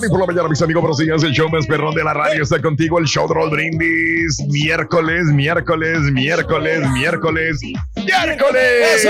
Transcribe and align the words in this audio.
Good 0.00 0.08
morning 0.08 0.18
por 0.18 0.20
la 0.20 0.26
mañana, 0.32 0.48
mis 0.48 0.62
amigos. 0.62 0.80
Buenos 0.80 0.96
días. 0.96 1.22
El 1.22 1.32
show 1.32 1.50
más 1.50 1.66
perrón 1.66 1.94
de 1.94 2.02
la 2.02 2.14
radio 2.14 2.42
está 2.42 2.58
contigo. 2.62 2.98
El 2.98 3.04
show 3.04 3.28
de 3.28 3.34
Raúl 3.34 3.50
Brindis. 3.50 4.40
Miércoles, 4.48 5.26
miércoles, 5.26 5.98
miércoles, 6.12 6.80
miércoles, 6.92 7.60
miércoles. 7.96 9.04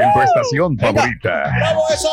En 0.00 0.12
tu 0.14 0.20
estación 0.22 0.78
favorita. 0.78 1.52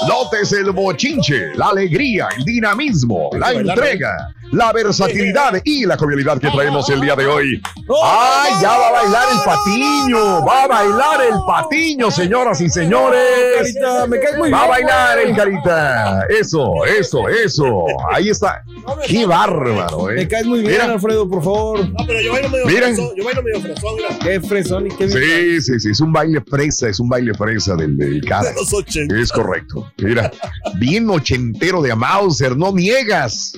Notes 0.09 0.52
el 0.52 0.72
bochinche, 0.72 1.56
la 1.56 1.70
alegría, 1.70 2.28
el 2.38 2.44
dinamismo, 2.44 3.30
la 3.40 3.53
entrega, 3.53 4.34
la 4.51 4.72
versatilidad 4.72 5.61
y 5.63 5.85
la 5.85 5.97
jovialidad 5.97 6.39
que 6.39 6.50
traemos 6.50 6.89
el 6.89 7.01
día 7.01 7.16
de 7.16 7.25
hoy. 7.25 7.61
¡Ay, 8.03 8.53
ya 8.61 8.69
va 8.78 8.88
a 8.88 8.91
bailar 8.91 9.28
el 9.31 9.39
patiño! 9.45 10.45
¡Va 10.45 10.63
a 10.63 10.67
bailar 10.67 11.22
el 11.29 11.35
patiño, 11.45 12.11
señoras 12.11 12.61
y 12.61 12.69
señores! 12.69 13.19
Carita, 13.57 14.07
me 14.07 14.19
caes 14.19 14.38
muy 14.38 14.51
¡Va 14.51 14.63
a 14.63 14.67
bailar 14.67 15.19
el 15.19 15.35
carita! 15.35 16.25
Eso, 16.29 16.85
eso, 16.85 17.28
eso. 17.29 17.85
Ahí 18.11 18.29
está. 18.29 18.63
¡Qué 19.07 19.25
bárbaro, 19.25 20.09
eh! 20.11 20.16
Me 20.16 20.28
caes 20.28 20.45
muy 20.45 20.59
bien, 20.61 20.72
Mira. 20.73 20.85
Alfredo, 20.85 21.28
por 21.29 21.44
favor. 21.44 21.79
No, 21.89 22.05
pero 22.05 22.22
yo 22.22 22.31
bailo 22.31 22.50
medio 22.50 22.66
Miren. 22.66 22.95
fresón. 22.95 23.16
Yo 23.17 23.25
bailo 23.25 23.44
medio 23.44 23.61
fresón, 23.61 23.95
mira. 23.95 24.09
Qué 24.19 24.41
fresón 24.41 24.88
y 24.88 24.89
qué 24.89 25.09
Sí, 25.09 25.61
sí, 25.61 25.79
sí, 25.79 25.89
es 25.89 26.00
un 26.00 26.13
baile 26.13 26.41
fresa, 26.47 26.88
es 26.89 27.00
un 27.00 27.09
baile 27.09 27.34
fresa 27.34 27.75
del, 27.75 27.97
del 27.97 28.23
cara. 28.25 28.50
De 28.50 28.55
los 28.55 28.73
80. 28.73 29.16
Es 29.19 29.31
correcto. 29.31 29.91
Mira, 29.97 30.31
bien 30.79 31.09
ochentero 31.09 31.81
de 31.81 31.94
Mauser, 31.95 32.55
no 32.55 32.72
niegas, 32.72 33.53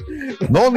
no 0.49 0.71
niegas 0.71 0.76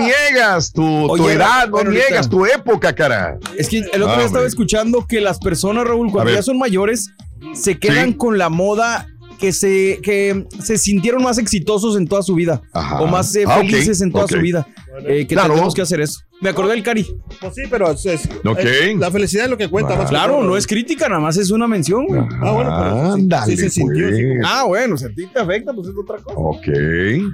tu, 0.72 0.82
tu 0.82 1.10
Oye, 1.12 1.32
edad, 1.34 1.68
no 1.68 1.84
niegas 1.84 2.28
tu 2.28 2.46
época, 2.46 2.94
cara. 2.94 3.38
Es 3.56 3.68
que 3.68 3.78
el 3.78 4.02
otro 4.02 4.14
Ah, 4.14 4.16
día 4.16 4.26
estaba 4.26 4.40
hombre. 4.40 4.46
escuchando 4.48 5.06
que 5.06 5.20
las 5.20 5.38
personas, 5.38 5.84
Raúl, 5.86 6.10
cuando 6.10 6.32
ya 6.32 6.42
son 6.42 6.58
mayores, 6.58 7.10
se 7.54 7.78
quedan 7.78 8.10
Sí. 8.10 8.14
con 8.16 8.38
la 8.38 8.48
moda 8.48 9.06
que 9.40 9.52
se, 9.52 9.98
que 10.02 10.44
se 10.62 10.76
sintieron 10.78 11.22
más 11.22 11.38
exitosos 11.38 11.96
en 11.96 12.06
toda 12.06 12.22
su 12.22 12.34
vida. 12.34 12.60
Ajá. 12.72 13.00
O 13.00 13.06
más 13.06 13.34
eh, 13.34 13.44
Ah, 13.46 13.58
felices 13.58 14.00
en 14.02 14.12
toda 14.12 14.28
su 14.28 14.38
vida. 14.38 14.66
Eh, 15.06 15.26
que 15.26 15.34
Claro. 15.34 15.54
tenemos 15.54 15.74
que 15.74 15.82
hacer 15.82 16.00
eso. 16.00 16.20
Me 16.42 16.50
acordé 16.50 16.72
del 16.72 16.82
Cari. 16.82 17.06
Pues 17.40 17.54
sí, 17.54 17.62
pero 17.70 17.90
es, 17.90 18.04
es- 18.06 18.28
Ok. 18.44 18.58
es- 18.60 18.96
la 18.98 19.10
felicidad 19.10 19.44
es 19.44 19.50
lo 19.50 19.56
que 19.56 19.68
cuenta. 19.68 19.94
más 19.96 20.06
que 20.06 20.10
Claro, 20.10 20.42
no 20.42 20.56
es 20.56 20.66
crítica, 20.66 21.08
nada 21.08 21.20
más 21.20 21.36
es 21.36 21.50
una 21.50 21.66
mención, 21.66 22.06
güey. 22.06 22.20
Ah, 22.42 22.52
bueno, 22.52 22.76
pero 22.78 23.14
sí- 23.16 23.20
Ándale, 23.22 23.56
sí 23.56 23.62
se 23.62 23.70
sintió, 23.70 24.08
sí. 24.08 24.22
pues. 24.22 24.40
Ah, 24.44 24.64
bueno, 24.66 24.96
si 24.96 25.04
a 25.04 25.08
ti 25.08 25.26
te 25.32 25.38
afecta, 25.40 25.72
pues 25.72 25.88
es 25.88 25.94
otra 25.98 26.18
cosa. 26.18 26.36
Ok, 26.38 26.68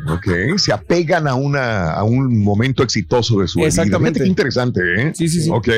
ok. 0.09 0.59
Se 0.59 0.73
apegan 0.73 1.27
a, 1.29 1.35
una, 1.35 1.93
a 1.93 2.05
un 2.05 2.43
momento 2.43 2.83
exitoso 2.83 3.41
de 3.41 3.49
su 3.49 3.59
vida. 3.59 3.69
Exactamente. 3.69 4.21
Qué 4.21 4.27
interesante, 4.29 4.81
¿eh? 4.99 5.13
Sí, 5.15 5.29
sí, 5.29 5.43
sí. 5.43 5.51
Ok. 5.53 5.69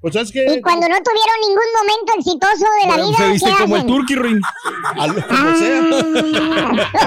Pues 0.00 0.14
sabes 0.14 0.30
Y 0.30 0.32
que 0.32 0.62
cuando 0.62 0.88
no 0.88 0.96
tuvieron 1.02 1.36
ningún 1.46 1.64
momento 1.78 2.12
exitoso 2.18 2.66
de 2.80 2.88
la 2.88 2.94
Bueno, 2.96 3.08
vida, 3.08 3.18
se 3.18 3.32
viste 3.32 3.50
¿qué 3.50 3.56
como 3.62 3.76
el 3.76 3.86
turkey 3.86 4.16
ring. 4.16 4.40
como 5.28 5.56
sea. 5.56 5.80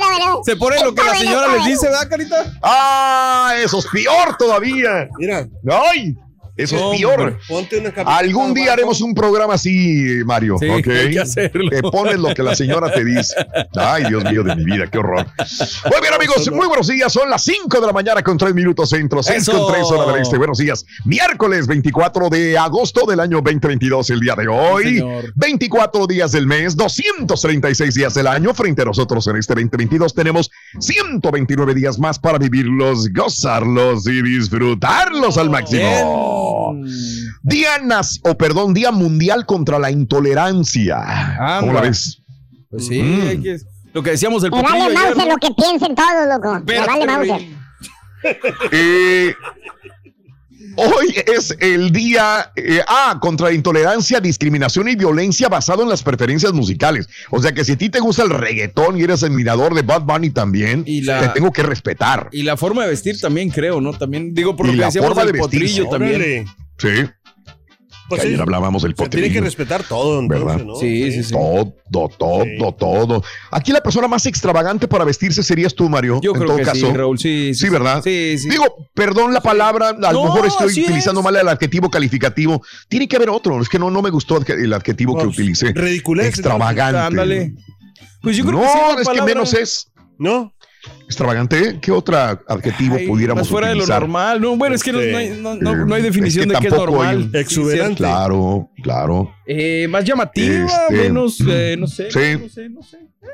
Bueno. 0.00 0.40
Se 0.44 0.56
pone 0.56 0.82
lo 0.82 0.94
que 0.94 1.02
la 1.02 1.14
señora 1.14 1.48
les 1.56 1.64
dice, 1.64 1.86
¿verdad, 1.86 2.08
Carita? 2.08 2.52
¡Ah! 2.62 3.54
Eso 3.58 3.78
es 3.78 3.86
peor 3.86 4.36
todavía. 4.38 5.08
Mira, 5.18 5.46
¡Ay! 5.70 6.16
Eso 6.62 6.76
es 6.76 6.82
Hombre. 6.82 6.98
peor. 6.98 7.38
ponte 7.48 7.78
una 7.78 7.90
Algún 8.16 8.54
día 8.54 8.64
abajo. 8.64 8.72
haremos 8.74 9.00
un 9.00 9.14
programa 9.14 9.54
así, 9.54 10.20
Mario. 10.24 10.56
Sí, 10.60 10.68
¿ok? 10.68 10.86
hay 10.88 11.10
que 11.12 11.20
hacerlo. 11.20 11.70
Te 11.70 11.82
pones 11.82 12.18
lo 12.18 12.34
que 12.34 12.42
la 12.42 12.54
señora 12.54 12.92
te 12.92 13.04
dice. 13.04 13.34
Ay, 13.76 14.04
Dios 14.08 14.24
mío 14.24 14.42
de 14.42 14.56
mi 14.56 14.64
vida, 14.64 14.86
qué 14.90 14.98
horror. 14.98 15.26
Muy 15.36 16.00
bien, 16.00 16.14
amigos, 16.14 16.50
muy 16.52 16.66
buenos 16.66 16.86
días. 16.88 17.12
Son 17.12 17.28
las 17.30 17.42
5 17.44 17.80
de 17.80 17.86
la 17.86 17.92
mañana 17.92 18.22
con 18.22 18.36
3 18.38 18.54
minutos 18.54 18.90
centro, 18.90 19.22
6 19.22 19.38
Eso. 19.42 19.52
con 19.52 19.72
3 19.72 19.84
hora 19.90 20.12
del 20.12 20.22
este. 20.22 20.36
Buenos 20.38 20.58
días. 20.58 20.84
Miércoles 21.04 21.66
24 21.66 22.28
de 22.28 22.58
agosto 22.58 23.06
del 23.06 23.20
año 23.20 23.38
2022, 23.42 24.10
el 24.10 24.20
día 24.20 24.34
de 24.34 24.48
hoy. 24.48 24.84
señor. 24.98 25.32
24 25.36 26.06
días 26.06 26.32
del 26.32 26.46
mes, 26.46 26.76
236 26.76 27.94
días 27.94 28.14
del 28.14 28.26
año. 28.26 28.52
Frente 28.54 28.82
a 28.82 28.84
nosotros 28.86 29.26
en 29.26 29.36
este 29.36 29.54
2022 29.54 30.14
tenemos 30.14 30.50
129 30.78 31.74
días 31.74 31.98
más 31.98 32.18
para 32.18 32.38
vivirlos, 32.38 33.08
gozarlos 33.12 34.06
y 34.06 34.22
disfrutarlos 34.22 35.36
al 35.38 35.50
máximo. 35.50 36.49
Día 37.42 37.78
nas- 37.82 38.20
o 38.24 38.36
perdón, 38.36 38.74
Día 38.74 38.90
Mundial 38.92 39.46
contra 39.46 39.78
la 39.78 39.90
Intolerancia. 39.90 41.56
¿Cómo 41.60 41.72
la 41.72 41.80
ves? 41.82 42.22
Pues 42.70 42.86
sí, 42.86 43.02
Mm. 43.02 43.28
hay 43.28 43.40
que- 43.42 43.56
lo 43.92 44.02
que 44.02 44.10
decíamos 44.10 44.42
del 44.42 44.52
Me 44.52 44.62
vale 44.62 44.94
Mauser 44.94 45.16
¿no? 45.16 45.26
lo 45.26 45.36
que 45.36 45.50
piensen 45.54 45.94
todos, 45.94 46.28
loco. 46.28 46.62
Me 46.66 46.86
vale 46.86 47.06
Mauser. 47.06 47.40
Eh, 48.70 49.34
hoy 50.80 51.14
es 51.36 51.56
el 51.60 51.90
día 51.92 52.52
eh, 52.56 52.80
ah, 52.88 53.18
contra 53.20 53.48
la 53.48 53.54
intolerancia, 53.54 54.20
discriminación 54.20 54.88
y 54.88 54.96
violencia 54.96 55.48
basado 55.48 55.82
en 55.82 55.88
las 55.88 56.02
preferencias 56.02 56.52
musicales. 56.52 57.08
O 57.30 57.40
sea 57.40 57.52
que 57.52 57.64
si 57.64 57.72
a 57.72 57.78
ti 57.78 57.88
te 57.90 58.00
gusta 58.00 58.22
el 58.22 58.30
reggaetón 58.30 58.98
y 58.98 59.02
eres 59.02 59.22
admirador 59.22 59.74
de 59.74 59.82
Bad 59.82 60.02
Bunny 60.02 60.30
también, 60.30 60.82
Y 60.86 61.02
la- 61.02 61.20
te 61.20 61.28
tengo 61.28 61.52
que 61.52 61.62
respetar. 61.62 62.28
Y 62.32 62.42
la 62.42 62.56
forma 62.56 62.82
de 62.84 62.90
vestir 62.90 63.20
también, 63.20 63.50
creo, 63.50 63.80
¿no? 63.80 63.92
También 63.92 64.34
digo 64.34 64.56
por 64.56 64.66
Y 64.66 64.70
lo 64.70 64.72
que 64.74 64.80
la 64.80 64.86
decíamos 64.86 65.08
forma 65.10 65.24
del 65.24 65.32
de 65.32 65.38
vestirse, 65.40 65.82
potrillo 65.84 65.90
también. 65.90 66.46
Sí. 66.78 67.10
Pues 68.10 68.20
que 68.20 68.26
sí. 68.26 68.32
ayer 68.34 68.42
hablábamos 68.42 68.82
del 68.82 68.92
Se 68.92 68.96
tiene 68.96 69.08
potrillo. 69.08 69.32
que 69.34 69.40
respetar 69.40 69.82
todo, 69.84 70.20
entonces, 70.20 70.46
¿Verdad? 70.46 70.64
¿no? 70.66 70.74
Sí, 70.76 71.10
sí, 71.12 71.22
sí. 71.24 71.32
Todo, 71.32 71.74
todo, 72.18 72.72
todo. 72.74 73.24
Aquí 73.50 73.72
la 73.72 73.80
persona 73.80 74.06
más 74.08 74.26
extravagante 74.26 74.86
para 74.88 75.04
vestirse 75.04 75.42
serías 75.42 75.74
tú, 75.74 75.88
Mario. 75.88 76.20
Yo 76.22 76.32
en 76.32 76.36
creo 76.36 76.46
todo 76.48 76.56
que 76.58 76.64
caso. 76.64 76.86
sí, 76.86 76.92
Raúl, 76.92 77.18
sí. 77.18 77.54
Sí, 77.54 77.68
¿verdad? 77.70 78.02
Sí, 78.04 78.36
sí. 78.38 78.50
Digo, 78.50 78.64
perdón 78.94 79.32
la 79.32 79.40
palabra, 79.40 79.88
a 79.90 79.92
lo 80.12 80.12
No, 80.12 80.24
mejor 80.24 80.46
estoy 80.46 80.72
utilizando 80.72 81.20
es. 81.20 81.24
mal 81.24 81.36
el 81.36 81.48
adjetivo 81.48 81.90
calificativo. 81.90 82.62
Tiene 82.88 83.08
que 83.08 83.16
haber 83.16 83.30
otro. 83.30 83.60
Es 83.62 83.68
que 83.68 83.78
no, 83.78 83.90
no 83.90 84.02
me 84.02 84.10
gustó 84.10 84.38
el 84.46 84.72
adjetivo 84.74 85.16
que 85.16 85.26
utilicé. 85.26 85.72
ridiculez, 85.72 86.26
Extravagante. 86.28 86.98
Ándale. 86.98 87.54
Pues 88.22 88.36
yo 88.36 88.44
creo 88.44 88.58
no, 88.60 88.62
que 88.96 89.04
sí, 89.04 89.10
es 89.10 89.18
que 89.18 89.22
menos 89.22 89.54
es. 89.54 89.86
¿No? 90.18 90.52
Extravagante, 91.06 91.78
¿qué 91.80 91.90
otro 91.92 92.16
adjetivo 92.16 92.96
Ay, 92.96 93.06
pudiéramos 93.06 93.42
más 93.42 93.48
fuera 93.48 93.68
de 93.68 93.74
lo 93.74 93.80
utilizar? 93.80 94.00
normal. 94.02 94.40
No, 94.40 94.56
bueno, 94.56 94.74
es 94.74 94.82
que 94.82 94.92
no, 94.92 95.00
Este, 95.00 95.12
no 95.12 95.18
hay, 95.18 95.28
no- 95.30 95.54
no- 95.56 95.86
no 95.86 95.94
hay 95.94 96.00
Eh, 96.00 96.04
definición 96.04 96.50
es 96.50 96.58
que 96.58 96.64
de 96.64 96.68
qué 96.68 96.74
es 96.74 96.80
normal. 96.80 97.16
un- 97.32 97.36
Exuberante. 97.36 97.96
Claro, 97.96 98.70
claro. 98.82 99.34
Eh, 99.46 99.86
más 99.90 100.04
llamativa, 100.04 100.66
Este, 100.88 100.94
menos, 100.94 101.38
eh, 101.46 101.76
no 101.78 101.86
sé, 101.86 102.10
sí. 102.10 102.18
no 102.40 102.48
sé, 102.48 102.68
no 102.70 102.82
sé. 102.82 102.96
Eh, 102.96 103.26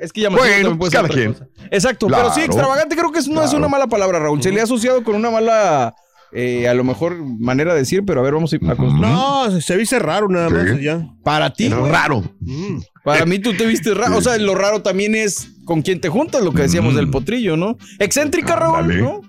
Es 0.00 0.12
que 0.12 0.22
llamativa 0.22 0.46
Bueno, 0.48 0.62
también 0.62 0.78
puede 0.78 0.90
ser 0.90 0.98
cada 0.98 1.06
otra 1.08 1.16
quien. 1.20 1.32
cosa. 1.32 1.46
Exacto, 1.70 2.06
Claro, 2.08 2.22
pero 2.24 2.34
sí, 2.34 2.40
extravagante 2.42 2.96
creo 2.96 3.12
que 3.12 3.18
es- 3.20 3.28
no 3.28 3.42
es 3.44 3.52
una 3.52 3.68
mala 3.68 3.86
palabra, 3.86 4.18
Raúl. 4.18 4.42
Se 4.42 4.50
le 4.50 4.60
ha 4.60 4.64
asociado 4.64 5.02
con 5.04 5.14
una 5.14 5.30
mala, 5.30 5.94
eh, 6.32 6.68
a 6.68 6.74
lo 6.74 6.84
mejor, 6.84 7.16
manera 7.38 7.72
de 7.74 7.80
decir, 7.80 8.02
pero 8.04 8.20
a 8.20 8.22
ver, 8.24 8.34
vamos 8.34 8.52
a, 8.52 8.56
a 8.56 8.76
construir. 8.76 9.00
No, 9.06 9.50
se, 9.50 9.60
se 9.62 9.76
viste 9.76 9.98
raro 9.98 10.28
nada 10.28 10.48
Sí. 10.48 10.54
más 10.54 10.80
ya. 10.80 11.06
Para 11.22 11.52
ti, 11.52 11.68
raro. 11.68 12.22
Mm. 12.40 12.78
Para 13.04 13.26
mí 13.26 13.38
tú 13.38 13.52
te 13.54 13.66
viste 13.66 13.92
raro. 13.94 14.16
O 14.16 14.20
sea, 14.22 14.36
lo 14.38 14.54
raro 14.54 14.82
también 14.82 15.14
es 15.14 15.48
con 15.64 15.82
quién 15.82 16.00
te 16.00 16.08
juntas, 16.08 16.42
lo 16.42 16.52
que 16.52 16.62
decíamos 16.62 16.94
Mm. 16.94 16.96
del 16.96 17.10
potrillo, 17.10 17.56
¿no? 17.56 17.76
Excéntrica, 17.98 18.56
Raúl. 18.56 18.98
¿no? 18.98 19.20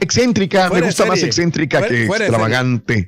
Excéntrica, 0.00 0.68
Fuera 0.68 0.80
me 0.82 0.86
gusta 0.88 1.06
más 1.06 1.22
excéntrica 1.22 1.78
Fuera- 1.78 1.94
que 1.94 2.06
fuera 2.06 2.24
extravagante. 2.26 3.06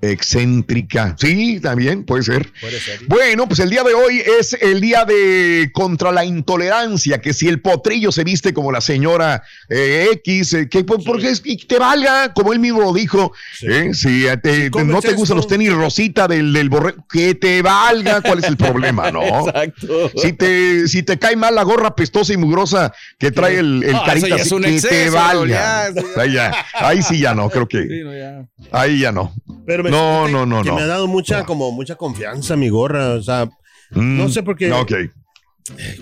Excéntrica. 0.00 1.16
Sí, 1.18 1.60
también 1.60 2.04
puede 2.04 2.22
ser. 2.22 2.50
Puede 2.60 2.78
ser. 2.80 3.00
Bueno, 3.06 3.46
pues 3.48 3.60
el 3.60 3.70
día 3.70 3.82
de 3.82 3.94
hoy 3.94 4.22
es 4.40 4.56
el 4.60 4.80
día 4.80 5.04
de 5.04 5.70
contra 5.72 6.12
la 6.12 6.24
intolerancia, 6.24 7.20
que 7.20 7.32
si 7.32 7.48
el 7.48 7.60
potrillo 7.60 8.12
se 8.12 8.24
viste 8.24 8.52
como 8.52 8.70
la 8.72 8.80
señora 8.80 9.42
eh, 9.68 10.08
X, 10.12 10.52
eh, 10.54 10.68
que 10.68 10.84
por- 10.84 11.02
porque 11.04 11.30
es- 11.30 11.42
te 11.42 11.78
valga, 11.78 12.32
como 12.34 12.52
él 12.52 12.58
mismo 12.58 12.80
lo 12.80 12.92
dijo, 12.92 13.32
Sí. 13.58 13.66
eh, 13.68 13.94
si 13.94 14.24
te- 14.42 14.70
no 14.84 15.00
te 15.00 15.12
gustan 15.14 15.36
los 15.36 15.46
tenis 15.46 15.72
rosita 15.72 16.28
del, 16.28 16.52
del 16.52 16.68
borrego, 16.68 17.04
que 17.10 17.34
te 17.34 17.62
valga, 17.62 18.20
¿cuál 18.20 18.38
es 18.38 18.44
el 18.44 18.56
problema, 18.56 19.10
no? 19.10 19.22
Exacto. 19.48 20.10
Si 20.16 20.32
te, 20.32 20.88
si 20.88 21.02
te 21.02 21.18
cae 21.18 21.36
mal 21.36 21.54
la 21.54 21.62
gorra 21.62 21.94
pestosa 21.94 22.32
y 22.32 22.36
mugrosa 22.36 22.92
que 23.18 23.30
trae 23.30 23.58
el, 23.58 23.82
el 23.84 23.94
Ah, 23.96 24.02
carita 24.06 24.34
así, 24.36 24.50
que 24.56 24.60
te 24.60 24.74
exceso, 24.74 25.12
valga. 25.14 25.90
ya, 25.92 26.00
sí, 26.02 26.06
ya. 26.14 26.20
Ahí, 26.22 26.32
ya, 26.32 26.66
ahí 26.74 27.02
sí 27.02 27.18
ya 27.18 27.34
no, 27.34 27.48
creo 27.50 27.66
Sí, 27.70 27.78
que 27.88 28.04
no, 28.04 28.14
ya. 28.16 28.46
ahí 28.72 29.00
ya 29.00 29.12
no. 29.12 29.32
Pero 29.66 29.82
me 29.90 29.96
No, 29.96 30.26
fíjate 30.26 30.32
no, 30.32 30.46
no, 30.46 30.62
que 30.62 30.68
no. 30.70 30.76
me 30.76 30.82
ha 30.82 30.86
dado 30.86 31.06
mucha, 31.06 31.44
como 31.44 31.70
mucha 31.72 31.94
confianza 31.96 32.56
mi 32.56 32.68
gorra. 32.68 33.14
O 33.14 33.22
sea, 33.22 33.48
Mm, 33.90 34.18
No 34.18 34.28
sé 34.28 34.42
por 34.42 34.54
qué. 34.56 34.70
Ok. 34.70 34.92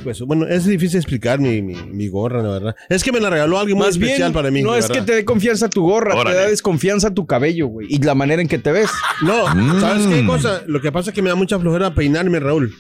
pues 0.05 0.21
bueno, 0.23 0.47
es 0.47 0.65
difícil 0.65 0.97
explicar 0.99 1.39
mi, 1.41 1.61
mi, 1.63 1.75
mi 1.75 2.09
gorra, 2.09 2.43
la 2.43 2.51
verdad. 2.51 2.77
Es 2.89 3.03
que 3.05 3.11
me 3.13 3.21
la 3.21 3.31
regaló 3.31 3.59
alguien 3.59 3.77
muy 3.79 3.87
Más 3.87 3.97
bien, 3.99 4.11
especial 4.11 4.33
para 4.33 4.51
mí. 4.51 4.63
no 4.63 4.75
es 4.77 4.89
que 4.89 5.03
te 5.03 5.15
dé 5.15 5.25
confianza 5.25 5.69
tu 5.69 5.83
gorra, 5.83 6.15
Órale. 6.15 6.37
te 6.37 6.43
da 6.43 6.49
desconfianza 6.51 7.13
tu 7.15 7.27
cabello, 7.27 7.67
güey. 7.69 7.87
Y 7.91 7.99
la 7.99 8.15
manera 8.15 8.43
en 8.43 8.49
que 8.49 8.59
te 8.59 8.71
ves. 8.73 8.91
No, 9.23 9.47
Mm. 9.55 9.81
¿sabes 9.81 10.07
qué 10.07 10.25
cosa? 10.27 10.63
Lo 10.67 10.81
que 10.81 10.91
pasa 10.93 11.11
es 11.11 11.15
que 11.15 11.23
me 11.23 11.31
da 11.31 11.35
mucha 11.37 11.59
flojera 11.59 11.95
peinarme, 11.95 12.39
Raúl. 12.41 12.75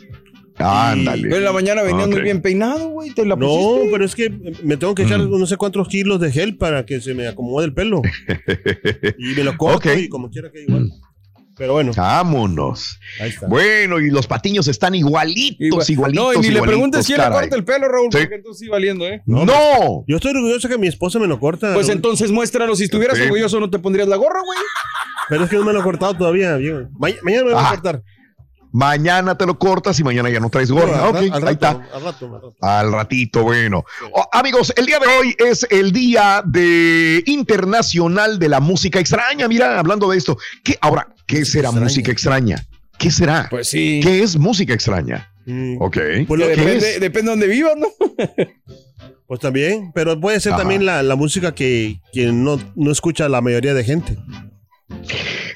Ándale. 0.58 1.22
Pero 1.22 1.36
en 1.36 1.44
la 1.44 1.52
mañana 1.52 1.82
venías 1.82 2.06
Ok. 2.06 2.12
muy 2.14 2.22
bien 2.22 2.40
peinado, 2.42 2.88
güey. 2.88 3.10
Te 3.12 3.24
la 3.26 3.36
No, 3.36 3.46
pusiste. 3.46 3.88
pero 3.92 4.04
es 4.04 4.14
que 4.14 4.30
me 4.62 4.76
tengo 4.76 4.94
que 4.94 5.02
echar 5.02 5.18
Mm. 5.20 5.38
no 5.38 5.46
sé 5.46 5.56
cuántos 5.56 5.88
kilos 5.88 6.20
de 6.20 6.32
gel 6.32 6.56
para 6.56 6.86
que 6.86 7.00
se 7.00 7.14
me 7.14 7.26
acomode 7.28 7.66
el 7.66 7.74
pelo. 7.74 8.00
y 9.18 9.34
me 9.34 9.44
lo 9.44 9.56
corto 9.56 9.88
Ok. 9.90 9.96
y 9.98 10.08
como 10.08 10.30
quiera 10.30 10.50
que 10.50 10.62
igual. 10.62 10.90
Pero 11.58 11.72
bueno, 11.72 11.92
Vámonos. 11.96 12.98
ahí 13.18 13.30
está. 13.30 13.46
Bueno, 13.46 13.98
y 13.98 14.10
los 14.10 14.26
patiños 14.26 14.68
están 14.68 14.94
igualitos, 14.94 15.58
Igual- 15.88 15.90
igualitos. 15.90 16.24
no, 16.26 16.34
y 16.34 16.38
ni 16.46 16.50
le 16.50 16.60
preguntes 16.60 17.06
quién 17.06 17.16
le 17.16 17.24
caray. 17.24 17.40
corta 17.40 17.56
el 17.56 17.64
pelo, 17.64 17.88
Raúl, 17.88 18.08
Sí. 18.12 18.18
porque 18.18 18.34
entonces 18.34 18.58
sí 18.60 18.68
valiendo, 18.68 19.06
¿eh? 19.06 19.22
No. 19.24 20.04
Yo 20.06 20.16
estoy 20.16 20.32
orgulloso 20.32 20.68
que 20.68 20.76
mi 20.76 20.86
esposa 20.86 21.18
me 21.18 21.26
lo 21.26 21.40
corta. 21.40 21.72
Pues 21.72 21.86
Raúl. 21.86 21.96
entonces 21.96 22.30
muéstralo. 22.30 22.76
Si 22.76 22.84
estuvieras 22.84 23.16
Sí. 23.16 23.24
orgulloso, 23.24 23.58
no 23.58 23.70
te 23.70 23.78
pondrías 23.78 24.06
la 24.06 24.16
gorra, 24.16 24.40
güey. 24.44 24.58
Pero 25.30 25.44
es 25.44 25.50
que 25.50 25.56
no 25.56 25.64
me 25.64 25.72
lo 25.72 25.80
he 25.80 25.82
cortado 25.82 26.12
todavía, 26.14 26.56
viejo. 26.56 26.90
Ma- 26.98 27.08
mañana 27.22 27.44
me 27.44 27.50
lo 27.50 27.56
voy 27.56 27.64
a 27.64 27.68
Ah. 27.68 27.70
cortar. 27.70 28.02
Mañana 28.76 29.38
te 29.38 29.46
lo 29.46 29.58
cortas 29.58 29.98
y 30.00 30.04
mañana 30.04 30.28
ya 30.28 30.38
no 30.38 30.50
traes 30.50 30.68
No, 30.68 30.76
gorra. 30.76 31.02
al, 31.04 31.08
ok, 31.08 31.14
ra- 31.14 31.18
al 31.18 31.24
ahí 31.24 31.30
rato, 31.40 31.50
está. 31.50 31.68
al 31.70 32.02
rato, 32.04 32.26
al 32.26 32.32
rato. 32.32 32.54
Al 32.60 32.92
ratito, 32.92 33.42
bueno. 33.42 33.86
Oh, 34.12 34.28
amigos, 34.32 34.70
el 34.76 34.84
día 34.84 34.98
de 34.98 35.06
hoy 35.06 35.34
es 35.38 35.66
el 35.70 35.92
día 35.92 36.42
de 36.44 37.22
internacional 37.24 38.38
de 38.38 38.50
la 38.50 38.60
música 38.60 39.00
extraña. 39.00 39.48
Mira, 39.48 39.78
hablando 39.78 40.10
de 40.10 40.18
esto, 40.18 40.36
¿qué 40.62 40.76
ahora 40.82 41.08
qué 41.26 41.46
será 41.46 41.68
extraña. 41.68 41.84
música 41.84 42.12
extraña? 42.12 42.66
¿Qué 42.98 43.10
será? 43.10 43.46
Pues 43.48 43.68
sí. 43.70 44.00
¿Qué 44.02 44.22
es 44.22 44.36
música 44.36 44.74
extraña? 44.74 45.32
Mm, 45.46 45.80
Ok. 45.80 45.96
Pues 46.28 46.38
lo 46.40 46.46
Que 46.48 46.54
que 46.54 46.60
¿Qué 46.60 46.66
depende, 46.66 47.00
depende 47.00 47.22
de 47.22 47.28
dónde 47.30 47.46
vivas, 47.46 47.74
¿no? 47.78 47.88
Pues 49.26 49.40
también, 49.40 49.90
pero 49.94 50.20
puede 50.20 50.38
ser 50.38 50.52
Ajá. 50.52 50.60
también 50.62 50.84
la, 50.86 51.02
la 51.02 51.16
música 51.16 51.52
que, 51.52 51.98
que 52.12 52.26
no, 52.26 52.60
no 52.76 52.92
escucha 52.92 53.28
la 53.28 53.40
mayoría 53.40 53.74
de 53.74 53.82
gente. 53.84 54.16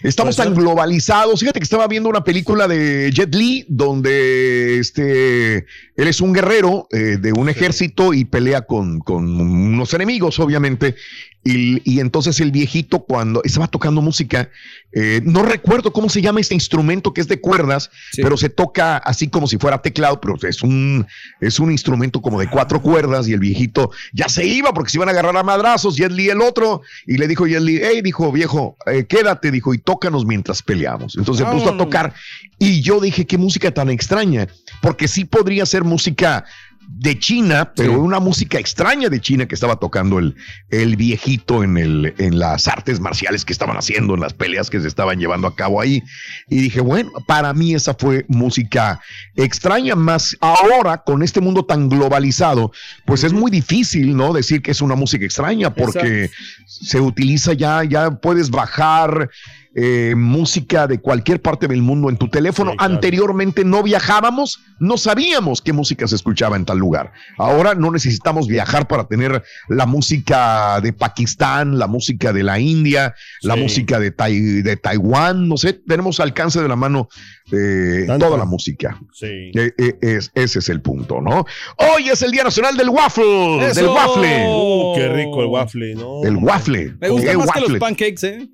Estamos 0.03 0.37
tan 0.37 0.55
globalizados. 0.55 1.41
Fíjate 1.41 1.61
que 1.61 1.65
estaba 1.65 1.87
viendo 1.87 2.09
una 2.09 2.25
película 2.25 2.67
de 2.67 3.11
Jet 3.13 3.35
Li 3.35 3.67
donde 3.69 4.79
este, 4.79 5.59
él 5.59 6.09
es 6.09 6.21
un 6.21 6.33
guerrero 6.33 6.89
eh, 6.91 7.19
de 7.21 7.33
un 7.33 7.49
ejército 7.49 8.15
y 8.15 8.25
pelea 8.25 8.63
con, 8.63 9.01
con 9.01 9.41
unos 9.41 9.93
enemigos, 9.95 10.39
obviamente. 10.39 10.97
Y, 11.43 11.81
y 11.91 12.01
entonces 12.01 12.39
el 12.41 12.51
viejito 12.51 13.01
cuando 13.01 13.41
estaba 13.45 13.67
tocando 13.67 14.03
música, 14.03 14.51
eh, 14.93 15.23
no 15.25 15.43
recuerdo 15.43 15.91
cómo 15.91 16.11
se 16.11 16.21
llama 16.21 16.41
este 16.41 16.55
instrumento 16.55 17.15
que 17.15 17.23
es 17.23 17.29
de 17.29 17.41
cuerdas, 17.41 17.91
Sí. 18.13 18.23
pero 18.23 18.37
se 18.37 18.51
toca 18.51 18.99
así 18.99 19.29
como 19.29 19.47
si 19.47 19.57
fuera 19.57 19.81
teclado, 19.81 20.21
pero 20.21 20.37
es 20.47 20.63
un, 20.63 21.07
es 21.41 21.59
un 21.59 21.71
instrumento 21.73 22.21
como 22.21 22.39
de 22.41 22.51
cuatro 22.51 22.83
cuerdas 22.83 23.27
y 23.27 23.33
el 23.33 23.41
viejito 23.41 23.91
ya 24.13 24.29
se 24.29 24.45
iba 24.47 24.75
porque 24.75 24.91
se 24.91 24.99
iban 24.99 25.09
a 25.09 25.13
agarrar 25.13 25.35
a 25.37 25.43
madrazos, 25.43 25.97
Jet 25.97 26.13
Li 26.13 26.29
el 26.29 26.43
otro, 26.43 26.83
y 27.07 27.17
le 27.17 27.27
dijo 27.27 27.47
Jet 27.47 27.63
Li, 27.63 27.81
hey, 27.83 28.03
dijo 28.03 28.31
viejo, 28.33 28.77
eh, 28.87 29.05
quédate, 29.07 29.51
dijo, 29.51 29.73
y 29.73 29.79
tócanos 29.79 30.27
mientras 30.27 30.63
peleamos. 30.63 31.17
Entonces 31.17 31.47
se 31.47 31.51
puso 31.53 31.65
a 31.65 31.71
Vámonos. 31.71 31.87
tocar 31.87 32.13
y 32.59 32.83
yo 32.83 33.01
dije, 33.01 33.27
qué 33.27 33.39
música 33.39 33.71
tan 33.73 33.89
extraña, 33.89 34.47
porque 34.83 35.09
sí 35.09 35.25
podría 35.25 35.65
ser 35.65 35.85
música 35.85 36.45
de 36.89 37.19
China, 37.19 37.73
pero 37.75 37.93
Sí. 37.93 37.99
una 37.99 38.21
música 38.21 38.59
extraña 38.59 39.09
de 39.09 39.21
China 39.21 39.47
que 39.47 39.55
estaba 39.55 39.77
tocando 39.77 40.19
el, 40.19 40.35
el 40.71 40.97
viejito 40.97 41.63
en, 41.63 41.77
el, 41.79 42.15
en 42.19 42.39
las 42.39 42.67
artes 42.69 43.01
marciales 43.01 43.45
que 43.45 43.53
estaban 43.53 43.77
haciendo, 43.77 44.15
en 44.15 44.21
las 44.21 44.35
peleas 44.35 44.69
que 44.71 44.81
se 44.81 44.89
estaban 44.89 45.19
llevando 45.19 45.47
a 45.47 45.55
cabo 45.55 45.81
ahí. 45.81 46.03
Y 46.49 46.57
dije, 46.61 46.81
bueno, 46.81 47.11
para 47.27 47.53
mí 47.55 47.75
esa 47.75 47.95
fue 47.95 48.25
música 48.29 49.01
extraña, 49.37 49.95
más 49.95 50.37
ahora 50.41 50.99
con 50.99 51.23
este 51.23 51.41
mundo 51.41 51.65
tan 51.65 51.89
globalizado, 51.89 52.73
pues 53.07 53.25
es 53.25 53.33
muy 53.33 53.51
difícil, 53.51 54.17
¿no? 54.17 54.33
Decir 54.33 54.61
que 54.61 54.73
es 54.73 54.81
una 54.83 54.95
música 54.95 55.25
extraña 55.25 55.73
porque 55.75 56.31
se 56.67 57.01
utiliza 57.01 57.53
ya, 57.53 57.85
ya 57.85 58.11
puedes 58.11 58.51
bajar 58.51 59.31
eh, 59.75 60.15
música 60.17 60.87
de 60.89 61.01
cualquier 61.01 61.41
parte 61.41 61.69
del 61.69 61.81
mundo 61.83 62.11
en 62.11 62.17
tu 62.17 62.29
teléfono. 62.29 62.73
Sí, 62.73 62.77
claro. 62.79 62.93
Anteriormente 62.95 63.65
no 63.65 63.83
viajábamos, 63.83 64.61
no 64.81 64.97
sabíamos 64.97 65.61
qué 65.63 65.73
música 65.73 66.09
se 66.09 66.17
escuchaba 66.17 66.57
en 66.57 66.65
tal 66.65 66.79
lugar. 66.79 67.13
Ahora 67.39 67.75
no 67.75 67.91
necesitamos 67.93 68.49
viajar 68.49 68.89
para 68.89 69.07
tener 69.07 69.43
la 69.69 69.87
música 69.87 70.81
de 70.81 70.93
Pakistán, 70.93 71.79
la 71.79 71.87
música 71.87 72.33
de 72.33 72.43
la 72.43 72.59
India, 72.59 73.15
la 73.43 73.55
música 73.57 74.01
de, 74.01 74.11
Tai- 74.11 74.63
de 74.63 74.77
Taiwán, 74.77 75.49
no 75.49 75.57
sé, 75.57 75.73
tenemos 75.75 76.19
alcance 76.21 76.61
de 76.61 76.69
la 76.69 76.77
mano 76.77 77.09
eh, 77.53 78.07
toda 78.19 78.37
la 78.39 78.45
música. 78.45 78.99
Sí. 79.13 79.27
Eh, 79.55 79.73
eh, 79.79 79.99
es- 80.01 80.31
ese 80.35 80.59
es 80.61 80.69
el 80.69 80.81
punto, 80.81 81.21
¿no? 81.21 81.45
Hoy 81.77 82.09
es 82.11 82.23
el 82.23 82.31
Día 82.33 82.45
Nacional 82.45 82.77
del 82.77 82.89
Waffle, 82.89 83.67
¡Eso! 83.67 83.81
del 83.81 83.89
waffle, 83.91 84.47
Uh, 84.49 84.95
qué 84.97 85.09
rico 85.09 85.41
el 85.43 85.47
waffle, 85.49 85.95
¿no? 85.95 86.23
el 86.25 86.37
waffle. 86.37 86.95
Me 87.01 87.09
gusta 87.09 87.31
¿Qué 87.31 87.37
más 87.37 87.47
que 87.51 87.59
waffle? 87.61 87.69
los 87.71 87.79
pancakes, 87.81 88.25
¿eh? 88.27 88.49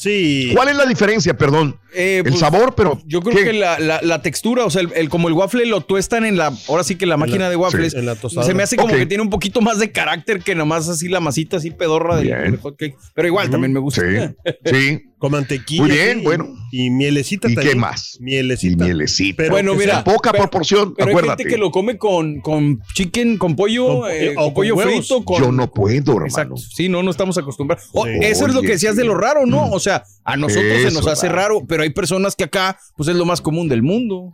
Sí. 0.00 0.52
¿Cuál 0.54 0.68
es 0.70 0.76
la 0.76 0.86
diferencia, 0.86 1.36
perdón? 1.36 1.78
Eh, 1.94 2.18
El 2.18 2.24
pues, 2.24 2.38
sabor, 2.40 2.74
pero 2.76 3.00
Yo 3.06 3.20
creo 3.20 3.36
¿qué? 3.36 3.44
que 3.44 3.52
la, 3.52 3.78
la- 3.78 4.00
la 4.02 4.22
textura, 4.22 4.64
o 4.64 4.70
sea, 4.70 4.82
el, 4.82 4.92
el- 4.94 5.08
como 5.08 5.28
el 5.28 5.34
waffle 5.34 5.66
lo 5.66 5.80
tuestan 5.80 6.24
en 6.24 6.36
la, 6.36 6.52
ahora 6.68 6.84
sí 6.84 6.96
que 6.96 7.06
la 7.06 7.16
máquina 7.16 7.50
de 7.50 7.56
waffles, 7.56 7.94
En 7.94 8.06
la 8.06 8.14
tostada. 8.16 8.46
se 8.46 8.54
me 8.54 8.62
hace 8.62 8.76
como 8.76 8.94
que 8.94 9.06
tiene 9.06 9.22
un 9.22 9.30
poquito 9.30 9.60
más 9.60 9.78
de 9.78 9.90
carácter 9.92 10.40
que 10.42 10.54
nomás 10.54 10.88
así 10.88 11.08
la 11.08 11.20
masita 11.20 11.56
así 11.58 11.70
pedorra 11.70 12.16
del, 12.16 12.28
del 12.28 12.56
hot 12.58 12.76
cake. 12.76 12.96
Pero 13.14 13.28
igual 13.28 13.50
también 13.50 13.72
me 13.72 13.80
gusta. 13.80 14.02
Sí, 14.02 14.52
sí. 14.64 15.06
Con 15.20 15.32
mantequilla. 15.32 15.82
Muy 15.82 15.90
bien, 15.90 16.18
sí, 16.20 16.24
bueno. 16.24 16.48
Y 16.72 16.88
mielecita 16.88 17.46
¿Y 17.50 17.54
también. 17.54 17.74
qué 17.74 17.78
más? 17.78 18.16
Y 18.18 18.22
Mielecita. 18.22 18.84
mielecita. 18.86 19.36
Pero 19.36 19.50
Bueno, 19.50 19.74
mira, 19.74 20.02
poca 20.02 20.32
pero- 20.32 20.44
proporción, 20.44 20.94
Pero 20.96 21.10
hay 21.18 21.28
gente 21.28 21.44
que 21.44 21.58
lo 21.58 21.70
come 21.70 21.98
con, 21.98 22.40
con 22.40 22.80
chicken, 22.94 23.36
con 23.36 23.54
pollo, 23.54 24.00
Con 24.00 24.10
eh, 24.10 24.32
o 24.38 24.44
con 24.44 24.54
pollo 24.54 24.76
huevos. 24.76 24.94
frito. 25.06 25.22
Con, 25.22 25.42
Yo 25.42 25.52
no 25.52 25.70
puedo, 25.70 26.12
hermano. 26.12 26.26
Exacto. 26.26 26.56
Sí, 26.56 26.88
no, 26.88 27.02
no 27.02 27.10
estamos 27.10 27.36
acostumbrados. 27.36 27.84
O- 27.92 28.06
Sí. 28.06 28.12
Eso 28.22 28.46
es 28.46 28.54
lo 28.54 28.62
que 28.62 28.68
decías 28.68 28.94
sí. 28.94 28.98
de 29.02 29.04
lo 29.04 29.14
raro, 29.14 29.44
¿no? 29.44 29.70
O 29.70 29.78
sea, 29.78 30.04
a 30.24 30.38
nosotros 30.38 30.80
se 30.80 30.90
nos 30.90 31.06
hace 31.06 31.26
va. 31.28 31.34
raro, 31.34 31.66
pero 31.68 31.79
hay 31.82 31.90
personas 31.90 32.34
que 32.36 32.44
acá, 32.44 32.78
pues 32.96 33.08
es 33.08 33.16
lo 33.16 33.24
más 33.24 33.40
común 33.40 33.68
del 33.68 33.82
mundo. 33.82 34.32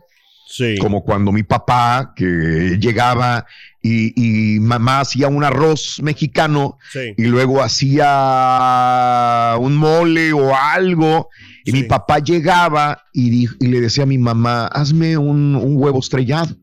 Sí. 0.49 0.77
Como 0.79 1.03
cuando 1.03 1.31
mi 1.33 1.43
papá, 1.43 2.13
que 2.15 2.77
llegaba 2.79 3.45
y, 3.81 4.13
y 4.55 4.59
mamá 4.61 5.01
hacía 5.01 5.27
un 5.27 5.43
arroz 5.43 5.99
mexicano 6.01 6.77
Sí. 6.91 7.13
y 7.17 7.23
luego 7.25 7.61
hacía 7.61 9.55
un 9.59 9.75
mole 9.75 10.31
o 10.33 10.55
algo 10.55 11.29
Y 11.65 11.73
mi 11.73 11.83
papá 11.83 12.19
llegaba 12.19 13.03
y, 13.13 13.47
le 13.59 13.81
decía 13.81 14.03
a 14.03 14.07
mi 14.07 14.17
mamá, 14.17 14.67
hazme 14.67 15.17
un, 15.17 15.55
un 15.55 15.75
huevo 15.75 15.99
estrellado. 15.99 16.55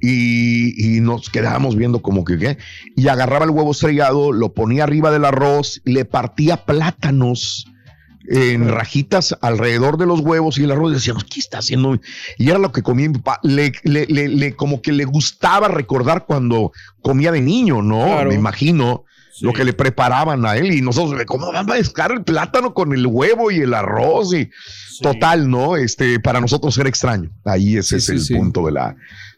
Y, 0.00 0.96
y 0.96 1.00
nos 1.00 1.30
quedábamos 1.30 1.74
viendo 1.74 2.00
como 2.02 2.24
que 2.24 2.38
qué. 2.38 2.58
Y 2.94 3.08
agarraba 3.08 3.44
el 3.44 3.50
huevo 3.50 3.72
estrellado, 3.72 4.30
lo 4.30 4.54
ponía 4.54 4.84
arriba 4.84 5.10
del 5.10 5.24
arroz, 5.24 5.80
le 5.84 6.04
partía 6.04 6.58
plátanos 6.58 7.66
en 8.28 8.68
rajitas 8.68 9.36
alrededor 9.40 9.98
de 9.98 10.06
los 10.06 10.20
huevos 10.20 10.58
y 10.58 10.64
el 10.64 10.70
arroz. 10.72 10.92
Decíamos, 10.92 11.24
¿qué 11.24 11.40
está 11.40 11.58
haciendo? 11.58 11.98
Y 12.38 12.48
era 12.50 12.58
lo 12.58 12.72
que 12.72 12.82
comía 12.82 13.08
mi 13.08 13.18
papá. 13.18 13.40
Le, 13.42 13.72
le- 13.84 14.06
le- 14.06 14.28
le- 14.28 14.56
como 14.56 14.82
que 14.82 14.92
le 14.92 15.04
gustaba 15.04 15.68
recordar 15.68 16.26
cuando 16.26 16.72
comía 17.02 17.32
de 17.32 17.40
niño, 17.40 17.82
¿no? 17.82 18.04
Claro. 18.04 18.28
Me 18.30 18.34
imagino 18.34 19.04
lo 19.42 19.52
que 19.52 19.64
le 19.64 19.74
preparaban 19.74 20.46
a 20.46 20.56
él 20.56 20.72
y 20.72 20.80
nosotros, 20.80 21.22
¿cómo 21.26 21.52
van 21.52 21.70
a 21.70 21.74
mezclar 21.74 22.10
el 22.10 22.24
plátano 22.24 22.72
con 22.72 22.94
el 22.94 23.06
huevo 23.06 23.50
y 23.50 23.58
el 23.58 23.74
arroz? 23.74 24.32
Y 24.32 24.48
total, 25.02 25.50
¿no? 25.50 25.76
Este, 25.76 26.18
para 26.20 26.40
nosotros 26.40 26.76
era 26.78 26.88
extraño. 26.88 27.30
Ahí 27.44 27.76
ese 27.76 27.98
es 27.98 28.08
el 28.08 28.38
punto 28.38 28.64
de 28.64 28.72
la, 28.72 28.96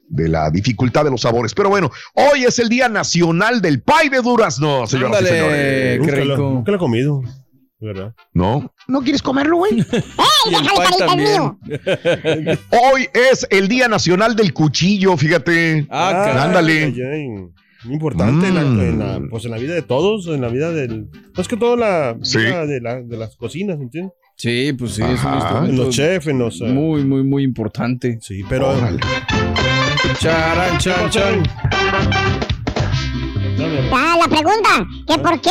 de 0.09 0.29
la 0.29 0.51
dificultad 0.51 1.03
de 1.05 1.11
los 1.11 1.23
sabores. 1.23 1.53
Pero 1.53 1.69
bueno, 1.69 1.91
hoy 2.15 2.45
es 2.45 2.61
el 2.61 2.69
Día 2.69 2.89
Nacional 2.89 3.61
del 3.61 3.83
Pay 3.83 4.09
de 4.09 4.21
Durazno, 4.23 4.87
señoras 4.87 5.21
y 5.21 5.25
Ándale, 5.27 5.37
señores. 5.41 5.99
Nunca 5.99 6.25
lo, 6.25 6.37
nunca 6.51 6.71
lo 6.71 6.77
he 6.77 6.81
comido. 6.81 7.23
¿Verdad? 7.81 8.13
¿No? 8.35 8.73
¿No 8.89 9.01
quieres 9.03 9.23
comerlo, 9.23 9.59
güey? 9.59 9.79
¡Ey, 9.79 9.85
déjale 10.51 10.71
carita, 10.77 11.07
es 11.07 11.17
mío! 11.17 11.59
Hoy 12.93 13.09
es 13.15 13.47
el 13.51 13.69
Día 13.69 13.87
Nacional 13.87 14.35
del 14.35 14.53
Cuchillo, 14.53 15.17
fíjate. 15.17 15.87
Ah, 15.91 16.45
Ándale. 16.45 16.85
ay, 16.87 17.03
ay. 17.03 17.29
Muy 17.85 17.95
importante 17.95 18.49
en, 18.49 18.55
la, 18.57 18.63
Mm. 18.63 18.81
en 18.81 18.99
la- 18.99 19.21
pues 19.31 19.45
en 19.45 19.53
la 19.53 19.59
vida 19.59 19.75
de 19.75 19.83
todos, 19.83 20.27
en 20.27 20.41
la 20.41 20.49
vida 20.49 20.73
del. 20.73 21.07
Más 21.37 21.47
que 21.47 21.57
todo 21.57 21.77
la 21.77 22.17
Sí. 22.23 22.39
vida 22.39 22.67
de, 22.67 22.81
la- 22.81 23.01
de 23.01 23.17
las 23.17 23.37
cocinas, 23.37 23.79
¿entiendes? 23.81 24.13
Sí, 24.35 24.73
pues 24.73 24.93
sí, 24.95 25.03
es 25.03 25.23
un 25.25 25.67
En 25.67 25.77
los 25.77 25.95
chefs, 25.95 26.27
en 26.27 26.39
los. 26.41 26.61
eh, 26.61 26.65
Muy, 26.65 27.05
muy, 27.05 27.23
muy 27.23 27.45
importante. 27.45 28.19
Sí, 28.21 28.43
pero. 28.49 28.75
Charan, 30.21 30.79
chan, 30.79 31.11
chan. 31.11 31.43
Ah, 33.61 34.17
la 34.17 34.29
pregunta, 34.29 34.87
que 35.05 35.19
por 35.19 35.41
qué 35.41 35.51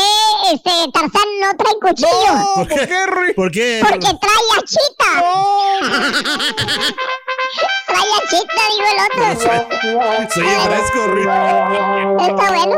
este 0.54 0.72
Tarzán 0.94 1.28
no 1.42 1.54
trae 1.58 1.76
cuchillo. 1.82 2.34
¿Por 2.56 2.68
qué? 2.70 3.34
¿Por 3.36 3.52
qué? 3.52 3.82
Porque 3.82 4.00
trae 4.00 4.48
achita. 4.58 5.12
trae 7.88 8.12
achita, 8.24 8.62
digo 8.72 8.88
el 8.94 9.00
otro. 9.08 9.24
Soy 10.34 10.48
fresco, 10.68 11.02
Está 12.22 12.46
bueno, 12.48 12.76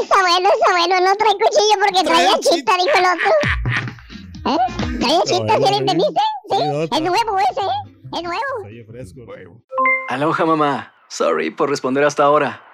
está 0.00 0.18
bueno, 0.22 0.48
está 0.52 0.70
bueno. 0.72 0.94
No 1.02 1.14
trae 1.14 1.34
cuchillo 1.34 1.76
porque 1.80 2.02
trae 2.02 2.26
achita, 2.26 2.72
dijo 2.74 2.98
el 2.98 3.06
otro. 3.14 3.30
¿Eh? 4.46 4.58
¿Trae 4.98 5.16
achita? 5.18 5.52
¿Sí 5.56 5.66
lo 5.70 5.76
entendiste? 5.78 6.22
Sí, 6.50 6.58
es 6.90 7.00
nuevo 7.00 7.38
ese, 7.38 7.60
¿eh? 7.60 7.94
Es 8.12 8.22
nuevo. 8.24 8.88
fresco. 8.88 9.20
Aloha 10.08 10.44
mamá. 10.44 10.94
Sorry 11.08 11.50
por 11.50 11.70
responder 11.70 12.02
hasta 12.02 12.24
ahora. 12.24 12.73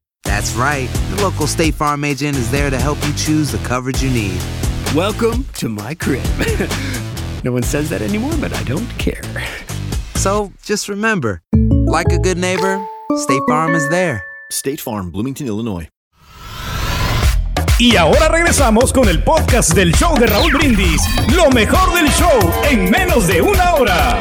That's 0.23 0.53
right. 0.53 0.87
The 1.15 1.21
local 1.23 1.47
State 1.47 1.73
Farm 1.75 2.03
agent 2.03 2.37
is 2.37 2.49
there 2.51 2.69
to 2.69 2.77
help 2.77 2.97
you 3.05 3.13
choose 3.13 3.51
the 3.51 3.57
coverage 3.67 4.01
you 4.01 4.09
need. 4.09 4.39
Welcome 4.95 5.45
to 5.55 5.69
my 5.69 5.95
crib. 5.95 6.23
no 7.43 7.51
one 7.51 7.63
says 7.63 7.89
that 7.89 8.01
anymore, 8.01 8.33
but 8.39 8.53
I 8.53 8.63
don't 8.63 8.87
care. 8.97 9.21
So 10.15 10.51
just 10.63 10.89
remember, 10.89 11.41
like 11.87 12.11
a 12.11 12.19
good 12.19 12.37
neighbor, 12.37 12.85
State 13.17 13.41
Farm 13.47 13.73
is 13.73 13.87
there. 13.89 14.23
State 14.51 14.79
Farm, 14.79 15.11
Bloomington, 15.11 15.47
Illinois. 15.47 15.87
Y 17.79 17.95
ahora 17.95 18.27
regresamos 18.29 18.93
con 18.93 19.09
el 19.09 19.23
podcast 19.23 19.73
del 19.73 19.91
show 19.93 20.15
de 20.19 20.27
Raúl 20.27 20.51
Brindis. 20.53 21.01
Lo 21.35 21.49
mejor 21.49 21.91
del 21.95 22.11
show 22.11 22.39
en 22.69 22.91
menos 22.91 23.27
de 23.27 23.41
una 23.41 23.73
hora. 23.73 24.19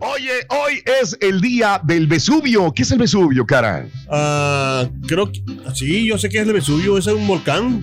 Oye, 0.00 0.30
hoy 0.50 0.82
es 1.00 1.16
el 1.20 1.40
día 1.40 1.80
del 1.84 2.06
Vesubio. 2.06 2.72
¿Qué 2.72 2.82
es 2.82 2.90
el 2.90 2.98
Vesubio, 2.98 3.46
cara? 3.46 3.86
Ah, 4.10 4.86
creo 5.06 5.30
que. 5.32 5.42
Sí, 5.74 6.06
yo 6.06 6.18
sé 6.18 6.28
que 6.28 6.38
es 6.40 6.46
el 6.46 6.52
Vesubio, 6.52 6.98
es 6.98 7.06
un 7.06 7.26
volcán. 7.26 7.82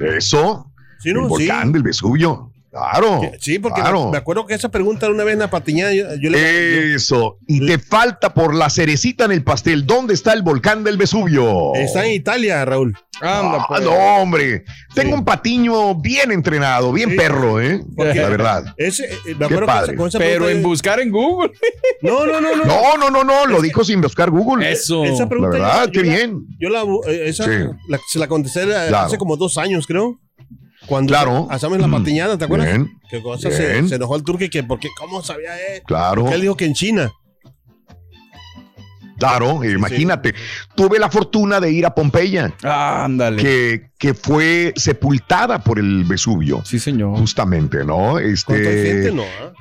Eso. 0.00 0.70
Sí, 1.00 1.12
¿no? 1.12 1.20
El 1.22 1.26
Sí. 1.26 1.30
volcán 1.30 1.72
del 1.72 1.82
Vesubio. 1.82 2.47
Claro. 2.70 3.20
Sí, 3.40 3.58
porque 3.58 3.80
claro. 3.80 4.10
me, 4.10 4.18
acuerdo 4.18 4.44
que 4.46 4.54
esa 4.54 4.68
pregunta 4.70 5.08
una 5.08 5.24
vez 5.24 5.32
en 5.34 5.38
la 5.40 5.50
patiñada 5.50 5.94
yo, 5.94 6.04
yo 6.20 6.30
le. 6.30 6.94
Eso. 6.94 7.38
Y 7.46 7.66
te 7.66 7.78
falta 7.78 8.34
por 8.34 8.54
la 8.54 8.68
cerecita 8.68 9.24
en 9.24 9.32
el 9.32 9.42
pastel. 9.42 9.86
¿Dónde 9.86 10.12
está 10.14 10.34
el 10.34 10.42
volcán 10.42 10.84
del 10.84 10.98
Vesubio? 10.98 11.74
Está 11.74 12.04
en 12.04 12.12
Italia, 12.12 12.64
Raúl. 12.64 12.94
Anda, 13.20 13.66
Ah, 13.68 13.80
no, 13.82 13.92
hombre. 14.22 14.64
Tengo 14.94 15.14
un 15.16 15.24
patiño 15.24 15.94
bien 15.96 16.30
entrenado, 16.30 16.92
bien 16.92 17.16
perro, 17.16 17.60
¿eh? 17.60 17.80
La 17.96 18.28
verdad. 18.28 18.64
Ese, 18.76 19.06
eh, 19.06 19.16
me 19.26 19.34
Qué 19.38 19.44
acuerdo 19.44 19.60
que 19.60 19.66
padre. 19.66 19.96
esa- 20.06 20.18
Pero 20.18 20.48
en 20.48 20.62
buscar 20.62 21.00
en 21.00 21.10
Google. 21.10 21.52
No, 22.02 22.24
no, 22.26 22.40
no, 22.40 22.54
no. 22.54 22.64
No, 22.64 22.96
no, 22.96 23.10
no, 23.10 23.24
no. 23.24 23.46
Lo 23.46 23.60
dijo 23.60 23.82
sin 23.82 24.00
buscar 24.00 24.30
Google. 24.30 24.70
Eso. 24.70 25.04
Esa 25.04 25.24
La 25.24 25.28
pregunta 25.28 25.58
verdad, 25.58 25.86
yo- 25.86 25.90
qué 25.92 25.98
yo 25.98 26.04
la- 26.04 26.16
bien. 26.16 26.46
Yo 26.60 26.68
la, 26.68 26.82
eh, 27.12 27.22
esa, 27.28 27.44
Sí. 27.44 27.50
la- 27.88 27.98
se 28.08 28.18
la 28.20 28.28
contesté 28.28 28.62
Claro. 28.64 28.98
hace 28.98 29.18
como 29.18 29.36
dos 29.36 29.58
años, 29.58 29.84
creo. 29.86 30.20
Cuando 30.88 31.10
Claro. 31.12 31.46
hacemos 31.50 31.78
la 31.78 31.86
Mm. 31.86 31.92
patiñada, 31.92 32.38
¿te 32.38 32.44
acuerdas? 32.46 32.68
Bien. 32.68 32.90
Que 33.10 33.22
cosa 33.22 33.50
se, 33.50 33.72
Bien. 33.72 33.88
se 33.88 33.96
enojó 33.96 34.16
el 34.16 34.22
turque 34.24 34.48
que 34.50 34.62
porque 34.64 34.88
cómo 34.98 35.22
sabía 35.22 35.54
él. 35.74 35.82
Claro. 35.86 36.22
Porque 36.22 36.34
él 36.36 36.40
dijo 36.42 36.56
que 36.56 36.64
en 36.64 36.74
China. 36.74 37.12
Claro, 39.18 39.64
imagínate. 39.64 40.32
Tuve 40.76 40.98
la 41.00 41.10
fortuna 41.10 41.58
de 41.58 41.72
ir 41.72 41.84
a 41.84 41.92
Pompeya. 41.94 42.54
ándale. 42.62 43.42
Que, 43.42 43.90
que 43.98 44.14
fue 44.14 44.72
sepultada 44.76 45.58
por 45.58 45.80
el 45.80 46.04
Vesubio. 46.04 46.62
Sí, 46.64 46.78
señor. 46.78 47.18
Justamente, 47.18 47.84
¿no? 47.84 48.18
Este, 48.20 48.54
gente, 48.54 49.10
no. 49.12 49.24
¿ah? 49.24 49.52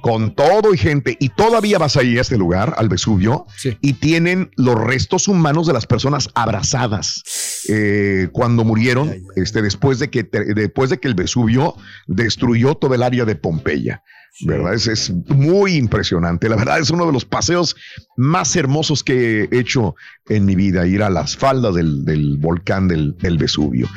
Con 0.00 0.34
todo 0.34 0.74
y 0.74 0.78
gente. 0.78 1.16
Y 1.20 1.30
todavía 1.30 1.78
vas 1.78 1.96
ahí 1.96 2.18
a 2.18 2.22
este 2.22 2.36
lugar, 2.36 2.74
al 2.76 2.88
Vesubio, 2.88 3.46
y 3.80 3.94
tienen 3.94 4.50
los 4.56 4.74
restos 4.76 5.28
humanos 5.28 5.66
de 5.66 5.72
las 5.72 5.86
personas 5.86 6.28
abrazadas 6.34 7.22
eh, 7.68 8.28
cuando 8.32 8.64
murieron, 8.64 9.14
este, 9.36 9.62
después, 9.62 9.98
de 9.98 10.10
que, 10.10 10.22
después 10.22 10.90
de 10.90 10.98
que 10.98 11.08
el 11.08 11.14
Vesubio 11.14 11.74
destruyó 12.06 12.74
todo 12.74 12.94
el 12.94 13.02
área 13.02 13.24
de 13.24 13.36
Pompeya. 13.36 14.02
¿Verdad? 14.42 14.74
Es, 14.74 14.86
es 14.86 15.12
muy 15.26 15.74
impresionante. 15.74 16.48
La 16.48 16.56
verdad 16.56 16.78
es 16.78 16.90
uno 16.90 17.04
de 17.04 17.12
los 17.12 17.24
paseos 17.24 17.76
más 18.16 18.54
hermosos 18.54 19.02
que 19.02 19.48
he 19.50 19.58
hecho 19.58 19.96
en 20.28 20.46
mi 20.46 20.54
vida, 20.54 20.86
ir 20.86 21.02
a 21.02 21.10
las 21.10 21.36
faldas 21.36 21.74
del, 21.74 22.04
del 22.04 22.38
volcán 22.38 22.86
del, 22.86 23.16
del 23.18 23.36
Vesubio. 23.38 23.88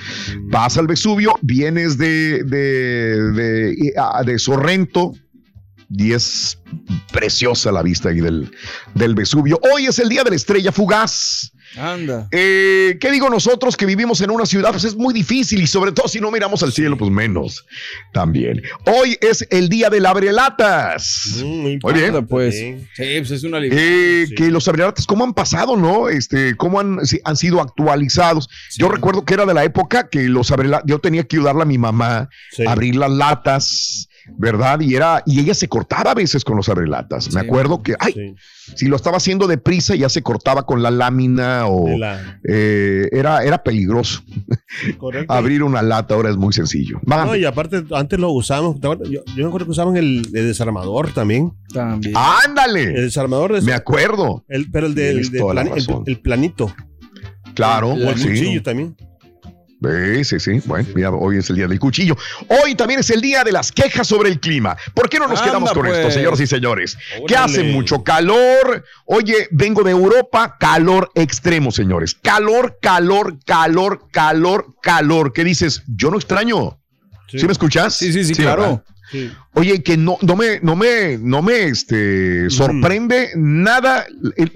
Vas 0.50 0.78
al 0.78 0.88
Vesubio, 0.88 1.36
vienes 1.44 1.98
de, 1.98 2.44
de, 2.44 3.32
de, 3.32 3.94
ah, 3.96 4.24
de 4.26 4.40
Sorrento, 4.40 5.14
y 5.90 6.14
es 6.14 6.58
preciosa 7.12 7.72
la 7.72 7.82
vista 7.84 8.10
ahí 8.10 8.20
del, 8.22 8.52
del 8.94 9.16
Vesubio. 9.16 9.60
Hoy 9.74 9.86
es 9.88 10.00
el 10.00 10.10
día 10.10 10.24
de 10.24 10.32
la 10.32 10.36
estrella 10.36 10.72
fugaz. 10.72 11.52
Anda. 11.76 12.28
Eh, 12.32 12.98
¿Qué 13.02 13.10
digo 13.12 13.32
nosotros 13.32 13.76
que 13.76 13.88
vivimos 13.88 14.22
en 14.22 14.30
una 14.30 14.46
ciudad? 14.46 14.70
Pues 14.70 14.84
es 14.84 14.96
muy 14.96 15.12
difícil 15.12 15.60
y 15.60 15.66
sobre 15.66 15.92
todo 15.92 16.08
si 16.08 16.20
no 16.20 16.30
miramos 16.30 16.62
al 16.62 16.72
cielo, 16.72 16.96
pues 17.00 17.10
menos 17.10 17.66
también. 18.12 18.62
Hoy 18.86 19.18
es 19.22 19.48
el 19.50 19.70
día 19.70 19.90
del 19.90 20.06
abrelatas. 20.06 21.38
Muy 21.44 21.80
bien. 21.94 22.28
Pues. 22.28 22.54
Sí, 22.54 22.84
pues 23.18 23.32
es 23.32 23.44
una 23.44 23.58
Eh, 23.64 24.28
Que 24.38 24.52
los 24.52 24.68
abrelatas, 24.68 25.08
¿cómo 25.08 25.24
han 25.24 25.34
pasado, 25.34 25.76
no? 25.76 26.10
Este, 26.10 26.56
¿Cómo 26.58 26.80
han, 26.80 27.04
si- 27.08 27.22
han 27.24 27.38
sido 27.38 27.60
actualizados? 27.60 28.50
Yo 28.78 28.88
recuerdo 28.90 29.26
que 29.26 29.34
era 29.34 29.48
de 29.48 29.56
la 29.56 29.64
época 29.64 30.10
que 30.10 30.24
los 30.30 30.52
abrelatas, 30.52 30.86
yo 30.86 31.00
tenía 31.00 31.24
que 31.24 31.38
ayudarle 31.38 31.64
a 31.64 31.66
mi 31.66 31.80
mamá 31.80 32.30
a 32.68 32.72
abrir 32.72 32.96
las 32.98 33.10
latas 33.10 34.10
¿verdad? 34.38 34.80
Y 34.82 34.96
era, 34.96 35.22
y 35.26 35.40
ella 35.40 35.54
se 35.54 35.68
cortaba 35.68 36.12
a 36.12 36.14
veces 36.14 36.44
con 36.44 36.56
los 36.58 36.70
abrelatas. 36.70 37.34
Me 37.34 37.42
acuerdo 37.42 37.82
que, 37.84 37.96
ay, 38.00 38.36
si 38.76 38.88
lo 38.88 38.96
estaba 38.96 39.18
haciendo 39.18 39.48
deprisa, 39.48 39.96
ya 39.96 40.10
se 40.10 40.22
cortaba 40.22 40.66
con 40.66 40.82
la 40.82 40.92
lámina 40.92 41.68
o 41.68 41.88
eh, 42.48 43.10
era, 43.12 43.44
era 43.44 43.64
peligroso. 43.64 44.22
Correcto. 44.98 45.34
Abrir 45.34 45.64
una 45.64 45.82
lata 45.82 46.16
ahora 46.16 46.30
es 46.30 46.38
muy 46.38 46.54
sencillo. 46.54 47.00
No, 47.06 47.36
y 47.36 47.46
aparte, 47.46 47.84
antes 47.92 48.20
lo 48.20 48.32
usamos. 48.32 48.78
Yo, 48.80 48.98
yo 49.10 49.24
me 49.36 49.46
acuerdo 49.46 49.66
que 49.66 49.72
usaban 49.72 49.98
el, 49.98 50.20
el 50.34 50.48
desarmador 50.48 51.12
también. 51.14 51.54
También. 51.74 52.14
¡Ándale! 52.18 52.84
El 52.84 53.06
desarmador. 53.06 53.62
Me 53.64 53.74
acuerdo. 53.74 54.44
El, 54.48 54.70
pero 54.72 54.88
el, 54.88 54.96
de, 54.96 55.10
el, 55.12 55.32
de 55.32 55.40
plan- 55.40 55.70
el- 55.76 55.88
el 56.06 56.20
planito. 56.20 56.74
Claro, 57.54 57.90
O 57.92 57.98
el 58.10 58.18
sí. 58.18 58.30
cuchillo 58.30 58.64
también. 58.64 58.96
Sí, 59.84 60.24
sí, 60.24 60.40
sí. 60.40 60.62
Bueno, 60.66 60.88
mira, 60.96 61.12
hoy 61.12 61.38
es 61.38 61.50
el 61.50 61.58
día 61.58 61.68
del 61.68 61.80
cuchillo. 61.80 62.16
Hoy 62.48 62.76
también 62.76 63.02
es 63.02 63.10
el 63.10 63.20
día 63.22 63.44
de 63.44 63.52
las 63.52 63.72
quejas 63.72 64.08
sobre 64.08 64.30
el 64.30 64.40
clima. 64.40 64.78
¿Por 64.94 65.10
qué 65.10 65.20
no 65.20 65.28
nos 65.28 65.40
Anda, 65.40 65.52
quedamos 65.52 65.74
con 65.74 65.86
pues. 65.86 65.98
esto, 65.98 66.12
señoras 66.12 66.40
y 66.40 66.48
señores? 66.48 66.98
Que 67.28 67.36
Órale. 67.36 67.38
hace 67.38 67.64
mucho 67.64 68.04
calor. 68.04 68.86
Oye, 69.06 69.48
vengo 69.52 69.84
de 69.84 69.92
Europa, 69.92 70.58
calor 70.60 71.12
extremo, 71.16 71.72
señores. 71.72 72.16
Calor, 72.16 72.78
calor, 72.82 73.38
calor, 73.46 74.08
calor, 74.12 74.76
calor. 74.82 75.34
¿Qué 75.34 75.44
dices? 75.44 75.84
Yo 75.88 76.10
no 76.12 76.18
extraño. 76.18 76.80
¿Sí, 77.28 77.46
me 77.46 77.52
escuchas? 77.52 77.96
Sí, 77.96 78.14
sí, 78.14 78.24
sí, 78.24 78.36
claro. 78.36 78.62
¿verdad? 78.62 78.84
Oye, 79.54 79.84
que 79.84 79.98
no, 79.98 80.18
no 80.22 80.36
me, 80.36 80.60
no 80.62 80.76
me, 80.76 81.18
no 81.18 81.42
me 81.42 81.66
este, 81.66 82.50
sorprende 82.50 83.30
nada. 83.36 84.06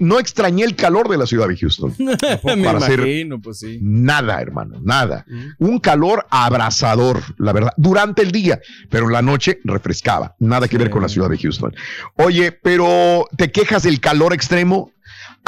No 0.00 0.18
extrañé 0.18 0.64
el 0.64 0.74
calor 0.74 1.08
de 1.08 1.18
la 1.18 1.26
ciudad 1.26 1.48
de 1.48 1.56
Houston. 1.56 1.94
Me 1.98 2.16
Para 2.16 2.92
imagino, 2.94 3.40
pues 3.40 3.58
sí. 3.58 3.78
Nada, 3.80 4.40
hermano, 4.40 4.80
nada. 4.82 5.24
Un 5.58 5.78
calor 5.78 6.26
abrasador, 6.30 7.22
la 7.38 7.52
verdad, 7.52 7.72
durante 7.76 8.22
el 8.22 8.32
día, 8.32 8.60
pero 8.90 9.06
en 9.06 9.12
la 9.12 9.22
noche 9.22 9.60
refrescaba. 9.64 10.34
Nada 10.38 10.66
que 10.68 10.78
ver 10.78 10.90
con 10.90 11.02
la 11.02 11.08
ciudad 11.08 11.28
de 11.28 11.38
Houston. 11.38 11.74
Oye, 12.16 12.52
pero 12.52 13.26
te 13.36 13.52
quejas 13.52 13.82
del 13.82 14.00
calor 14.00 14.32
extremo. 14.32 14.92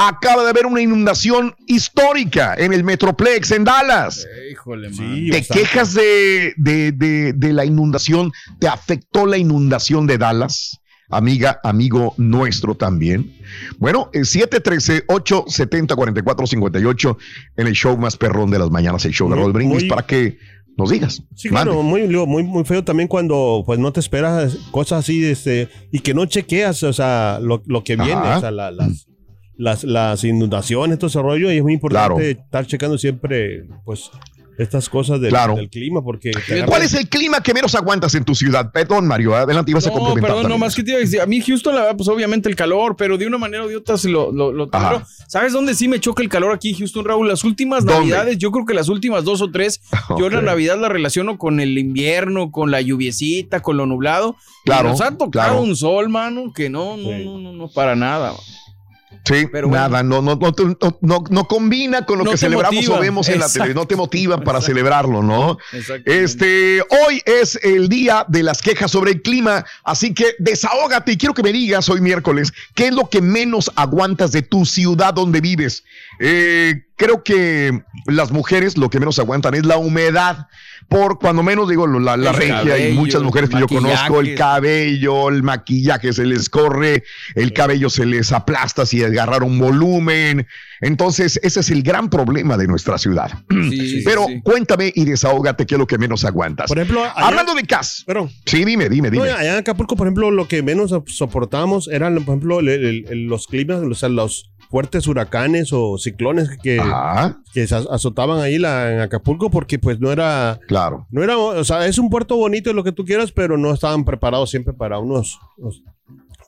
Acaba 0.03 0.41
de 0.43 0.49
haber 0.49 0.65
una 0.65 0.81
inundación 0.81 1.53
histórica 1.67 2.55
en 2.57 2.73
el 2.73 2.83
Metroplex 2.83 3.51
en 3.51 3.63
Dallas. 3.65 4.25
Híjole, 4.51 4.89
man. 4.89 4.97
Te 5.29 5.37
bastante. 5.37 5.61
quejas 5.61 5.93
de, 5.93 6.53
de, 6.57 6.91
de, 6.91 7.33
de 7.33 7.53
la 7.53 7.65
inundación. 7.65 8.31
¿Te 8.59 8.67
afectó 8.67 9.27
la 9.27 9.37
inundación 9.37 10.07
de 10.07 10.17
Dallas? 10.17 10.79
Amiga, 11.09 11.59
amigo 11.63 12.15
nuestro 12.17 12.73
también. 12.75 13.31
Bueno, 13.77 14.09
eh, 14.13 14.21
713-870-4458 14.21 17.17
en 17.57 17.67
el 17.67 17.73
show 17.73 17.97
más 17.97 18.17
perrón 18.17 18.49
de 18.49 18.59
las 18.59 18.71
mañanas, 18.71 19.05
el 19.05 19.11
show 19.13 19.29
de 19.29 19.35
Raúl 19.35 19.51
Brindis, 19.53 19.81
muy- 19.81 19.89
para 19.89 20.05
que 20.05 20.37
nos 20.77 20.89
digas. 20.89 21.21
Sí, 21.35 21.49
claro, 21.49 21.83
muy, 21.83 22.07
luego, 22.07 22.25
muy, 22.27 22.43
muy 22.43 22.63
feo 22.63 22.81
también 22.83 23.07
cuando 23.09 23.61
pues 23.65 23.77
no 23.77 23.91
te 23.91 23.99
esperas 23.99 24.55
cosas 24.71 24.99
así 24.99 25.23
este, 25.25 25.67
y 25.91 25.99
que 25.99 26.13
no 26.13 26.25
chequeas, 26.25 26.81
o 26.83 26.93
sea, 26.93 27.39
lo, 27.41 27.61
lo 27.65 27.83
que 27.83 27.97
viene, 27.97 28.13
Ajá. 28.13 28.37
o 28.37 28.41
sea, 28.41 28.51
la- 28.51 28.71
las, 28.71 29.05
las, 29.61 29.83
las 29.83 30.23
inundaciones, 30.23 30.97
todo 30.97 31.07
ese 31.07 31.21
rollo, 31.21 31.51
y 31.51 31.57
es 31.57 31.63
muy 31.63 31.73
importante 31.73 31.91
Claro. 32.35 32.43
estar 32.45 32.65
checando 32.65 32.97
siempre, 32.97 33.65
pues, 33.85 34.09
estas 34.57 34.89
cosas 34.89 35.19
del, 35.21 35.29
Claro. 35.31 35.55
del 35.55 35.69
clima, 35.69 36.03
porque... 36.03 36.31
te 36.31 36.65
¿Cuál 36.65 36.83
es 36.83 36.93
el 36.93 37.07
clima 37.09 37.41
que 37.41 37.53
menos 37.53 37.73
aguantas 37.73 38.13
en 38.15 38.23
tu 38.25 38.35
ciudad? 38.35 38.71
Perdón, 38.71 39.07
Mario, 39.07 39.33
adelante, 39.35 39.71
ibas 39.71 39.85
a 39.87 39.89
No, 39.89 39.95
complementar. 39.95 40.31
perdón, 40.35 40.51
no 40.51 40.57
más 40.59 40.75
que 40.75 40.83
te 40.83 40.91
iba 40.91 40.97
a 40.97 41.01
decir. 41.01 41.19
A 41.21 41.25
mí 41.25 41.41
Houston, 41.41 41.73
la 41.73 41.81
verdad, 41.81 41.97
pues 41.97 42.09
obviamente 42.09 42.47
el 42.49 42.55
calor, 42.55 42.95
pero 42.95 43.17
de 43.17 43.25
una 43.25 43.37
manera 43.39 43.63
o 43.63 43.67
de 43.67 43.77
otra 43.77 43.97
se 43.97 44.09
lo, 44.09 44.31
lo, 44.31 44.51
lo 44.51 44.67
tolero. 44.67 45.03
¿Sabes 45.27 45.53
dónde 45.53 45.73
sí 45.73 45.87
me 45.87 45.99
choca 45.99 46.21
el 46.21 46.29
calor 46.29 46.53
aquí 46.53 46.71
en 46.71 46.75
Houston, 46.79 47.05
Raúl? 47.05 47.27
Las 47.27 47.43
últimas 47.43 47.85
¿Dónde? 47.85 47.99
navidades, 48.01 48.37
yo 48.37 48.51
creo 48.51 48.65
que 48.65 48.73
las 48.75 48.89
últimas 48.89 49.23
dos 49.23 49.41
o 49.41 49.49
tres, 49.49 49.81
yo 50.19 50.29
la. 50.29 50.41
Navidad 50.41 50.77
la 50.79 50.89
relaciono 50.89 51.37
con 51.39 51.59
el 51.59 51.77
invierno, 51.77 52.51
con 52.51 52.69
la 52.71 52.81
lluviecita, 52.81 53.61
con 53.61 53.77
lo 53.77 53.85
nublado. 53.87 54.35
Claro, 54.65 54.89
Y 54.89 54.91
nos 54.91 55.01
ha 55.01 55.11
tocado 55.17 55.29
claro. 55.31 55.61
un 55.61 55.75
sol, 55.75 56.09
mano, 56.09 56.51
que 56.53 56.69
no, 56.69 56.97
no, 56.97 57.17
no, 57.17 57.37
no, 57.39 57.53
no, 57.53 57.67
para 57.71 57.95
nada. 57.95 58.33
Sí, 59.23 59.47
Pero 59.51 59.67
bueno. 59.67 59.83
nada, 59.83 60.01
no, 60.01 60.21
no, 60.21 60.39
no, 61.01 61.23
no, 61.29 61.47
combina 61.47 62.05
con 62.07 62.17
lo 62.17 62.25
que 62.25 62.37
celebramos 62.37 62.89
o 62.89 62.99
vemos 62.99 63.29
en 63.29 63.39
la 63.39 63.45
Exacto. 63.45 63.63
tele, 63.65 63.75
no 63.75 63.85
te 63.85 63.95
motiva 63.95 64.41
para 64.41 64.61
celebrarlo, 64.61 65.21
¿no? 65.21 65.59
Este, 66.05 66.81
hoy 66.81 67.21
es 67.25 67.59
el 67.61 67.87
día 67.87 68.25
de 68.27 68.41
las 68.41 68.63
quejas 68.63 68.89
sobre 68.89 69.11
el 69.11 69.21
clima, 69.21 69.63
así 69.83 70.15
que 70.15 70.33
desahógate 70.39 71.11
y 71.11 71.17
quiero 71.17 71.35
que 71.35 71.43
me 71.43 71.51
digas 71.53 71.87
hoy 71.89 72.01
miércoles, 72.01 72.51
¿qué 72.73 72.87
es 72.87 72.93
lo 72.93 73.09
que 73.09 73.21
menos 73.21 73.71
aguantas 73.75 74.31
de 74.31 74.41
tu 74.41 74.65
ciudad 74.65 75.13
donde 75.13 75.39
vives? 75.39 75.83
Eh, 76.19 76.83
creo 77.01 77.23
que 77.23 77.81
las 78.05 78.31
mujeres 78.31 78.77
lo 78.77 78.89
que 78.91 78.99
menos 78.99 79.17
aguantan 79.17 79.55
es 79.55 79.65
la 79.65 79.77
humedad. 79.77 80.47
Por 80.87 81.19
cuando 81.19 81.41
menos 81.41 81.69
digo 81.69 81.87
la, 81.87 82.15
regia 82.33 82.89
y 82.89 82.93
muchas 82.93 83.21
mujeres 83.23 83.49
que 83.49 83.59
yo 83.59 83.67
conozco, 83.67 84.19
el 84.19 84.35
cabello, 84.35 85.29
el 85.29 85.41
maquillaje 85.41 86.11
se 86.11 86.25
les 86.25 86.49
corre, 86.49 87.03
el 87.35 87.53
cabello 87.53 87.89
se 87.89 88.05
les 88.05 88.31
aplasta 88.33 88.85
si 88.85 89.01
agarraron 89.03 89.57
volumen. 89.57 90.47
Entonces, 90.81 91.39
ese 91.43 91.61
es 91.61 91.69
el 91.69 91.81
gran 91.83 92.09
problema 92.09 92.57
de 92.57 92.67
nuestra 92.67 92.97
ciudad. 92.97 93.31
sí, 93.49 94.01
Pero 94.05 94.25
sí. 94.27 94.41
cuéntame 94.43 94.91
y 94.93 95.05
desahógate 95.05 95.65
qué 95.65 95.75
es 95.75 95.79
lo 95.79 95.87
que 95.87 95.97
menos 95.97 96.25
aguantas. 96.25 96.67
Por 96.67 96.79
ejemplo, 96.79 97.01
allá- 97.03 97.13
hablando 97.27 97.53
de 97.55 97.63
cas. 97.63 98.03
Sí, 98.45 98.65
dime, 98.65 98.89
dime, 98.89 99.09
No, 99.11 99.23
dime. 99.23 99.31
allá 99.31 99.53
en 99.53 99.59
Acapulco, 99.59 99.95
por 99.95 100.07
ejemplo, 100.07 100.29
lo 100.29 100.47
que 100.47 100.61
menos 100.61 100.93
soportábamos 101.07 101.87
eran, 101.87 102.15
por 102.15 102.33
ejemplo, 102.35 102.59
el- 102.59 102.67
el- 102.69 103.05
el- 103.09 103.25
los 103.27 103.47
climas, 103.47 103.81
o 103.81 103.93
sea, 103.93 104.09
los 104.09 104.50
fuertes 104.71 105.05
huracanes 105.05 105.71
o 105.73 105.97
ciclones 105.97 106.49
que, 106.63 106.79
Ajá. 106.79 107.37
azotaban 107.91 108.39
ahí 108.39 108.57
la, 108.57 108.91
en 108.93 108.99
Acapulco 109.01 109.51
porque 109.51 109.77
pues 109.77 109.99
no 109.99 110.11
era... 110.11 110.59
Claro. 110.67 111.05
No 111.11 111.21
era, 111.23 111.37
o 111.37 111.63
sea, 111.65 111.85
es 111.85 111.97
un 111.97 112.09
puerto 112.09 112.37
bonito 112.37 112.71
y 112.71 112.73
lo 112.73 112.83
que 112.83 112.93
tú 112.93 113.03
quieras, 113.05 113.31
pero 113.33 113.57
no 113.57 113.73
estaban 113.73 114.05
preparados 114.05 114.49
siempre 114.49 114.73
para 114.73 114.97
unos, 114.97 115.39
unos 115.57 115.83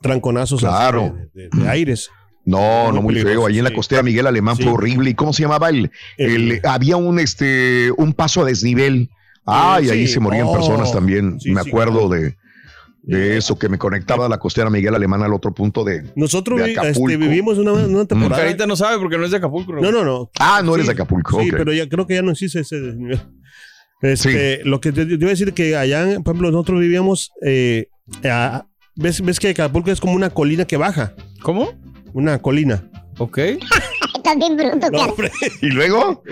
tranconazos 0.00 0.60
Claro. 0.60 1.14
de, 1.34 1.48
de- 1.48 1.50
de 1.62 1.68
aires. 1.68 2.10
No, 2.46 2.86
Muy 2.86 2.94
no 2.94 3.02
muy 3.02 3.14
feo. 3.16 3.46
Ahí 3.46 3.58
en 3.58 3.64
la 3.64 3.72
costera 3.72 4.02
Miguel 4.02 4.26
Alemán 4.26 4.56
fue 4.56 4.68
horrible. 4.72 5.10
¿Y 5.10 5.14
cómo 5.14 5.32
se 5.32 5.42
llamaba 5.42 5.70
el? 5.70 5.90
El- 6.18 6.52
el- 6.52 6.60
había 6.64 6.96
un 6.96 7.18
este 7.18 7.90
un 7.96 8.12
paso 8.12 8.42
a 8.42 8.44
desnivel. 8.44 9.08
Ay, 9.46 9.88
ahí 9.90 10.06
sí. 10.06 10.14
se 10.14 10.20
morían 10.20 10.46
Oh. 10.46 10.52
personas 10.52 10.92
también. 10.92 11.40
Sí, 11.40 11.52
me 11.52 11.60
acuerdo 11.62 12.06
claro. 12.08 12.22
de, 12.22 12.36
de 13.06 13.36
eso 13.36 13.58
que 13.58 13.68
me 13.68 13.76
conectaba 13.78 14.26
a 14.26 14.28
la 14.28 14.38
costera 14.38 14.70
Miguel 14.70 14.94
Alemán 14.94 15.22
al 15.22 15.32
otro 15.34 15.52
punto 15.52 15.84
de. 15.84 16.04
Nosotros 16.16 16.58
de 16.60 16.72
este, 16.72 17.16
vivimos 17.16 17.58
una, 17.58 17.72
una 17.72 18.04
temporada... 18.06 18.42
Carita 18.42 18.66
no 18.66 18.76
sabe 18.76 18.98
porque 18.98 19.18
no 19.18 19.24
es 19.24 19.30
de 19.30 19.36
Acapulco. 19.36 19.74
No, 19.74 19.92
no, 19.92 20.04
no. 20.04 20.30
Ah, 20.40 20.62
no 20.64 20.74
eres 20.74 20.86
Sí, 20.86 20.88
de 20.88 20.92
Acapulco. 20.94 21.40
Sí, 21.42 21.50
pero 21.50 21.72
ya 21.72 21.88
creo 21.88 22.06
que 22.06 22.14
ya 22.14 22.22
no 22.22 22.30
existe 22.32 22.60
ese 22.60 22.80
desnivel. 22.80 23.20
Este, 24.00 24.60
Lo 24.64 24.80
que 24.80 24.92
te, 24.92 25.06
te 25.06 25.14
iba 25.14 25.26
a 25.26 25.30
decir 25.30 25.52
que 25.54 25.76
allá, 25.76 26.04
por 26.22 26.34
ejemplo, 26.34 26.50
nosotros 26.50 26.80
vivíamos. 26.80 27.32
eh, 27.44 27.88
a- 28.24 28.66
¿ves, 28.96 29.20
ves 29.22 29.38
que 29.40 29.48
Acapulco 29.50 29.90
es 29.90 30.00
como 30.00 30.14
una 30.14 30.30
colina 30.30 30.64
que 30.66 30.76
baja. 30.76 31.14
¿Cómo? 31.42 31.72
Una 32.12 32.40
colina. 32.40 32.90
Ok. 33.18 33.38
Estás 34.24 34.38
bien 34.38 34.56
bruto, 34.56 34.90
No, 34.90 35.02
hombre, 35.02 35.30
¿Y 35.60 35.66
luego? 35.66 36.22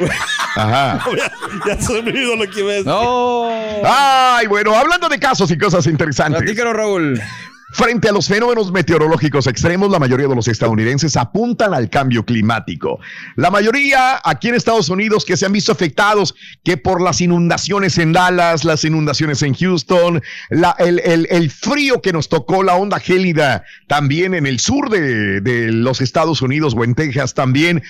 Ajá. 0.56 1.04
ya 1.66 1.78
se 1.78 1.92
me 1.92 2.10
olvidó 2.10 2.36
lo 2.36 2.50
que 2.50 2.60
iba 2.60 2.70
a 2.70 2.72
decir. 2.72 2.86
No. 2.86 3.50
Ay, 3.84 4.46
bueno, 4.46 4.74
hablando 4.74 5.10
de 5.10 5.18
casos 5.18 5.50
y 5.50 5.58
cosas 5.58 5.86
interesantes. 5.86 6.40
Platícalo, 6.40 6.72
Raúl. 6.72 7.20
Frente 7.72 8.10
a 8.10 8.12
los 8.12 8.28
fenómenos 8.28 8.70
meteorológicos 8.70 9.46
extremos, 9.46 9.90
la 9.90 9.98
mayoría 9.98 10.28
de 10.28 10.34
los 10.34 10.46
estadounidenses 10.46 11.16
apuntan 11.16 11.72
al 11.72 11.88
cambio 11.88 12.22
climático. 12.22 13.00
La 13.36 13.50
mayoría 13.50 14.20
aquí 14.24 14.48
en 14.48 14.56
Estados 14.56 14.90
Unidos 14.90 15.24
que 15.24 15.38
se 15.38 15.46
han 15.46 15.52
visto 15.52 15.72
afectados 15.72 16.34
que 16.64 16.76
por 16.76 17.00
las 17.00 17.22
inundaciones 17.22 17.96
en 17.96 18.12
Dallas, 18.12 18.64
las 18.64 18.84
inundaciones 18.84 19.42
en 19.42 19.54
Houston, 19.54 20.22
el 20.50 21.50
frío 21.50 22.02
que 22.02 22.12
nos 22.12 22.28
tocó, 22.28 22.62
la 22.62 22.74
onda 22.74 23.00
gélida 23.00 23.64
también 23.86 24.34
en 24.34 24.46
el 24.46 24.60
sur 24.60 24.90
de, 24.90 25.40
de 25.40 25.72
los 25.72 26.02
Estados 26.02 26.42
Unidos 26.42 26.74
o 26.76 26.84
en 26.84 26.94
Texas 26.94 27.32
también. 27.32 27.82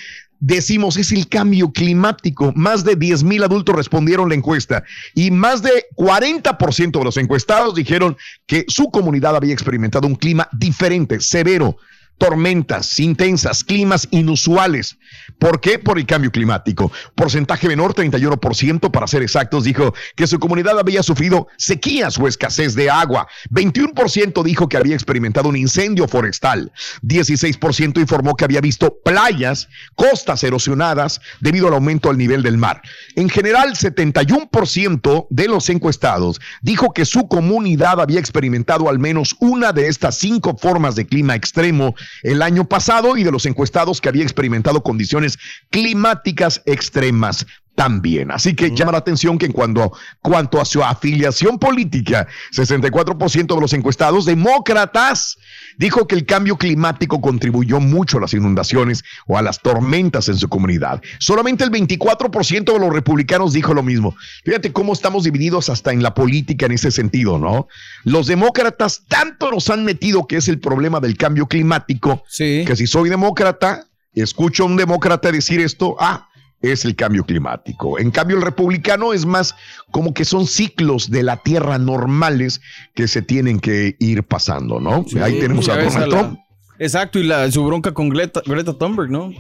Decimos, 0.45 0.97
es 0.97 1.13
el 1.13 1.29
cambio 1.29 1.71
climático. 1.71 2.53
Más 2.57 2.83
de 2.83 2.97
10 2.97 3.23
mil 3.23 3.45
adultos 3.45 3.77
respondieron 3.77 4.29
la 4.29 4.35
encuesta 4.35 4.83
y 5.15 5.31
más 5.31 5.63
de 5.63 5.85
40% 5.97 6.99
de 6.99 7.05
los 7.05 7.17
encuestados 7.17 7.77
dijeron 7.77 8.17
que 8.45 8.65
su 8.67 8.91
comunidad 8.91 9.37
había 9.37 9.55
experimentado 9.55 10.09
un 10.09 10.17
clima 10.17 10.49
diferente, 10.51 11.21
severo, 11.21 11.77
tormentas 12.23 13.01
intensas, 13.01 13.65
climas 13.65 14.07
inusuales. 14.13 14.97
¿Por 15.41 15.61
qué? 15.61 15.81
Por 15.81 15.99
el 15.99 16.07
cambio 16.07 16.31
climático. 16.31 16.93
Porcentaje 17.17 17.67
menor, 17.67 17.95
31% 17.95 18.93
para 18.93 19.09
ser 19.09 19.25
exactos, 19.25 19.65
dijo 19.65 19.93
que 20.15 20.29
su 20.29 20.39
comunidad 20.39 20.79
había 20.79 21.03
sufrido 21.03 21.49
sequías 21.57 22.17
o 22.19 22.29
escasez 22.29 22.77
de 22.77 22.89
agua. 22.89 23.27
21% 23.51 24.45
dijo 24.45 24.69
que 24.69 24.77
había 24.77 24.95
experimentado 24.95 25.49
un 25.49 25.57
incendio 25.57 26.07
forestal. 26.07 26.71
16% 27.03 28.01
informó 28.01 28.37
que 28.37 28.45
había 28.45 28.61
visto 28.61 28.99
playas, 29.05 29.69
costas 29.97 30.45
erosionadas 30.45 31.21
debido 31.41 31.67
al 31.67 31.75
aumento 31.75 32.09
del 32.09 32.19
nivel 32.19 32.45
del 32.45 32.57
mar. 32.57 32.83
En 33.17 33.29
general, 33.31 33.75
71% 33.75 35.27
de 35.29 35.49
los 35.49 35.69
encuestados 35.71 36.41
dijo 36.61 36.93
que 36.93 37.05
su 37.05 37.27
comunidad 37.27 38.01
había 38.01 38.21
experimentado 38.21 38.89
al 38.89 39.01
menos 39.01 39.35
una 39.41 39.73
de 39.73 39.89
estas 39.89 40.19
cinco 40.19 40.57
formas 40.57 40.95
de 40.95 41.05
clima 41.05 41.35
extremo 41.35 41.97
el 42.23 42.43
año 42.43 42.69
pasado 42.69 43.17
y 43.17 43.25
de 43.25 43.33
los 43.33 43.47
encuestados 43.47 44.01
que 44.01 44.09
había 44.09 44.23
experimentado 44.23 44.83
condiciones 44.83 45.39
climáticas 45.71 46.63
extremas. 46.67 47.47
También. 47.75 48.31
Así 48.31 48.55
que 48.55 48.75
llama 48.75 48.93
la 48.93 48.99
atención 48.99 49.39
que 49.39 49.47
en 49.47 49.53
cuanto, 49.53 49.93
cuanto 50.21 50.61
a 50.61 50.65
su 50.65 50.83
afiliación 50.83 51.59
política, 51.59 52.27
64% 52.55 53.55
de 53.55 53.61
los 53.61 53.73
encuestados 53.73 54.25
demócratas 54.25 55.39
dijo 55.79 56.07
que 56.07 56.15
el 56.15 56.27
cambio 56.27 56.57
climático 56.57 57.21
contribuyó 57.21 57.81
mucho 57.81 58.19
a 58.19 58.21
las 58.21 58.35
inundaciones 58.35 59.05
o 59.27 59.39
a 59.39 59.43
las 59.43 59.61
tormentas 59.61 60.29
en 60.29 60.37
su 60.37 60.49
comunidad. 60.49 61.03
Solamente 61.19 61.65
el 61.65 61.71
24% 61.71 62.73
de 62.73 62.79
los 62.79 62.93
republicanos 62.93 63.53
dijo 63.53 63.75
lo 63.75 63.83
mismo. 63.83 64.15
Fíjate 64.45 64.73
cómo 64.73 64.93
estamos 64.93 65.25
divididos 65.25 65.69
hasta 65.69 65.93
en 65.93 66.03
la 66.03 66.15
política 66.15 66.67
en 66.67 66.73
ese 66.73 66.91
sentido, 66.91 67.39
¿no? 67.39 67.69
Los 68.05 68.27
demócratas 68.27 69.05
tanto 69.09 69.51
nos 69.51 69.71
han 69.71 69.85
metido 69.85 70.27
que 70.27 70.37
es 70.37 70.49
el 70.49 70.61
problema 70.61 71.01
del 71.01 71.17
cambio 71.17 71.47
climático, 71.47 72.25
que 72.37 72.77
si 72.77 72.87
soy 72.87 73.09
demócrata, 73.09 73.87
escucho 74.15 74.65
a 74.65 74.67
un 74.67 74.77
demócrata 74.77 75.33
decir 75.33 75.61
esto, 75.61 75.97
ah, 75.99 76.29
es 76.63 76.85
el 76.85 76.97
cambio 76.97 77.25
climático. 77.25 77.99
En 77.99 78.11
cambio, 78.11 78.37
el 78.37 78.43
republicano 78.43 79.13
es 79.13 79.27
más 79.27 79.55
como 79.91 80.15
que 80.15 80.25
son 80.25 80.47
ciclos 80.47 81.11
de 81.11 81.23
la 81.23 81.37
tierra 81.37 81.79
normales 81.79 82.61
que 82.95 83.09
se 83.09 83.23
tienen 83.23 83.61
que 83.61 83.97
ir 83.99 84.23
pasando, 84.23 84.81
¿no? 84.81 85.05
Ahí 85.21 85.39
tenemos 85.41 85.69
a 85.69 85.77
Donald 85.77 86.09
Trump. 86.09 86.39
Exacto, 86.79 87.19
y 87.19 87.25
la, 87.25 87.51
su 87.51 87.65
bronca 87.65 87.93
con 87.93 88.09
Greta, 88.09 88.43
Greta 88.45 88.73
Thunberg, 88.73 89.11
¿no? 89.11 89.33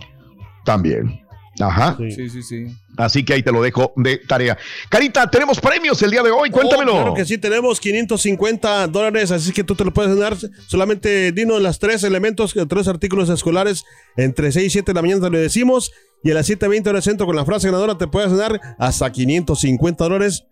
También. 0.64 1.22
Ajá. 1.60 1.96
Sí, 1.98 2.30
sí, 2.30 2.42
sí. 2.42 2.66
Así 2.96 3.24
que 3.24 3.34
ahí 3.34 3.42
te 3.42 3.52
lo 3.52 3.62
dejo 3.62 3.92
de 3.96 4.18
tarea. 4.18 4.56
Carita, 4.88 5.30
tenemos 5.30 5.60
premios 5.60 6.00
el 6.02 6.10
día 6.10 6.22
de 6.22 6.30
hoy, 6.30 6.50
cuéntamelo. 6.50 6.92
Oh, 6.92 6.96
claro 6.96 7.14
que 7.14 7.24
sí, 7.24 7.38
tenemos 7.38 7.80
550 7.80 8.86
dólares, 8.88 9.30
así 9.30 9.52
que 9.52 9.64
tú 9.64 9.74
te 9.74 9.84
lo 9.84 9.92
puedes 9.92 10.14
ganar. 10.14 10.36
Solamente 10.66 11.32
dinos 11.32 11.60
las 11.60 11.78
tres 11.78 12.04
elementos, 12.04 12.54
tres 12.68 12.88
artículos 12.88 13.28
escolares 13.28 13.84
entre 14.16 14.52
6 14.52 14.66
y 14.66 14.70
7 14.70 14.92
de 14.92 14.94
la 14.94 15.02
mañana 15.02 15.20
te 15.22 15.30
lo 15.30 15.38
decimos. 15.38 15.92
Y 16.24 16.30
a 16.30 16.34
las 16.34 16.48
7.20 16.48 16.86
horas 16.88 17.04
centro 17.04 17.26
con 17.26 17.36
la 17.36 17.44
frase 17.44 17.68
ganadora 17.68 17.98
te 17.98 18.06
puedes 18.06 18.32
ganar 18.32 18.60
hasta 18.78 19.10
550 19.10 20.04
dólares. 20.04 20.44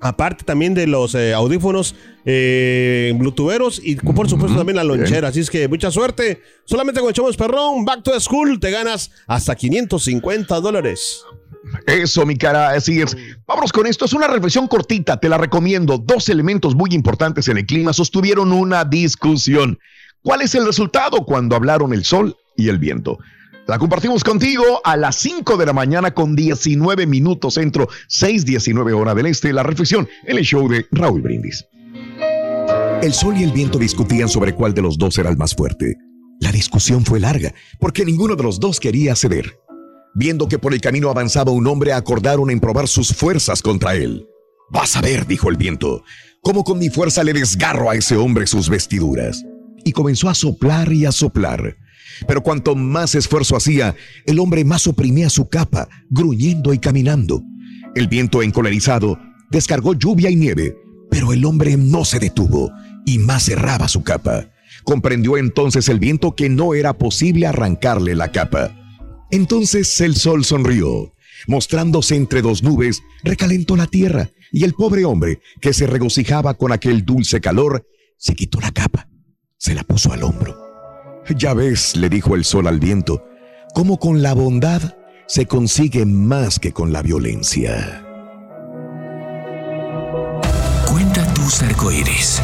Aparte 0.00 0.42
también 0.42 0.74
de 0.74 0.88
los 0.88 1.14
eh, 1.14 1.32
audífonos 1.32 1.94
eh, 2.24 3.16
y 3.84 3.94
por 3.94 4.28
supuesto 4.28 4.58
también 4.58 4.74
la 4.74 4.82
lonchera. 4.82 5.28
Así 5.28 5.38
es 5.38 5.48
que 5.48 5.68
mucha 5.68 5.92
suerte. 5.92 6.42
Solamente 6.64 7.00
con 7.00 7.10
Echamos 7.10 7.36
Perrón, 7.36 7.84
Back 7.84 8.02
to 8.02 8.20
School, 8.20 8.58
te 8.58 8.72
ganas 8.72 9.12
hasta 9.28 9.54
550 9.54 10.60
dólares. 10.60 11.22
Eso, 11.86 12.26
mi 12.26 12.36
cara, 12.36 12.70
así 12.70 13.00
es. 13.00 13.16
Vámonos 13.46 13.72
con 13.72 13.86
esto. 13.86 14.04
Es 14.04 14.12
una 14.12 14.26
reflexión 14.26 14.66
cortita, 14.66 15.20
te 15.20 15.28
la 15.28 15.38
recomiendo. 15.38 15.98
Dos 15.98 16.28
elementos 16.28 16.74
muy 16.74 16.90
importantes 16.92 17.46
en 17.46 17.58
el 17.58 17.66
clima 17.66 17.92
sostuvieron 17.92 18.52
una 18.52 18.84
discusión. 18.84 19.78
¿Cuál 20.22 20.42
es 20.42 20.54
el 20.56 20.66
resultado 20.66 21.24
cuando 21.24 21.56
hablaron 21.56 21.92
el 21.92 22.04
sol 22.04 22.36
y 22.56 22.68
el 22.68 22.78
viento? 22.78 23.18
La 23.68 23.78
compartimos 23.78 24.24
contigo 24.24 24.80
a 24.82 24.96
las 24.96 25.16
5 25.16 25.56
de 25.56 25.66
la 25.66 25.72
mañana 25.72 26.12
con 26.12 26.34
19 26.34 27.06
minutos 27.06 27.54
centro, 27.54 27.88
6:19 28.08 28.92
hora 28.92 29.14
del 29.14 29.26
este. 29.26 29.52
La 29.52 29.62
reflexión 29.62 30.08
en 30.26 30.38
el 30.38 30.44
show 30.44 30.68
de 30.68 30.86
Raúl 30.90 31.22
Brindis. 31.22 31.64
El 33.02 33.12
sol 33.12 33.36
y 33.36 33.44
el 33.44 33.52
viento 33.52 33.78
discutían 33.78 34.28
sobre 34.28 34.54
cuál 34.54 34.74
de 34.74 34.82
los 34.82 34.98
dos 34.98 35.16
era 35.18 35.30
el 35.30 35.36
más 35.36 35.54
fuerte. 35.54 35.96
La 36.40 36.50
discusión 36.50 37.04
fue 37.04 37.20
larga, 37.20 37.54
porque 37.78 38.04
ninguno 38.04 38.34
de 38.34 38.42
los 38.42 38.58
dos 38.58 38.80
quería 38.80 39.14
ceder. 39.14 39.58
Viendo 40.14 40.48
que 40.48 40.58
por 40.58 40.74
el 40.74 40.80
camino 40.80 41.08
avanzaba 41.08 41.52
un 41.52 41.66
hombre, 41.68 41.92
acordaron 41.92 42.50
en 42.50 42.58
probar 42.58 42.88
sus 42.88 43.14
fuerzas 43.14 43.62
contra 43.62 43.94
él. 43.94 44.26
Vas 44.70 44.96
a 44.96 45.00
ver, 45.00 45.26
dijo 45.26 45.50
el 45.50 45.56
viento, 45.56 46.02
cómo 46.42 46.64
con 46.64 46.78
mi 46.78 46.90
fuerza 46.90 47.22
le 47.22 47.32
desgarro 47.32 47.90
a 47.90 47.94
ese 47.94 48.16
hombre 48.16 48.46
sus 48.46 48.68
vestiduras. 48.68 49.44
Y 49.84 49.92
comenzó 49.92 50.28
a 50.28 50.34
soplar 50.34 50.92
y 50.92 51.06
a 51.06 51.12
soplar. 51.12 51.76
Pero 52.26 52.42
cuanto 52.42 52.74
más 52.74 53.14
esfuerzo 53.14 53.56
hacía, 53.56 53.94
el 54.26 54.38
hombre 54.38 54.64
más 54.64 54.86
oprimía 54.86 55.30
su 55.30 55.48
capa, 55.48 55.88
gruñendo 56.10 56.72
y 56.72 56.78
caminando. 56.78 57.42
El 57.94 58.08
viento 58.08 58.42
encolerizado 58.42 59.18
descargó 59.50 59.94
lluvia 59.94 60.30
y 60.30 60.36
nieve, 60.36 60.76
pero 61.10 61.32
el 61.32 61.44
hombre 61.44 61.76
no 61.76 62.04
se 62.04 62.18
detuvo 62.18 62.72
y 63.04 63.18
más 63.18 63.44
cerraba 63.44 63.88
su 63.88 64.02
capa. 64.02 64.50
Comprendió 64.84 65.36
entonces 65.36 65.88
el 65.88 65.98
viento 65.98 66.34
que 66.34 66.48
no 66.48 66.74
era 66.74 66.94
posible 66.94 67.46
arrancarle 67.46 68.14
la 68.14 68.32
capa. 68.32 68.74
Entonces 69.30 70.00
el 70.00 70.16
sol 70.16 70.44
sonrió, 70.44 71.14
mostrándose 71.46 72.16
entre 72.16 72.42
dos 72.42 72.62
nubes, 72.62 73.02
recalentó 73.22 73.76
la 73.76 73.86
tierra, 73.86 74.30
y 74.50 74.64
el 74.64 74.74
pobre 74.74 75.04
hombre, 75.04 75.40
que 75.60 75.72
se 75.72 75.86
regocijaba 75.86 76.54
con 76.54 76.72
aquel 76.72 77.04
dulce 77.04 77.40
calor, 77.40 77.86
se 78.18 78.34
quitó 78.34 78.60
la 78.60 78.70
capa, 78.70 79.08
se 79.56 79.74
la 79.74 79.82
puso 79.82 80.12
al 80.12 80.22
hombro. 80.22 80.61
Ya 81.28 81.54
ves, 81.54 81.96
le 81.96 82.08
dijo 82.08 82.34
el 82.34 82.44
sol 82.44 82.66
al 82.66 82.80
viento, 82.80 83.24
cómo 83.74 83.98
con 83.98 84.22
la 84.22 84.34
bondad 84.34 84.82
se 85.26 85.46
consigue 85.46 86.04
más 86.04 86.58
que 86.58 86.72
con 86.72 86.92
la 86.92 87.00
violencia. 87.02 88.04
Cuenta 90.90 91.32
tus 91.32 91.62
arcoíris, 91.62 92.42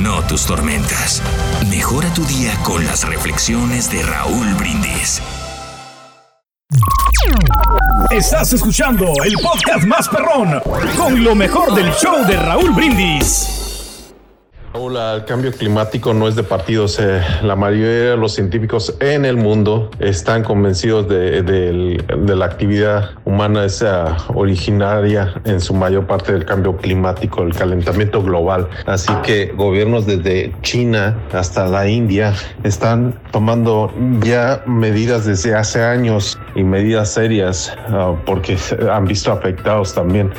no 0.00 0.22
tus 0.22 0.46
tormentas. 0.46 1.22
Mejora 1.68 2.12
tu 2.14 2.24
día 2.24 2.54
con 2.64 2.84
las 2.84 3.06
reflexiones 3.06 3.90
de 3.90 4.02
Raúl 4.02 4.54
Brindis. 4.54 5.20
Estás 8.10 8.52
escuchando 8.52 9.12
el 9.24 9.34
podcast 9.34 9.84
más 9.84 10.08
perrón 10.08 10.60
con 10.96 11.22
lo 11.22 11.34
mejor 11.34 11.74
del 11.74 11.90
show 11.92 12.24
de 12.26 12.36
Raúl 12.36 12.70
Brindis. 12.72 13.61
Raúl, 14.74 14.96
el 14.96 15.24
cambio 15.26 15.52
climático 15.52 16.14
no 16.14 16.28
es 16.28 16.34
de 16.34 16.42
partidos. 16.44 16.98
eh, 16.98 17.20
la 17.42 17.56
mayoría 17.56 18.12
de 18.12 18.16
los 18.16 18.32
científicos 18.32 18.94
en 19.00 19.26
el 19.26 19.36
mundo 19.36 19.90
están 19.98 20.42
convencidos 20.42 21.08
de, 21.08 22.02
la 22.08 22.44
actividad 22.46 23.10
humana 23.26 23.66
es 23.66 23.82
ah, 23.82 24.16
originaria 24.34 25.34
en 25.44 25.60
su 25.60 25.74
mayor 25.74 26.06
parte 26.06 26.32
del 26.32 26.46
cambio 26.46 26.76
climático, 26.76 27.42
el 27.42 27.54
calentamiento 27.54 28.22
global. 28.22 28.66
Así 28.86 29.12
que 29.22 29.52
gobiernos 29.54 30.06
desde 30.06 30.54
China 30.62 31.18
hasta 31.32 31.66
la 31.66 31.86
India 31.86 32.34
están 32.64 33.20
tomando 33.30 33.92
ya 34.22 34.62
medidas 34.66 35.26
desde 35.26 35.54
hace 35.54 35.82
años 35.82 36.38
y 36.54 36.62
medidas 36.62 37.12
serias 37.12 37.76
ah, 37.88 38.14
porque 38.24 38.56
han 38.90 39.04
visto 39.04 39.32
afectados 39.32 39.94
también, 39.94 40.32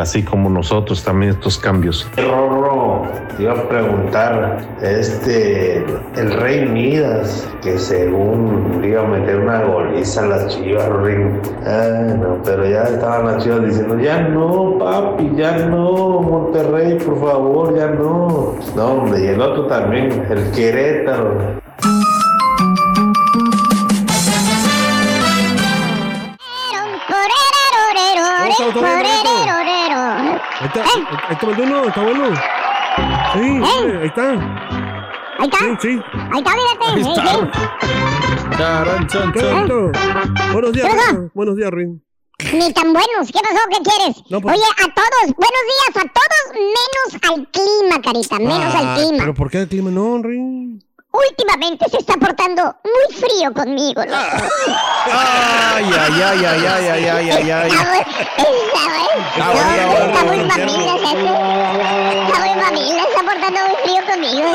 así 0.00 0.22
como 0.22 0.48
nosotros 0.48 1.02
también 1.02 1.32
estos 1.32 1.58
cambios. 1.58 2.08
Rorro, 2.16 3.02
te 3.36 3.42
iba 3.42 3.52
a 3.52 3.68
preguntar, 3.68 4.58
este, 4.82 5.84
el 6.16 6.32
Rey 6.40 6.66
Midas, 6.66 7.48
que 7.62 7.78
según 7.78 8.82
iba 8.84 9.02
a 9.02 9.06
meter 9.06 9.36
una 9.40 9.62
goliza 9.62 10.24
a 10.24 10.26
las 10.26 10.48
chivas, 10.48 10.88
Ring. 11.02 11.40
Ah, 11.66 12.14
no, 12.18 12.38
pero 12.44 12.68
ya 12.68 12.82
estaban 12.82 13.26
las 13.26 13.44
chivas 13.44 13.64
diciendo, 13.64 13.98
ya 13.98 14.20
no, 14.20 14.78
papi, 14.78 15.32
ya 15.36 15.58
no, 15.66 16.20
Monterrey, 16.20 16.98
por 16.98 17.20
favor, 17.20 17.76
ya 17.76 17.86
no. 17.86 18.54
No, 18.76 18.86
hombre, 18.86 19.24
y 19.24 19.26
el 19.28 19.40
otro 19.40 19.66
también, 19.66 20.26
el 20.30 20.50
Querétaro. 20.52 21.58
Ahí 30.60 30.66
está, 30.66 30.82
ahí 30.82 31.34
está 31.34 31.46
bueno, 31.46 31.84
está 31.84 32.02
bueno. 32.02 32.34
Sí, 33.32 33.40
¿Eh? 33.40 33.98
ahí 34.00 34.06
está. 34.06 34.30
Ahí 35.38 35.46
está. 35.46 35.58
Sí, 35.58 35.66
sí. 35.80 36.00
Ahí 36.32 36.38
está, 36.38 36.52
mírate. 36.54 36.84
Ahí 36.86 37.04
Sí, 37.04 37.10
está. 37.10 37.22
Buenos 40.52 40.72
días. 40.72 40.88
Rin. 40.92 41.30
buenos 41.34 41.56
días, 41.56 41.70
Rin. 41.70 42.02
Ni 42.52 42.72
tan 42.72 42.92
buenos. 42.92 43.30
¿Qué 43.32 43.40
pasó? 43.40 43.58
¿Qué 43.70 43.78
quieres? 43.82 44.22
No, 44.30 44.40
pues- 44.40 44.56
Oye, 44.56 44.64
a 44.64 44.94
todos, 44.94 45.34
buenos 45.36 45.64
días 45.68 45.96
a 45.96 46.02
todos, 46.08 46.44
menos 46.54 47.08
al 47.22 47.48
clima, 47.50 48.00
carita, 48.02 48.38
menos 48.38 48.74
Ah, 48.74 48.78
al 48.78 48.94
clima. 48.96 49.18
Pero 49.18 49.34
¿por 49.34 49.50
qué 49.50 49.58
el 49.62 49.68
clima 49.68 49.90
no, 49.90 50.22
Rin? 50.22 50.82
Últimamente 51.30 51.88
se 51.90 51.98
está 51.98 52.14
portando 52.14 52.62
muy 52.84 53.16
frío 53.16 53.52
conmigo, 53.52 54.02
loco. 54.04 54.44
Ay, 55.10 55.84
ay, 55.84 56.22
ay, 56.22 56.44
ay, 56.44 56.66
ay, 56.66 56.88
ay, 56.88 57.08
ay, 57.08 57.30
ay, 57.30 57.50
ay. 57.50 57.70
Está 57.70 59.44
muy- 59.44 59.98
está 60.06 60.24
muy 60.24 60.38
mamila 60.44 60.94
ese. 60.96 61.12
Está 62.22 62.38
muy 62.38 62.54
mamila, 62.62 63.02
está 63.02 63.20
portando 63.22 63.60
muy 63.66 63.76
frío 63.82 64.02
conmigo. 64.06 64.48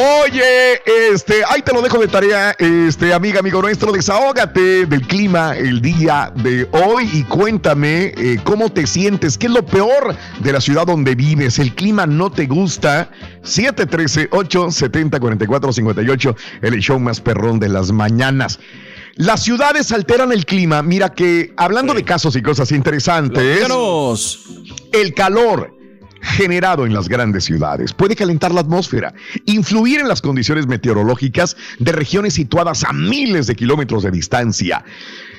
Oye, 0.00 0.80
este, 1.12 1.42
ahí 1.46 1.60
te 1.60 1.74
lo 1.74 1.82
dejo 1.82 1.98
de 1.98 2.08
tarea, 2.08 2.56
este, 2.58 3.12
amiga, 3.12 3.40
amigo 3.40 3.60
nuestro, 3.60 3.92
desahógate 3.92 4.86
del 4.86 5.06
clima 5.06 5.54
el 5.54 5.82
día 5.82 6.32
de 6.36 6.66
hoy 6.72 7.06
y 7.12 7.24
cuéntame 7.24 8.14
eh, 8.16 8.38
cómo 8.42 8.70
te 8.70 8.86
sientes, 8.86 9.36
qué 9.36 9.48
es 9.48 9.52
lo 9.52 9.66
peor 9.66 10.16
de 10.38 10.52
la 10.54 10.62
ciudad 10.62 10.86
donde 10.86 11.14
vives, 11.14 11.58
el 11.58 11.74
clima 11.74 12.06
no 12.06 12.32
te 12.32 12.46
gusta, 12.46 13.10
713-870-4458, 13.42 16.36
el 16.62 16.80
show 16.80 16.98
más 16.98 17.20
perrón 17.20 17.60
de 17.60 17.68
las 17.68 17.92
mañanas. 17.92 18.58
Las 19.16 19.42
ciudades 19.42 19.92
alteran 19.92 20.32
el 20.32 20.46
clima, 20.46 20.82
mira 20.82 21.10
que 21.10 21.52
hablando 21.58 21.92
de 21.92 22.04
casos 22.04 22.34
y 22.36 22.42
cosas 22.42 22.72
interesantes, 22.72 23.68
el 24.92 25.12
calor, 25.12 25.76
generado 26.20 26.86
en 26.86 26.94
las 26.94 27.08
grandes 27.08 27.44
ciudades. 27.44 27.92
Puede 27.92 28.16
calentar 28.16 28.52
la 28.52 28.60
atmósfera, 28.60 29.14
influir 29.46 30.00
en 30.00 30.08
las 30.08 30.22
condiciones 30.22 30.66
meteorológicas 30.66 31.56
de 31.78 31.92
regiones 31.92 32.34
situadas 32.34 32.84
a 32.84 32.92
miles 32.92 33.46
de 33.46 33.54
kilómetros 33.54 34.02
de 34.02 34.10
distancia. 34.10 34.84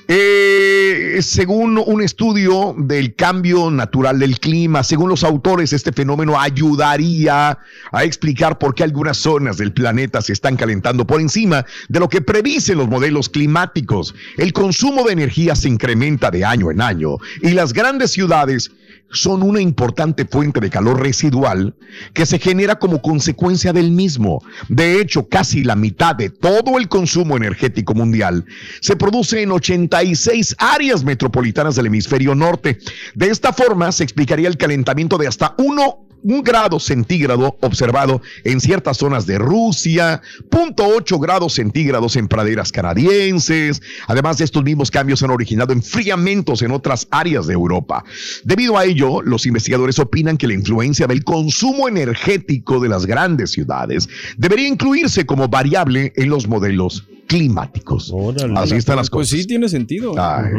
Eh, 0.07 1.19
según 1.21 1.77
un 1.77 2.01
estudio 2.01 2.75
del 2.77 3.15
cambio 3.15 3.71
natural 3.71 4.19
del 4.19 4.39
clima, 4.39 4.83
según 4.83 5.09
los 5.09 5.23
autores, 5.23 5.71
este 5.73 5.93
fenómeno 5.93 6.39
ayudaría 6.39 7.57
a 7.91 8.03
explicar 8.03 8.57
por 8.57 8.75
qué 8.75 8.83
algunas 8.83 9.17
zonas 9.17 9.57
del 9.57 9.71
planeta 9.71 10.21
se 10.21 10.33
están 10.33 10.57
calentando 10.57 11.05
por 11.05 11.21
encima 11.21 11.65
de 11.87 11.99
lo 11.99 12.09
que 12.09 12.21
predicen 12.21 12.79
los 12.79 12.89
modelos 12.89 13.29
climáticos. 13.29 14.13
El 14.37 14.53
consumo 14.53 15.03
de 15.05 15.13
energía 15.13 15.55
se 15.55 15.69
incrementa 15.69 16.31
de 16.31 16.43
año 16.43 16.71
en 16.71 16.81
año 16.81 17.17
y 17.41 17.51
las 17.51 17.71
grandes 17.71 18.11
ciudades 18.11 18.71
son 19.11 19.43
una 19.43 19.61
importante 19.61 20.25
fuente 20.25 20.59
de 20.59 20.69
calor 20.69 21.01
residual 21.01 21.75
que 22.13 22.25
se 22.25 22.39
genera 22.39 22.79
como 22.79 23.01
consecuencia 23.01 23.73
del 23.73 23.91
mismo. 23.91 24.43
De 24.69 24.99
hecho, 24.99 25.27
casi 25.27 25.63
la 25.63 25.75
mitad 25.75 26.15
de 26.15 26.29
todo 26.29 26.77
el 26.77 26.87
consumo 26.87 27.37
energético 27.37 27.93
mundial 27.93 28.45
se 28.81 28.95
produce 28.95 29.41
en 29.41 29.51
86 29.51 30.55
áreas 30.57 31.03
metropolitanas 31.03 31.75
del 31.75 31.87
hemisferio 31.87 32.35
norte. 32.35 32.79
De 33.15 33.27
esta 33.27 33.53
forma, 33.53 33.91
se 33.91 34.03
explicaría 34.03 34.47
el 34.47 34.57
calentamiento 34.57 35.17
de 35.17 35.27
hasta 35.27 35.55
1 35.57 36.10
un 36.23 36.43
grado 36.43 36.79
centígrado 36.79 37.57
observado 37.61 38.21
en 38.43 38.59
ciertas 38.59 38.97
zonas 38.97 39.25
de 39.25 39.37
Rusia, 39.37 40.21
0.8 40.49 41.19
grados 41.19 41.53
centígrados 41.53 42.15
en 42.15 42.27
praderas 42.27 42.71
canadienses. 42.71 43.81
Además 44.07 44.37
de 44.37 44.45
estos 44.45 44.63
mismos 44.63 44.91
cambios 44.91 45.23
han 45.23 45.31
originado 45.31 45.73
enfriamientos 45.73 46.61
en 46.61 46.71
otras 46.71 47.07
áreas 47.11 47.47
de 47.47 47.53
Europa. 47.53 48.03
Debido 48.43 48.77
a 48.77 48.85
ello, 48.85 49.21
los 49.21 49.45
investigadores 49.45 49.99
opinan 49.99 50.37
que 50.37 50.47
la 50.47 50.53
influencia 50.53 51.07
del 51.07 51.23
consumo 51.23 51.87
energético 51.87 52.79
de 52.79 52.89
las 52.89 53.05
grandes 53.05 53.51
ciudades 53.51 54.07
debería 54.37 54.67
incluirse 54.67 55.25
como 55.25 55.47
variable 55.47 56.13
en 56.15 56.29
los 56.29 56.47
modelos 56.47 57.03
climáticos. 57.31 58.13
Así 58.57 58.75
están 58.75 58.97
las 58.97 59.09
Pues 59.09 59.29
cosas. 59.29 59.39
sí, 59.41 59.47
tiene 59.47 59.69
sentido. 59.69 60.13
Ay. 60.17 60.51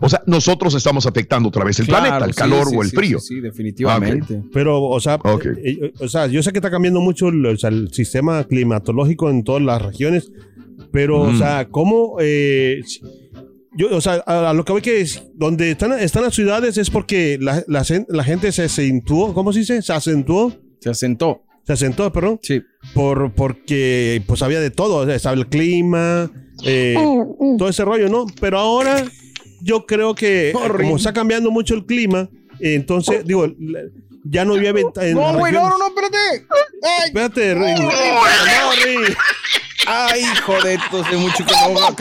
O 0.00 0.08
sea, 0.08 0.22
nosotros 0.26 0.72
estamos 0.74 1.04
afectando 1.04 1.48
otra 1.48 1.64
vez 1.64 1.80
el 1.80 1.86
Claro, 1.86 2.04
planeta, 2.04 2.24
el 2.26 2.32
sí, 2.32 2.38
calor 2.38 2.68
sí, 2.68 2.76
o 2.76 2.82
el 2.82 2.90
sí, 2.90 2.96
frío. 2.96 3.18
Sí, 3.18 3.34
sí, 3.34 3.40
definitivamente. 3.40 4.42
Pero, 4.52 4.80
o 4.82 5.00
sea, 5.00 5.14
eh, 5.16 5.50
eh, 5.82 5.92
o 5.98 6.08
sea, 6.08 6.28
yo 6.28 6.40
sé 6.42 6.52
que 6.52 6.58
está 6.58 6.70
cambiando 6.70 7.00
mucho 7.00 7.28
el, 7.28 7.44
o 7.44 7.56
sea, 7.56 7.70
el 7.70 7.92
sistema 7.92 8.44
climatológico 8.44 9.28
en 9.30 9.42
todas 9.42 9.62
las 9.62 9.82
regiones, 9.82 10.30
pero, 10.92 11.20
o 11.22 11.34
sea, 11.36 11.66
¿cómo? 11.68 12.16
eh, 12.20 12.80
yo, 13.76 13.88
o 13.96 14.00
sea, 14.00 14.22
a, 14.26 14.50
a 14.50 14.52
lo 14.54 14.64
que 14.64 14.72
voy 14.72 14.82
que 14.82 15.00
es, 15.00 15.22
donde 15.34 15.70
están, 15.72 15.92
están 15.98 16.22
las 16.22 16.34
ciudades 16.34 16.76
es 16.78 16.90
porque 16.90 17.38
la, 17.40 17.64
la, 17.66 17.84
la 18.08 18.24
gente 18.24 18.52
se 18.52 18.64
acentuó, 18.64 19.32
¿cómo 19.34 19.52
se 19.52 19.60
dice? 19.60 19.82
Se 19.82 19.92
acentuó. 19.92 20.52
Se 20.78 20.90
asentó. 20.90 21.42
Se 21.64 21.72
asentó, 21.74 22.12
perdón. 22.12 22.40
Sí. 22.42 22.62
Por, 22.94 23.32
porque, 23.34 24.22
pues, 24.26 24.42
había 24.42 24.60
de 24.60 24.70
todo, 24.70 24.96
o 24.96 25.06
sea, 25.06 25.14
estaba 25.14 25.34
el 25.36 25.46
clima, 25.48 26.30
eh, 26.64 26.96
todo 27.58 27.68
ese 27.68 27.84
rollo, 27.84 28.08
¿no? 28.08 28.26
Pero 28.40 28.58
ahora 28.58 29.04
yo 29.60 29.86
creo 29.86 30.14
que 30.14 30.50
eh, 30.50 30.52
como 30.52 30.96
está 30.96 31.12
cambiando 31.12 31.50
mucho 31.52 31.74
el 31.74 31.86
clima, 31.86 32.28
eh, 32.60 32.74
entonces, 32.74 33.24
digo, 33.24 33.46
la- 33.46 33.80
ya 34.24 34.44
no 34.44 34.54
había 34.54 34.72
venta 34.72 35.04
en 35.06 35.14
No, 35.14 35.36
güey, 35.36 35.52
no, 35.52 35.68
no, 35.68 35.78
no, 35.78 35.86
espérate. 35.88 36.16
Ay. 36.82 37.06
Espérate, 37.06 37.54
Ring. 37.54 37.78
No, 37.78 37.90
Ring. 38.84 39.14
Ay, 39.86 40.22
joder, 40.46 40.78
esto 40.80 41.02
hace 41.02 41.16
mucho 41.16 41.44
que 41.44 41.52
no 41.52 41.74
va 41.80 41.88
a 41.88 41.92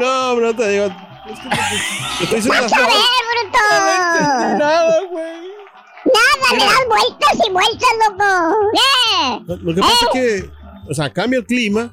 No, 0.00 0.36
bro, 0.36 0.54
te 0.56 0.68
digo. 0.70 0.86
es 0.86 1.38
que 1.40 1.48
te- 1.48 1.56
te 2.18 2.24
estoy 2.24 2.36
diciendo 2.40 2.62
¡Vas 2.62 2.72
a 2.72 2.78
las 2.78 2.86
ver, 2.86 2.86
cosas. 2.86 3.08
bruto! 3.30 4.58
Nada, 4.58 5.00
güey. 5.10 5.53
Nada, 6.14 6.52
le 6.58 6.64
das 6.64 6.86
vueltas 6.88 7.46
y 7.46 7.50
vueltas, 7.50 7.88
loco. 8.08 8.56
¿Qué? 8.72 9.54
Lo 9.64 9.74
que 9.74 9.80
pasa 9.80 10.06
es 10.06 10.10
que, 10.12 10.50
o 10.90 10.94
sea, 10.94 11.12
cambia 11.12 11.38
el 11.40 11.46
clima 11.46 11.90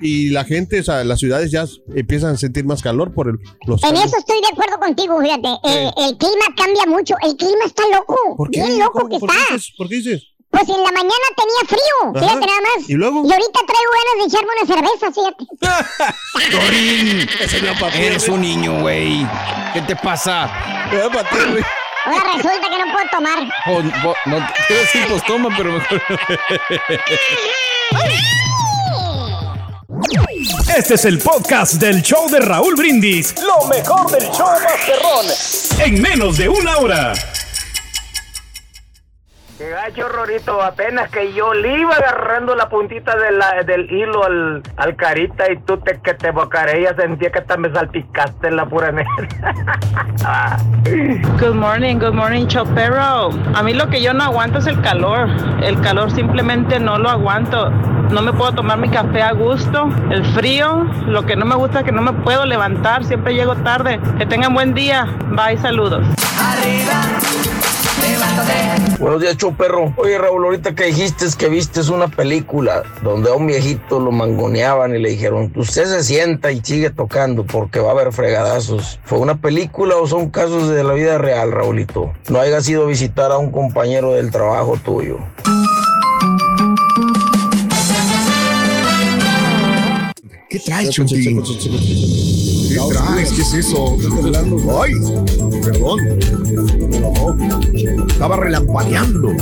y 0.00 0.28
la 0.30 0.44
gente, 0.44 0.80
o 0.80 0.84
sea, 0.84 1.02
las 1.04 1.18
ciudades 1.18 1.50
ya 1.50 1.64
empiezan 1.94 2.34
a 2.34 2.36
sentir 2.36 2.64
más 2.66 2.82
calor 2.82 3.14
por 3.14 3.28
el, 3.28 3.38
los 3.66 3.82
En 3.82 3.88
cambios. 3.90 4.06
eso 4.06 4.18
estoy 4.18 4.40
de 4.40 4.48
acuerdo 4.52 4.78
contigo, 4.78 5.20
fíjate. 5.20 5.48
Eh, 5.64 5.90
el 6.08 6.16
clima 6.18 6.44
cambia 6.56 6.84
mucho. 6.86 7.14
El 7.22 7.36
clima 7.36 7.64
está 7.64 7.82
loco. 7.88 8.16
¿Por 8.36 8.50
qué? 8.50 8.60
Bien 8.60 8.78
loco 8.78 8.92
¿Cómo- 9.00 9.08
que 9.08 9.18
por 9.18 9.30
qué 9.30 9.36
está. 9.36 9.54
dices? 9.54 9.74
¿Por 9.76 9.88
qué 9.88 9.94
dices? 9.96 10.22
Pues 10.48 10.68
en 10.68 10.82
la 10.82 10.92
mañana 10.92 11.26
tenía 11.36 11.68
frío. 11.68 12.10
Ajá. 12.14 12.20
Fíjate 12.20 12.46
nada 12.46 12.60
más. 12.76 12.88
¿Y 12.88 12.94
luego? 12.94 13.22
Y 13.26 13.32
ahorita 13.32 13.60
traigo 13.66 13.90
ganas 13.98 14.16
de 14.20 14.24
echarme 14.28 14.50
una 14.56 14.74
cerveza, 14.74 15.12
fíjate. 15.12 15.44
Dorín, 16.56 17.28
eres 18.00 18.28
un 18.28 18.40
niño, 18.40 18.80
güey. 18.80 19.26
¿Qué 19.74 19.82
te 19.82 19.96
pasa? 19.96 20.50
Ahora 22.06 22.32
resulta 22.36 22.68
que 22.70 22.78
no 22.78 22.92
puedo 22.92 23.08
tomar. 23.10 23.38
Oh, 23.66 23.82
bo- 24.02 24.16
no, 24.26 24.48
quiero 24.66 24.82
decir, 24.82 25.06
pues 25.08 25.24
toma, 25.24 25.48
pero 25.56 25.72
mejor. 25.72 26.02
Este 30.76 30.94
es 30.94 31.04
el 31.04 31.18
podcast 31.18 31.74
del 31.74 32.02
show 32.02 32.28
de 32.28 32.40
Raúl 32.40 32.74
Brindis. 32.76 33.34
Lo 33.42 33.66
mejor 33.68 34.10
del 34.10 34.28
show 34.30 34.46
Masterrón. 34.62 35.26
En 35.78 36.00
menos 36.02 36.36
de 36.36 36.48
una 36.48 36.76
hora. 36.78 37.12
Qué 39.58 39.70
gacho, 39.70 40.06
Rorito. 40.08 40.60
Apenas 40.62 41.08
que 41.10 41.32
yo 41.32 41.54
le 41.54 41.78
iba 41.80 41.94
agarrando 41.94 42.54
la 42.54 42.68
puntita 42.68 43.16
de 43.16 43.32
la- 43.32 43.62
del 43.64 43.90
hilo 43.90 44.22
al, 44.24 44.62
al 44.76 44.96
carita 44.96 45.50
y 45.50 45.56
tú 45.60 45.78
te, 45.78 45.98
que 46.02 46.12
te 46.12 46.30
bocareas 46.30 46.94
sentía 46.96 47.30
que 47.32 47.38
hasta 47.38 47.56
me 47.56 47.72
salpicaste 47.72 48.48
en 48.48 48.56
la 48.56 48.66
pura 48.66 48.92
neta. 48.92 49.08
Good 51.40 51.54
morning, 51.54 51.96
good 51.98 52.12
morning, 52.12 52.46
Chopero. 52.46 53.30
A 53.54 53.62
mí 53.62 53.72
lo 53.72 53.88
que 53.88 54.00
yo 54.02 54.12
no 54.12 54.24
aguanto 54.24 54.58
es 54.58 54.66
el 54.66 54.80
calor. 54.82 55.28
El 55.62 55.80
calor 55.80 56.10
simplemente 56.10 56.78
no 56.78 56.98
lo 56.98 57.08
aguanto. 57.08 57.70
No 57.70 58.20
me 58.22 58.32
puedo 58.32 58.52
tomar 58.52 58.78
mi 58.78 58.88
café 58.90 59.22
a 59.22 59.32
gusto. 59.32 59.88
El 60.10 60.24
frío, 60.34 60.84
lo 61.06 61.24
que 61.24 61.34
no 61.34 61.44
me 61.46 61.54
gusta 61.56 61.78
es 61.80 61.84
que 61.86 61.92
no 61.92 62.02
me 62.02 62.12
puedo 62.12 62.44
levantar. 62.46 63.04
Siempre 63.04 63.34
llego 63.34 63.56
tarde. 63.56 63.98
Que 64.18 64.26
tengan 64.26 64.52
buen 64.54 64.74
día. 64.74 65.06
Bye, 65.30 65.56
saludos. 65.58 66.06
Buenos 68.98 69.20
días, 69.20 69.36
show 69.36 69.54
perro. 69.54 69.92
Oye, 69.98 70.16
Raúl, 70.18 70.44
ahorita 70.46 70.74
que 70.74 70.84
dijiste 70.84 71.26
que 71.36 71.48
viste 71.48 71.80
una 71.92 72.08
película 72.08 72.82
donde 73.02 73.30
a 73.30 73.34
un 73.34 73.46
viejito 73.46 74.00
lo 74.00 74.10
mangoneaban 74.10 74.94
y 74.94 74.98
le 74.98 75.10
dijeron, 75.10 75.52
usted 75.54 75.84
se 75.84 76.02
sienta 76.02 76.50
y 76.50 76.60
sigue 76.62 76.90
tocando 76.90 77.44
porque 77.44 77.78
va 77.78 77.90
a 77.90 77.92
haber 77.92 78.12
fregadazos. 78.12 78.98
¿Fue 79.04 79.18
una 79.18 79.36
película 79.40 79.96
o 79.96 80.06
son 80.06 80.30
casos 80.30 80.70
de 80.70 80.82
la 80.82 80.94
vida 80.94 81.18
real, 81.18 81.52
Raulito? 81.52 82.12
No 82.30 82.40
hayas 82.40 82.68
ido 82.68 82.84
a 82.84 82.86
visitar 82.86 83.30
a 83.32 83.38
un 83.38 83.50
compañero 83.50 84.14
del 84.14 84.30
trabajo 84.30 84.78
tuyo. 84.82 85.18
¿Qué 90.48 90.58
traes, 90.60 90.90
Chuntín? 90.90 91.42
¿Qué 91.42 92.78
traes? 92.90 93.32
¿Qué 93.32 93.42
es 93.42 93.54
eso? 93.54 93.98
Ay, 94.80 94.94
perdón. 95.62 95.98
Estaba 98.08 98.36
relampagueando. 98.36 99.32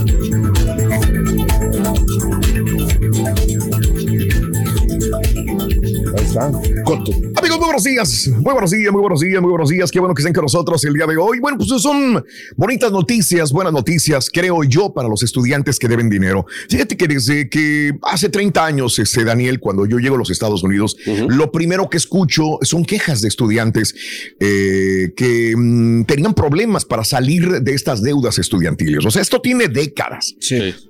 Está. 6.35 6.83
Corto. 6.85 7.13
Amigos, 7.37 7.59
muy 7.59 7.67
buenos 7.67 7.85
días. 7.85 8.29
Muy 8.29 8.53
buenos 8.53 8.71
días, 8.71 8.93
muy 8.93 9.01
buenos 9.01 9.21
días, 9.21 9.41
muy 9.41 9.51
buenos 9.51 9.69
días. 9.69 9.91
Qué 9.91 10.01
bueno 10.01 10.15
que 10.15 10.23
estén 10.23 10.35
con 10.35 10.43
nosotros 10.43 10.85
el 10.85 10.95
día 10.95 11.07
de 11.07 11.17
hoy. 11.17 11.39
Bueno, 11.39 11.59
pues 11.59 11.71
son 11.81 12.25
bonitas 12.57 12.91
noticias, 12.91 13.53
buenas 13.53 13.73
noticias, 13.73 14.31
creo 14.33 14.65
yo, 14.65 14.93
para 14.93 15.09
los 15.09 15.23
estudiantes 15.23 15.79
que 15.79 15.87
deben 15.87 16.11
dinero. 16.11 16.47
Fíjate 16.69 16.97
que 16.97 17.07
desde 17.07 17.49
que 17.49 17.93
hace 18.03 18.29
30 18.29 18.65
años, 18.65 18.99
este 18.99 19.25
Daniel, 19.25 19.61
cuando 19.61 19.87
yo 19.87 19.99
llego 19.99 20.17
a 20.17 20.19
los 20.19 20.31
Estados 20.31 20.63
Unidos, 20.63 20.97
lo 21.29 21.53
primero 21.53 21.89
que 21.89 21.97
escucho 21.97 22.59
son 22.63 22.85
quejas 22.85 23.21
de 23.21 23.29
estudiantes 23.29 23.95
eh, 24.41 25.13
que 25.17 25.55
mm, 25.57 26.05
tenían 26.05 26.35
problemas 26.35 26.85
para 26.85 27.05
salir 27.05 27.63
de 27.63 27.75
estas 27.75 28.03
deudas 28.03 28.39
estudiantiles. 28.39 29.05
O 29.05 29.11
sea, 29.11 29.23
esto 29.23 29.41
tiene 29.41 29.69
décadas. 29.69 30.35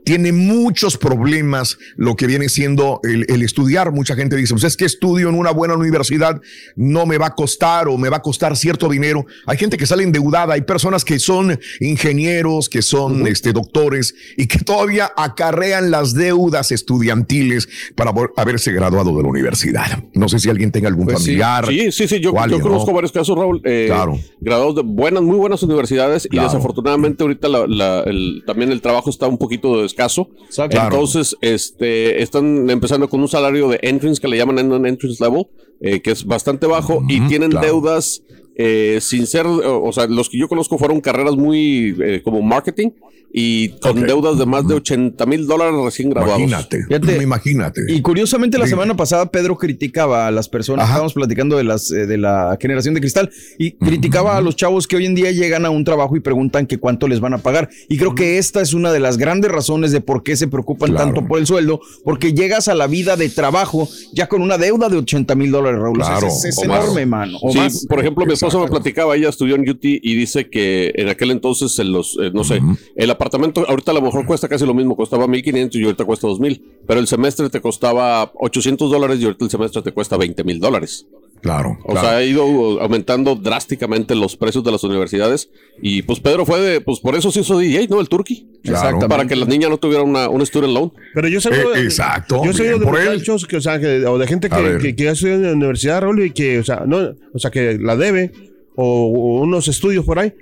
Tiene 0.04 0.33
muchos 0.33 0.96
problemas 0.96 1.78
lo 1.96 2.16
que 2.16 2.26
viene 2.26 2.48
siendo 2.48 3.00
el, 3.02 3.26
el 3.28 3.42
estudiar. 3.42 3.92
Mucha 3.92 4.16
gente 4.16 4.37
dice, 4.37 4.54
pues 4.54 4.64
es 4.64 4.76
que 4.76 4.85
estudio 4.85 5.34
en 5.35 5.40
una 5.40 5.51
buena 5.51 5.75
universidad, 5.75 6.40
no 6.77 7.07
me 7.07 7.18
va 7.18 7.27
a 7.27 7.35
costar 7.35 7.88
o 7.88 7.99
me 7.99 8.09
va 8.09 8.18
a 8.18 8.23
costar 8.23 8.57
cierto 8.57 8.88
dinero. 8.88 9.27
Hay 9.47 9.59
gente 9.59 9.77
que 9.77 9.87
sale 9.87 10.03
endeudada, 10.03 10.55
hay 10.55 10.62
personas 10.62 11.05
que 11.05 11.18
son 11.18 11.59
ingenieros, 11.81 12.68
que 12.68 12.83
son 12.83 13.27
este, 13.27 13.53
doctores 13.53 14.14
y 14.37 14.47
que 14.47 14.59
todavía 14.59 15.12
acarrean 15.16 15.90
las 15.90 16.14
deudas 16.14 16.73
estudiantiles 16.73 17.68
para 17.94 18.12
haberse 18.37 18.73
graduado 18.73 19.16
de 19.16 19.23
la 19.23 19.29
universidad. 19.29 20.03
No 20.14 20.29
sé 20.29 20.38
si 20.38 20.49
alguien 20.51 20.70
tenga 20.70 20.88
algún 20.88 21.07
Pues 21.07 21.18
familiar. 21.18 21.66
Sí, 21.68 21.92
sí, 21.92 22.09
sí. 22.09 22.20
Yo, 22.20 22.33
conozco 22.33 22.88
¿no? 22.90 22.94
varios 22.94 23.12
casos, 23.12 23.37
Raúl. 23.37 23.61
eh, 23.64 23.85
Claro. 23.88 24.18
Graduados 24.40 24.77
de 24.77 24.83
buenas, 24.85 25.23
muy 25.23 25.37
buenas 25.37 25.62
universidades 25.62 26.27
Claro. 26.31 26.47
y 26.49 26.51
desafortunadamente 26.51 27.23
ahorita 27.23 27.49
la- 27.49 27.66
la- 27.66 28.01
el- 28.03 28.42
también 28.47 28.70
el 28.73 28.81
trabajo 28.81 29.11
está 29.11 29.27
un 29.27 29.38
poquito 29.38 29.85
escaso. 29.85 30.29
Claro. 30.55 30.94
Entonces, 30.94 31.37
este, 31.40 32.23
están 32.23 32.68
empezando 32.70 33.09
con 33.09 33.20
un 33.20 33.29
salario 33.29 33.68
de 33.68 33.79
entrance 33.83 34.20
que 34.20 34.29
le 34.29 34.37
llaman 34.37 34.59
entrance 34.87 35.24
level, 35.25 35.47
eh, 35.81 36.01
que 36.01 36.13
es 36.13 36.25
bastante 36.25 36.67
bajo 36.67 37.03
y 37.09 37.21
tienen 37.29 37.51
claro. 37.51 37.67
deudas 37.67 38.23
eh, 38.57 38.99
sin 39.01 39.27
ser, 39.27 39.47
o 39.47 39.83
o 39.85 39.93
sea, 39.93 40.07
los 40.07 40.29
que 40.29 40.38
yo 40.38 40.49
conozco 40.49 40.79
fueron 40.79 41.01
carreras 41.01 41.37
muy 41.37 41.97
eh, 42.03 42.21
como 42.25 42.40
marketing 42.43 42.90
y 43.37 43.71
con 43.81 44.01
deudas 44.07 44.38
de 44.38 44.47
más 44.47 44.64
de 44.69 44.75
80 44.75 45.27
mil 45.27 45.49
dólares 45.49 45.75
recién 45.85 46.09
graduados. 46.11 46.38
Imagínate, 46.40 46.85
Fíjate. 46.85 47.21
imagínate. 47.21 47.81
Y 47.88 48.01
curiosamente 48.01 48.59
la 48.59 48.69
semana 48.69 48.97
pasada 48.97 49.27
Pedro 49.33 49.59
criticaba 49.59 50.29
a 50.29 50.31
las 50.31 50.49
personas, 50.49 50.85
estábamos 50.87 51.14
platicando 51.14 51.57
de 51.57 51.64
las 51.64 51.90
eh, 51.90 52.07
de 52.07 52.17
la 52.17 52.57
generación 52.61 52.95
de 52.95 53.01
cristal 53.01 53.31
y 53.59 53.73
criticaba 53.73 54.37
a 54.37 54.40
los 54.40 54.55
chavos 54.55 54.87
que 54.87 54.95
hoy 54.95 55.07
en 55.07 55.17
día 55.17 55.33
llegan 55.33 55.67
a 55.67 55.71
un 55.71 55.83
trabajo 55.83 56.14
y 56.17 56.21
preguntan 56.21 56.69
que 56.69 56.79
cuánto 56.79 57.09
les 57.09 57.19
van 57.19 57.35
a 57.35 57.38
pagar. 57.38 57.69
Y 57.88 57.97
creo 57.99 58.14
que 58.14 58.38
esta 58.38 58.61
es 58.61 58.73
una 58.73 58.93
de 58.93 59.01
las 59.01 59.19
grandes 59.19 59.51
razones 59.51 59.90
de 59.90 60.01
por 60.01 60.23
qué 60.23 60.37
se 60.37 60.47
preocupan 60.47 60.95
tanto 60.95 61.27
por 61.27 61.40
el 61.40 61.47
sueldo, 61.49 61.81
porque 62.05 62.35
llegas 62.35 62.69
a 62.69 62.77
la 62.77 62.87
vida 62.87 63.17
de 63.17 63.29
trabajo 63.31 63.88
ya 64.12 64.29
con 64.29 64.43
una 64.43 64.59
deuda 64.59 64.88
de 64.88 64.99
80 64.99 65.35
mil 65.35 65.51
dólares, 65.51 65.81
Raúl. 65.81 66.01
O 66.01 66.05
sea, 66.05 66.19
Claro, 66.19 66.29
es, 66.29 66.45
es 66.45 66.59
o 66.59 66.64
más. 66.67 66.85
enorme, 66.85 67.05
mano. 67.07 67.38
O 67.43 67.51
sí, 67.51 67.59
más. 67.59 67.85
por 67.88 67.99
ejemplo, 67.99 68.25
mi 68.27 68.37
esposa 68.48 68.64
me 68.64 68.70
platicaba, 68.70 69.16
ella 69.16 69.28
estudió 69.28 69.54
en 69.54 69.68
UT 69.68 69.85
y 69.85 70.14
dice 70.14 70.48
que 70.48 70.92
en 70.94 71.09
aquel 71.09 71.30
entonces, 71.30 71.78
en 71.78 71.92
los, 71.92 72.18
eh, 72.20 72.30
no 72.33 72.44
sé, 72.44 72.61
el 72.96 73.11
apartamento 73.11 73.64
ahorita 73.68 73.90
a 73.90 73.94
lo 73.94 74.02
mejor 74.02 74.26
cuesta 74.26 74.48
casi 74.48 74.66
lo 74.66 74.74
mismo, 74.74 74.96
costaba 74.96 75.26
1500 75.26 75.80
y 75.80 75.85
ahorita 75.85 76.04
cuesta 76.04 76.26
2000, 76.28 76.62
pero 76.87 77.00
el 77.00 77.07
semestre 77.07 77.50
te 77.50 77.61
costaba 77.61 78.30
800 78.35 78.90
dólares 78.90 79.20
y 79.20 79.24
ahorita 79.24 79.44
el 79.44 79.50
semestre 79.50 79.83
te 79.83 79.92
cuesta 79.92 80.16
20 80.16 80.44
mil 80.44 80.61
dólares. 80.61 81.07
Claro. 81.44 81.78
O 81.85 81.92
sea, 81.92 82.16
ha 82.16 82.24
ido 82.24 82.80
aumentando 82.80 83.35
drásticamente 83.37 84.14
los 84.14 84.35
precios 84.35 84.64
de 84.64 84.72
las 84.72 84.83
universidades 84.83 85.50
y 85.83 86.00
pues 86.00 86.18
Pedro 86.18 86.46
fue 86.46 86.59
de, 86.61 86.80
pues 86.80 87.00
por 87.00 87.14
eso 87.16 87.30
se 87.30 87.40
hizo 87.40 87.59
DJ, 87.59 87.87
¿no? 87.88 88.00
El 88.00 88.09
Turkey. 88.09 88.48
Claro. 88.62 88.98
Para 89.00 89.26
que 89.26 89.37
la 89.37 89.44
niña 89.44 89.68
no 89.68 89.76
tuviera 89.76 90.02
una, 90.02 90.30
un 90.30 90.40
student 90.46 90.72
loan. 90.72 90.90
Pero 91.12 91.28
yo 91.28 91.42
soy 91.42 91.52
Eh, 91.52 91.83
exacto, 91.85 92.42
Yo 92.46 92.54
soy 92.54 92.68
de 92.68 92.76
muchachos 92.76 93.46
que, 93.46 93.59
o 93.59 93.61
sea, 93.61 93.78
que- 93.78 94.07
o 94.07 94.16
de 94.16 94.26
gente 94.26 94.48
que, 94.48 94.78
que, 94.80 94.96
que 94.96 95.09
ha 95.09 95.12
estudiado 95.12 95.40
en 95.40 95.46
la 95.50 95.52
universidad, 95.52 96.00
Raúl, 96.00 96.24
y 96.24 96.30
que, 96.30 96.59
o 96.61 96.64
sea, 96.64 96.85
no, 96.87 97.11
o 97.35 97.38
sea, 97.38 97.50
que 97.50 97.76
la 97.78 97.94
debe, 97.96 98.33
o, 98.74 98.85
o 99.04 99.42
unos 99.42 99.68
estudios 99.68 100.07
por 100.07 100.18
ahí, 100.18 100.33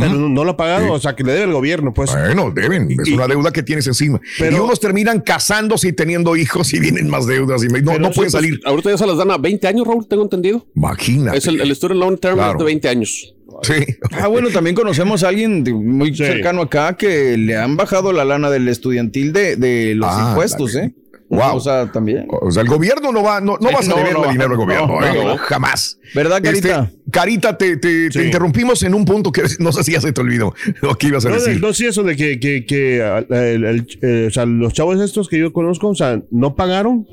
pero 0.00 0.14
no, 0.14 0.28
no 0.28 0.44
lo 0.44 0.52
ha 0.52 0.56
pagado, 0.56 0.92
o 0.92 0.98
sea, 1.00 1.14
que 1.14 1.22
le 1.24 1.32
debe 1.32 1.44
el 1.46 1.52
gobierno, 1.52 1.92
pues. 1.94 2.10
Bueno, 2.12 2.50
deben, 2.54 2.88
es 2.90 3.08
una 3.12 3.26
deuda 3.26 3.50
que 3.52 3.62
tienes 3.62 3.86
encima. 3.86 4.20
y 4.38 4.54
unos 4.54 4.80
terminan 4.80 5.20
casándose 5.20 5.88
y 5.88 5.92
teniendo 5.92 6.36
hijos 6.36 6.72
y 6.74 6.80
vienen 6.80 7.08
más 7.08 7.26
deudas 7.26 7.62
y 7.64 7.68
me- 7.68 7.80
no, 7.82 7.92
Pero 7.92 8.02
no 8.02 8.10
pueden 8.10 8.30
pues, 8.30 8.32
salir. 8.32 8.60
ahorita 8.64 8.90
ya 8.90 8.98
se 8.98 9.06
las 9.06 9.16
dan 9.16 9.30
a 9.30 9.38
20 9.38 9.66
años, 9.68 9.86
Raúl, 9.86 10.06
tengo 10.06 10.22
entendido. 10.22 10.66
Imagínate. 10.74 11.38
Es 11.38 11.46
el, 11.46 11.60
el 11.60 11.74
student 11.74 12.00
loan 12.00 12.18
term 12.18 12.34
Claro. 12.36 12.52
es 12.52 12.58
de 12.58 12.64
20 12.64 12.88
años. 12.88 13.34
Sí. 13.62 13.74
Ah, 14.12 14.28
bueno, 14.28 14.48
también 14.48 14.74
conocemos 14.74 15.22
a 15.24 15.28
alguien 15.28 15.62
de- 15.62 15.74
muy 15.74 16.14
cercano 16.16 16.62
acá 16.62 16.96
que 16.96 17.36
le 17.36 17.56
han 17.56 17.76
bajado 17.76 18.12
la 18.12 18.24
lana 18.24 18.48
del 18.50 18.66
estudiantil 18.68 19.32
de, 19.32 19.56
de 19.56 19.94
los 19.94 20.08
Ah, 20.10 20.28
impuestos, 20.30 20.74
¿eh? 20.74 20.94
Wow. 21.34 21.56
O 21.56 21.60
sea, 21.60 21.90
también. 21.90 22.26
O 22.28 22.50
sea, 22.50 22.62
el 22.62 22.68
gobierno 22.68 23.10
no 23.10 23.22
va, 23.22 23.40
no, 23.40 23.56
no 23.58 23.70
vas 23.72 23.86
a 23.86 23.90
No, 23.90 23.96
deberle 23.96 24.20
no, 24.26 24.30
dinero 24.32 24.50
al 24.50 24.56
gobierno, 24.58 25.00
no, 25.00 25.06
¿eh? 25.06 25.24
no. 25.24 25.38
jamás. 25.38 25.98
¿Verdad, 26.14 26.42
Carita? 26.42 26.80
Este, 26.90 27.10
Carita, 27.10 27.56
te, 27.56 27.76
te- 27.78 28.10
te 28.10 28.24
interrumpimos 28.26 28.82
en 28.82 28.94
un 28.94 29.04
punto 29.06 29.32
que 29.32 29.42
no 29.58 29.72
sé 29.72 29.82
si 29.82 29.92
ya 29.92 30.00
se 30.02 30.12
te 30.12 30.20
olvidó 30.20 30.54
lo 30.82 30.94
que 30.96 31.06
ibas 31.06 31.24
a 31.24 31.30
No, 31.30 31.36
decir. 31.36 31.60
no, 31.60 31.72
sí, 31.72 31.86
eso 31.86 32.02
de 32.02 32.16
que, 32.16 32.38
que, 32.38 32.66
que, 32.66 33.02
ah, 33.02 33.24
el- 33.30 33.64
el- 33.64 33.86
eh, 34.02 34.26
o 34.28 34.30
sea, 34.30 34.44
los 34.44 34.74
chavos 34.74 35.00
estos 35.00 35.28
que 35.28 35.38
yo 35.38 35.52
conozco, 35.54 35.88
o 35.88 35.94
sea, 35.94 36.20
no 36.30 36.54
pagaron, 36.54 37.08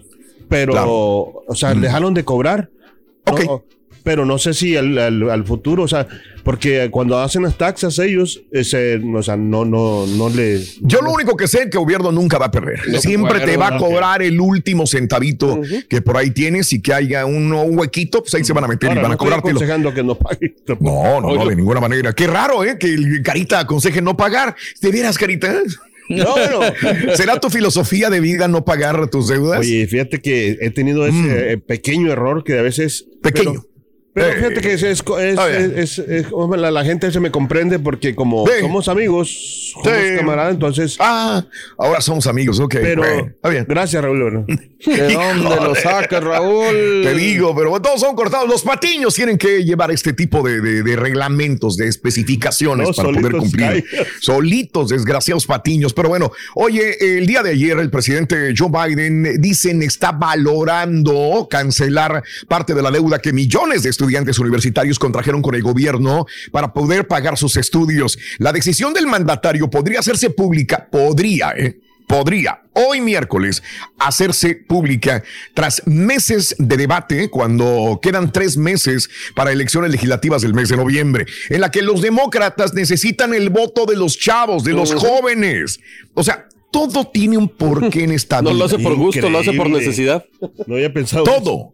pero, 0.50 0.74
Claro. 0.74 0.92
o 0.92 1.56
sea, 1.56 1.74
dejaron 1.74 2.14
de 2.14 2.26
cobrar. 2.26 2.70
¿no? 3.26 3.64
Pero 4.04 4.26
no 4.26 4.38
sé 4.38 4.54
si 4.54 4.76
al, 4.78 4.98
al- 4.98 5.30
al 5.30 5.46
futuro, 5.46 5.84
o 5.84 5.88
sea, 5.88 6.08
porque 6.44 6.88
cuando 6.90 7.20
hacen 7.20 7.44
las 7.44 7.58
taxas 7.58 8.00
ellos, 8.00 8.42
ese, 8.52 8.96
o 9.14 9.22
sea, 9.22 9.36
no, 9.38 9.66
no, 9.66 10.08
no 10.08 10.30
le... 10.30 10.60
Yo 10.82 11.02
lo 11.02 11.12
único 11.12 11.36
que 11.36 11.48
sé 11.48 11.58
es 11.64 11.64
que 11.70 11.78
el 11.78 11.84
gobierno 11.84 12.12
nunca 12.12 12.38
va 12.38 12.46
a 12.48 12.52
perder. 12.52 12.80
No 12.88 13.00
Siempre 13.00 13.40
te 13.42 13.58
va 13.58 13.76
a 13.76 13.78
cobrar 13.78 14.22
el 14.22 14.40
último 14.40 14.88
centavito 14.88 15.62
que 15.90 16.02
por 16.02 16.18
ahí 16.18 16.32
tienes 16.32 16.72
y 16.74 16.82
que 16.82 16.94
haya 16.94 17.26
un, 17.26 17.52
un 17.52 17.78
huequito, 17.78 18.22
pues 18.22 18.34
ahí 18.36 18.44
se 18.44 18.54
van 18.54 18.64
a 18.64 18.68
meter 18.68 18.90
Ahora, 18.90 19.02
y 19.02 19.04
van 19.04 19.10
no 19.10 19.14
a 19.14 19.16
estoy 19.16 19.26
cobrártelo. 19.28 19.58
aconsejando 19.58 19.94
que 19.94 20.04
no 20.04 20.16
pague. 20.16 20.56
No, 20.80 21.22
no, 21.22 21.36
no, 21.36 21.46
de 21.48 21.56
ninguna 21.56 21.80
manera. 21.82 22.14
Qué 22.14 22.26
raro, 22.28 22.64
¿eh? 22.64 22.78
Que 22.80 22.94
el 22.94 23.22
Carita 23.22 23.60
aconseje 23.60 24.02
no 24.02 24.16
pagar. 24.18 24.56
¿De 24.82 24.92
veras, 24.92 25.18
Carita? 25.18 25.54
No, 26.10 26.36
no. 26.36 27.16
¿Será 27.16 27.40
tu 27.40 27.50
filosofía 27.52 28.10
de 28.10 28.20
vida 28.20 28.48
no 28.48 28.66
pagar 28.66 29.10
tus 29.10 29.28
deudas? 29.28 29.60
Oye, 29.60 29.86
fíjate 29.86 30.20
que 30.22 30.58
he 30.62 30.72
tenido 30.72 31.06
ese 31.06 31.52
eh, 31.54 31.58
pequeño 31.60 32.12
error 32.12 32.44
que 32.44 32.58
a 32.58 32.62
veces... 32.64 33.06
Mm. 33.08 33.22
Pequeño. 33.22 33.52
Pero, 33.54 33.66
pero 34.14 34.34
fíjate 34.34 34.62
que 34.62 34.74
es, 34.74 34.84
es, 34.84 35.04
es- 35.76 36.00
es- 36.00 36.26
la, 36.58 36.72
la 36.72 36.84
gente 36.84 37.12
se 37.12 37.20
me 37.20 37.32
comprende 37.32 37.80
porque 37.80 38.16
como 38.16 38.46
Sí. 38.46 38.54
somos 38.60 38.88
amigos, 38.90 39.72
somos 39.74 39.88
Sí. 39.88 40.16
camaradas, 40.18 40.54
entonces... 40.54 40.98
Ah, 41.00 41.46
ahora 41.78 42.02
somos 42.02 42.28
amigos, 42.28 42.60
ok. 42.60 42.76
Pero 42.82 43.04
está 43.06 43.50
bien. 43.50 43.66
gracias, 43.70 44.02
Raúl. 44.04 44.46
¿De 44.48 45.14
dónde 45.14 45.56
lo 45.56 45.74
sacas, 45.76 46.22
Raúl? 46.24 47.02
Te 47.04 47.14
digo, 47.14 47.56
pero 47.56 47.80
todos 47.82 48.02
son 48.02 48.16
cortados. 48.16 48.50
Los 48.50 48.64
patiños 48.64 49.14
tienen 49.14 49.38
que 49.38 49.64
llevar 49.64 49.92
este 49.92 50.12
tipo 50.14 50.42
de, 50.42 50.60
de- 50.60 50.84
de 50.84 50.96
reglamentos, 50.96 51.78
de 51.78 51.88
especificaciones 51.88 52.88
No, 52.90 52.94
para 52.94 53.10
poder 53.18 53.32
cumplir. 53.38 53.86
Solitos, 54.20 54.90
desgraciados 54.90 55.46
patiños. 55.46 55.94
Pero 55.94 56.10
bueno, 56.10 56.32
oye, 56.56 57.18
el 57.18 57.26
día 57.26 57.42
de 57.44 57.52
ayer 57.52 57.78
el 57.80 57.90
presidente 57.90 58.54
Joe 58.58 58.70
Biden 58.70 59.40
dicen 59.42 59.82
está 59.84 60.12
valorando 60.12 61.48
cancelar 61.50 62.22
parte 62.48 62.74
de 62.74 62.82
la 62.82 62.92
deuda 62.92 63.20
que 63.20 63.32
millones 63.32 63.84
de 63.84 63.90
estudiantes 63.90 64.09
universitarios 64.40 65.00
contrajeron 65.00 65.42
con 65.42 65.56
el 65.56 65.62
gobierno 65.62 66.26
para 66.52 66.74
poder 66.74 67.08
pagar 67.08 67.38
sus 67.38 67.56
estudios. 67.58 68.18
La 68.38 68.52
decisión 68.54 68.94
del 68.94 69.08
mandatario 69.08 69.70
podría 69.70 70.00
hacerse 70.00 70.30
pública, 70.30 70.88
podría, 70.92 71.54
¿eh? 71.56 71.80
podría 72.08 72.62
hoy 72.74 73.02
miércoles 73.02 73.62
hacerse 74.00 74.56
pública 74.56 75.24
tras 75.54 75.86
meses 75.86 76.56
de 76.58 76.78
debate 76.78 77.30
cuando 77.30 78.00
quedan 78.02 78.32
tres 78.32 78.58
meses 78.58 79.10
para 79.36 79.52
elecciones 79.52 79.92
legislativas 79.92 80.42
del 80.42 80.54
mes 80.54 80.70
de 80.70 80.78
noviembre, 80.78 81.26
en 81.50 81.62
la 81.62 81.70
que 81.72 81.82
los 81.82 82.02
demócratas 82.02 82.74
necesitan 82.74 83.34
el 83.34 83.50
voto 83.50 83.86
de 83.86 83.96
los 83.96 84.18
chavos, 84.18 84.64
de 84.64 84.74
los 84.74 84.94
jóvenes. 84.94 85.80
O 86.14 86.24
sea, 86.24 86.48
todo 86.72 87.06
tiene 87.08 87.38
un 87.38 87.50
porqué 87.50 88.04
en 88.06 88.12
esta 88.14 88.42
No 88.42 88.50
vida. 88.52 88.60
lo 88.60 88.66
hace 88.66 88.80
por 88.80 88.96
gusto, 88.96 89.30
lo 89.30 89.40
hace 89.40 89.54
por 89.54 89.70
necesidad. 89.70 90.26
No 90.66 90.76
había 90.76 90.92
pensado. 90.94 91.24
Todo 91.26 91.74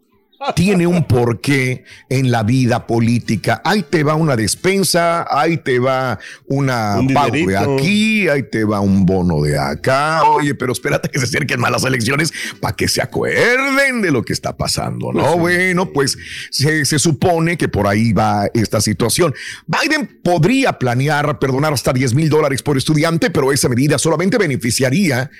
tiene 0.54 0.86
un 0.86 1.04
porqué 1.04 1.84
en 2.08 2.30
la 2.30 2.42
vida 2.42 2.86
política. 2.86 3.62
Ahí 3.64 3.82
te 3.82 4.02
va 4.02 4.14
una 4.14 4.36
despensa, 4.36 5.26
ahí 5.30 5.56
te 5.56 5.78
va 5.78 6.18
una 6.46 6.98
Un 6.98 7.12
pago 7.12 7.32
de 7.32 7.56
aquí, 7.56 8.28
ahí 8.28 8.42
te 8.44 8.64
va 8.64 8.80
un 8.80 9.06
bono 9.06 9.42
de 9.42 9.58
acá. 9.58 10.24
Oye, 10.24 10.54
pero 10.54 10.72
espérate 10.72 11.08
que 11.08 11.18
se 11.18 11.24
acerquen 11.24 11.60
más 11.60 11.70
las 11.70 11.84
elecciones 11.84 12.32
para 12.60 12.76
que 12.76 12.88
se 12.88 13.02
acuerden 13.02 14.02
de 14.02 14.10
lo 14.10 14.22
que 14.22 14.32
está 14.32 14.56
pasando, 14.56 15.12
¿no? 15.12 15.36
Bueno, 15.38 15.92
pues 15.92 16.18
se, 16.50 16.84
se 16.84 16.98
supone 16.98 17.56
que 17.56 17.68
por 17.68 17.86
ahí 17.86 18.12
va 18.12 18.46
esta 18.54 18.80
situación. 18.80 19.34
Biden 19.66 20.20
podría 20.22 20.78
planear 20.78 21.38
perdonar 21.38 21.72
hasta 21.72 21.92
10 21.92 22.14
mil 22.14 22.28
dólares 22.28 22.62
por 22.62 22.76
estudiante, 22.76 23.30
pero 23.30 23.52
esa 23.52 23.68
medida 23.68 23.98
solamente 23.98 24.38
beneficiaría 24.38 25.30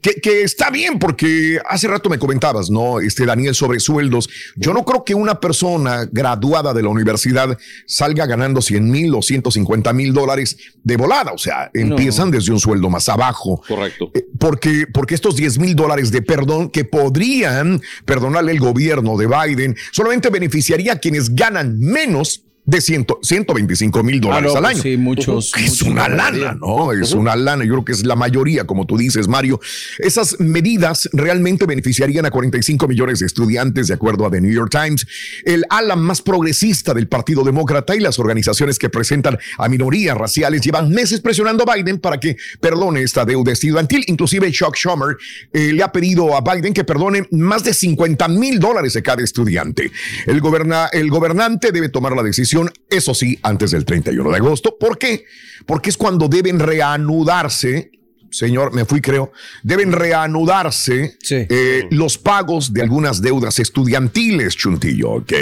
que, 0.00 0.20
que 0.20 0.42
está 0.42 0.70
bien, 0.70 0.98
porque 0.98 1.58
hace 1.66 1.88
rato 1.88 2.10
me 2.10 2.18
comentabas, 2.18 2.70
¿no? 2.70 3.00
Este 3.00 3.24
Daniel, 3.24 3.54
sobre 3.54 3.80
sueldos. 3.80 4.28
Yo 4.56 4.72
no 4.72 4.84
creo 4.84 5.04
que 5.04 5.14
una 5.14 5.40
persona 5.40 6.08
graduada 6.10 6.72
de 6.72 6.82
la 6.82 6.88
universidad 6.88 7.56
salga 7.86 8.26
ganando 8.26 8.60
100 8.62 8.90
mil 8.90 9.14
o 9.14 9.22
150 9.22 9.92
mil 9.92 10.12
dólares 10.12 10.56
de 10.82 10.96
volada. 10.96 11.32
O 11.32 11.38
sea, 11.38 11.70
empiezan 11.74 12.30
desde 12.30 12.52
un 12.52 12.60
sueldo 12.60 12.90
más 12.90 13.08
abajo. 13.08 13.62
Correcto. 13.66 14.10
Eh, 14.14 14.26
Porque, 14.38 14.86
porque 14.92 15.14
estos 15.14 15.36
10 15.36 15.58
mil 15.58 15.74
dólares 15.74 16.10
de 16.10 16.22
perdón 16.22 16.70
que 16.70 16.84
podrían 16.84 17.80
perdonarle 18.04 18.52
el 18.52 18.60
gobierno 18.60 19.16
de 19.16 19.26
Biden 19.26 19.76
solamente 19.92 20.30
beneficiaría 20.30 20.94
a 20.94 20.98
quienes 20.98 21.34
ganan 21.34 21.78
menos 21.78 22.44
de 22.66 22.80
100 22.80 23.06
125 23.22 24.02
mil 24.02 24.20
dólares 24.20 24.52
Ah, 24.56 24.60
no, 24.60 24.66
al 24.66 24.72
pues 24.72 24.74
año. 24.76 24.82
sí, 24.82 24.96
muchos, 24.96 25.52
es 25.56 25.70
muchos 25.70 25.82
una 25.82 26.08
lana, 26.08 26.54
¿no? 26.54 26.92
Es 26.92 27.12
una 27.12 27.36
lana. 27.36 27.64
Yo 27.64 27.72
creo 27.72 27.84
que 27.84 27.92
es 27.92 28.06
la 28.06 28.16
mayoría, 28.16 28.64
como 28.64 28.86
tú 28.86 28.96
dices, 28.96 29.28
Mario. 29.28 29.60
Esas 29.98 30.40
medidas 30.40 31.08
realmente 31.12 31.66
beneficiarían 31.66 32.24
a 32.26 32.30
45 32.30 32.88
millones 32.88 33.18
de 33.20 33.26
estudiantes, 33.26 33.88
de 33.88 33.94
acuerdo 33.94 34.24
a 34.26 34.30
The 34.30 34.40
New 34.40 34.52
York 34.52 34.70
Times. 34.70 35.06
El 35.44 35.64
ala 35.68 35.94
más 35.96 36.22
progresista 36.22 36.94
del 36.94 37.06
Partido 37.08 37.44
Demócrata 37.44 37.94
y 37.96 38.00
las 38.00 38.18
organizaciones 38.18 38.78
que 38.78 38.88
presentan 38.88 39.38
a 39.58 39.68
minorías 39.68 40.16
raciales 40.16 40.62
llevan 40.62 40.88
meses 40.90 41.20
presionando 41.20 41.64
a 41.68 41.74
Biden 41.74 41.98
para 41.98 42.18
que 42.18 42.36
perdone 42.60 43.02
esta 43.02 43.24
deuda 43.26 43.52
estudiantil. 43.52 44.04
Inclusive 44.06 44.50
Chuck 44.52 44.76
Schumer 44.76 45.16
eh, 45.52 45.72
le 45.72 45.82
ha 45.82 45.92
pedido 45.92 46.34
a 46.36 46.40
Biden 46.40 46.72
que 46.72 46.84
perdone 46.84 47.26
más 47.30 47.62
de 47.64 47.74
50 47.74 48.26
mil 48.28 48.58
dólares 48.58 48.94
de 48.94 49.02
cada 49.02 49.22
estudiante. 49.22 49.90
El, 50.26 50.40
goberna- 50.40 50.88
el 50.92 51.10
gobernante 51.10 51.70
debe 51.72 51.88
tomar 51.88 52.12
la 52.16 52.22
decisión, 52.22 52.53
eso 52.90 53.14
sí, 53.14 53.38
antes 53.42 53.70
del 53.70 53.84
31 53.84 54.30
de 54.30 54.36
agosto. 54.36 54.76
¿Por 54.78 54.98
qué? 54.98 55.24
Porque 55.66 55.90
es 55.90 55.96
cuando 55.96 56.28
deben 56.28 56.58
reanudarse 56.58 57.90
señor, 58.34 58.74
me 58.74 58.84
fui 58.84 59.00
creo, 59.00 59.32
deben 59.62 59.92
reanudarse 59.92 61.16
eh, 61.30 61.86
los 61.90 62.18
pagos 62.18 62.72
de 62.72 62.82
algunas 62.82 63.22
deudas 63.22 63.60
estudiantiles, 63.60 64.56
Chuntillo, 64.56 65.12
¿ok? 65.12 65.32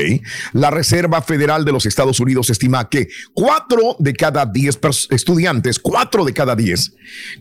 La 0.53 0.71
Reserva 0.71 1.23
Federal 1.23 1.65
de 1.65 1.73
los 1.73 1.87
Estados 1.87 2.21
Unidos 2.21 2.51
estima 2.51 2.89
que 2.91 3.09
cuatro 3.33 3.97
de 3.99 4.13
cada 4.13 4.45
diez 4.45 4.79
estudiantes, 5.11 5.79
cuatro 5.79 6.25
de 6.25 6.35
cada 6.35 6.55
diez 6.55 6.93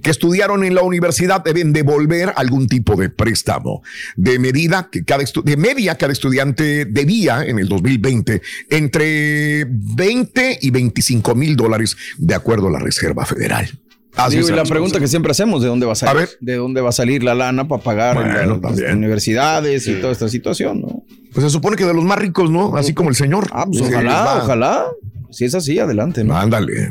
que 0.02 0.12
estudiaron 0.12 0.64
en 0.64 0.74
la 0.74 0.84
universidad 0.84 1.44
deben 1.44 1.74
devolver 1.74 2.32
algún 2.38 2.68
tipo 2.68 2.96
de 2.96 3.10
préstamo. 3.10 3.84
De 4.16 4.40
medida 4.40 4.90
que 4.90 5.04
cada 5.04 5.24
de 5.44 5.58
media 5.58 5.96
cada 5.96 6.14
estudiante 6.14 6.86
debía 6.86 7.44
en 7.44 7.60
el 7.60 7.68
2020 7.68 8.42
entre 8.70 9.66
20 9.68 10.60
y 10.62 10.72
25 10.72 11.36
mil 11.36 11.56
dólares 11.56 11.98
de 12.18 12.36
acuerdo 12.36 12.70
a 12.70 12.72
la 12.72 12.80
Reserva 12.80 13.26
Federal. 13.26 13.70
Así 14.16 14.38
y 14.38 14.52
la 14.52 14.64
pregunta 14.64 15.00
que 15.00 15.08
siempre 15.08 15.32
hacemos, 15.32 15.62
¿de 15.62 15.70
dónde 15.70 15.86
va 15.86 15.94
a 15.94 15.96
salir? 15.96 16.30
¿De 16.42 16.56
dónde 16.56 16.82
va 16.82 16.90
a 16.90 16.94
salir 16.94 17.24
la 17.24 17.34
lana 17.34 17.68
para 17.68 17.82
pagar 17.82 18.18
las 18.62 18.94
universidades 18.94 19.88
y 19.88 19.96
toda 19.96 20.12
esta 20.12 20.30
situación? 20.30 20.82
¿no? 20.82 21.04
Pues 21.34 21.46
se 21.46 21.50
supone 21.50 21.78
que 21.78 21.86
de 21.86 21.94
los 21.94 22.04
más 22.04 22.20
ricos, 22.20 22.50
¿no? 22.50 22.76
Así 22.76 22.94
como 22.94 23.10
el 23.10 23.16
señor. 23.16 23.48
Ah, 23.52 23.66
pues 23.66 23.82
ojalá, 23.82 24.42
ojalá. 24.44 24.86
Si 25.30 25.46
es 25.46 25.56
así, 25.56 25.80
adelante, 25.80 26.24
¿no? 26.24 26.36
Ándale. 26.36 26.90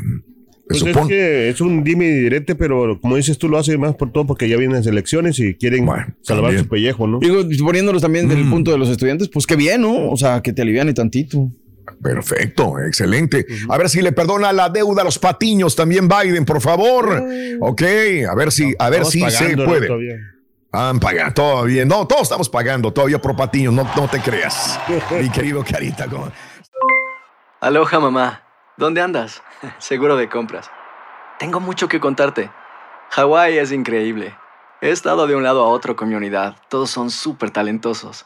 Pues 0.67 0.83
es 0.83 1.07
que 1.07 1.49
es 1.49 1.61
un 1.61 1.83
dime 1.83 2.05
y 2.05 2.13
direte, 2.21 2.55
pero 2.55 2.99
como 2.99 3.17
dices 3.17 3.37
tú, 3.37 3.49
lo 3.49 3.57
hace 3.57 3.77
más 3.77 3.95
por 3.95 4.11
todo 4.11 4.25
porque 4.25 4.47
ya 4.47 4.57
vienen 4.57 4.77
las 4.77 4.87
elecciones 4.87 5.37
y 5.39 5.55
quieren 5.55 5.85
salvar 6.21 6.57
su 6.57 6.67
pellejo, 6.67 7.07
¿no? 7.07 7.19
Digo, 7.19 7.43
poniéndolos 7.63 8.01
también 8.01 8.27
del 8.27 8.45
mm. 8.45 8.49
punto 8.49 8.71
de 8.71 8.77
los 8.77 8.89
estudiantes, 8.89 9.27
pues 9.27 9.45
qué 9.45 9.55
bien, 9.55 9.81
¿no? 9.81 10.09
O 10.09 10.17
sea, 10.17 10.41
que 10.41 10.53
te 10.53 10.61
alivian 10.61 10.91
tantito. 10.93 11.51
Perfecto, 12.01 12.79
excelente. 12.79 13.45
A 13.69 13.77
ver 13.77 13.89
si 13.89 14.01
le 14.01 14.11
perdona 14.11 14.53
la 14.53 14.69
deuda 14.69 15.01
a 15.01 15.05
los 15.05 15.17
patiños 15.19 15.75
también 15.75 16.07
Biden, 16.07 16.45
por 16.45 16.61
favor. 16.61 17.23
Ok, 17.59 17.81
a 18.29 18.35
ver 18.35 18.51
si, 18.51 18.75
a 18.77 18.89
ver 18.89 19.05
si 19.05 19.29
se 19.31 19.55
puede. 19.57 19.89
Han 20.71 20.99
pagado 20.99 21.33
todavía. 21.33 21.85
No, 21.85 22.07
todos 22.07 22.23
estamos 22.23 22.47
pagando 22.49 22.93
todavía 22.93 23.19
por 23.19 23.35
patiños, 23.35 23.73
no, 23.73 23.89
no 23.95 24.07
te 24.07 24.21
creas. 24.21 24.79
Mi 25.11 25.29
querido 25.29 25.63
Carita. 25.63 26.07
Aloha, 27.59 27.99
mamá. 27.99 28.43
¿Dónde 28.77 29.01
andas? 29.01 29.43
Seguro 29.79 30.15
de 30.15 30.29
compras. 30.29 30.69
Tengo 31.39 31.59
mucho 31.59 31.87
que 31.87 31.99
contarte. 31.99 32.49
Hawái 33.11 33.57
es 33.57 33.71
increíble. 33.71 34.35
He 34.79 34.89
estado 34.89 35.27
de 35.27 35.35
un 35.35 35.43
lado 35.43 35.63
a 35.63 35.67
otro 35.67 35.95
con 35.95 36.09
mi 36.09 36.15
unidad. 36.15 36.55
Todos 36.69 36.89
son 36.89 37.11
súper 37.11 37.51
talentosos. 37.51 38.25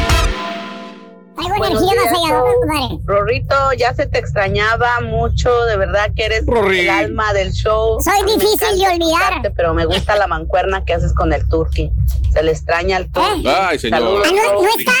Rorrito, 3.05 3.55
ya 3.77 3.93
se 3.93 4.07
te 4.07 4.19
extrañaba 4.19 5.01
mucho, 5.01 5.65
de 5.65 5.77
verdad 5.77 6.11
que 6.15 6.25
eres 6.25 6.43
el 6.47 6.89
alma 6.89 7.33
del 7.33 7.51
show. 7.51 7.99
Soy 8.01 8.25
difícil 8.25 8.79
de 8.79 8.87
olvidar. 8.87 9.53
Pero 9.55 9.73
me 9.73 9.85
gusta 9.85 10.15
la 10.15 10.27
mancuerna 10.27 10.83
que 10.85 10.93
haces 10.93 11.13
con 11.13 11.33
el 11.33 11.47
turqui. 11.47 11.91
Se 12.33 12.43
le 12.43 12.51
extraña 12.51 12.97
al 12.97 13.11
turqui. 13.11 13.47
¿Eh? 13.47 13.55
Ay, 13.55 13.79
señor. 13.79 14.01
no, 14.01 14.61
no, 14.61 14.67
está. 14.77 14.91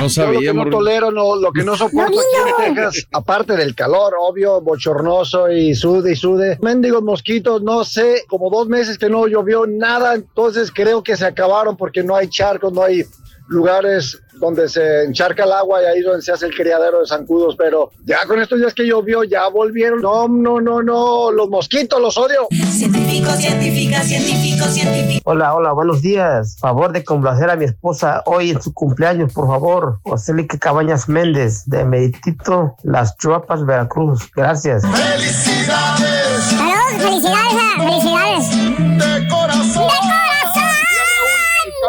No, 0.00 0.08
sabía. 0.08 0.52
Lo 0.52 0.64
que 0.64 0.70
no 0.70 0.70
tolero, 0.70 1.10
no, 1.10 1.36
lo 1.36 1.52
que 1.52 1.64
no 1.64 1.76
soporto 1.76 2.18
aquí 2.18 2.62
en 2.66 2.74
Texas, 2.74 3.06
aparte 3.12 3.56
del 3.56 3.74
calor, 3.74 4.14
obvio, 4.18 4.60
bochornoso 4.60 5.50
y 5.50 5.74
sude 5.74 6.12
y 6.12 6.16
sude. 6.16 6.58
Mendigos 6.62 7.02
mosquitos, 7.02 7.62
no 7.62 7.84
sé, 7.84 8.24
como 8.28 8.50
dos 8.50 8.68
meses 8.68 8.98
que 8.98 9.08
no 9.08 9.26
llovió 9.26 9.66
nada, 9.66 10.14
entonces 10.14 10.70
creo 10.72 11.02
que 11.02 11.16
se 11.16 11.26
acabaron 11.26 11.76
porque 11.76 12.02
no 12.02 12.16
hay 12.16 12.28
charcos, 12.28 12.72
no 12.72 12.82
hay 12.82 13.04
lugares 13.46 14.20
donde 14.34 14.68
se 14.68 15.04
encharca 15.04 15.44
el 15.44 15.52
agua 15.52 15.82
y 15.82 15.86
ahí 15.86 15.98
es 15.98 16.04
donde 16.04 16.22
se 16.22 16.32
hace 16.32 16.46
el 16.46 16.54
criadero 16.54 17.00
de 17.00 17.06
zancudos, 17.06 17.54
pero 17.56 17.90
ya 18.04 18.18
con 18.26 18.40
estos 18.40 18.58
días 18.58 18.74
que 18.74 18.86
llovió 18.86 19.24
ya 19.24 19.48
volvieron. 19.48 20.00
No, 20.00 20.28
no, 20.28 20.60
no, 20.60 20.82
no, 20.82 21.30
los 21.30 21.48
mosquitos 21.48 22.00
los 22.00 22.16
odio. 22.18 22.48
Científico, 22.50 23.30
científica, 23.32 24.02
científico, 24.02 24.64
científico. 24.66 25.30
Hola, 25.30 25.54
hola, 25.54 25.72
buenos 25.72 26.02
días. 26.02 26.56
Favor 26.58 26.92
de 26.92 27.04
complacer 27.04 27.50
a 27.50 27.56
mi 27.56 27.64
esposa 27.64 28.22
hoy 28.26 28.50
en 28.50 28.60
su 28.60 28.72
cumpleaños, 28.72 29.32
por 29.32 29.46
favor. 29.46 30.00
José 30.02 30.34
Cabañas 30.60 31.08
Méndez, 31.08 31.64
de 31.66 31.84
Meditito, 31.84 32.76
Las 32.82 33.16
Chuapas, 33.18 33.64
Veracruz. 33.64 34.30
Gracias. 34.34 34.82
¡Felicidades! 34.82 36.44
¡Salud! 36.44 36.74
¡Felicidades! 36.98 37.02
¡Felicidades! 37.02 37.73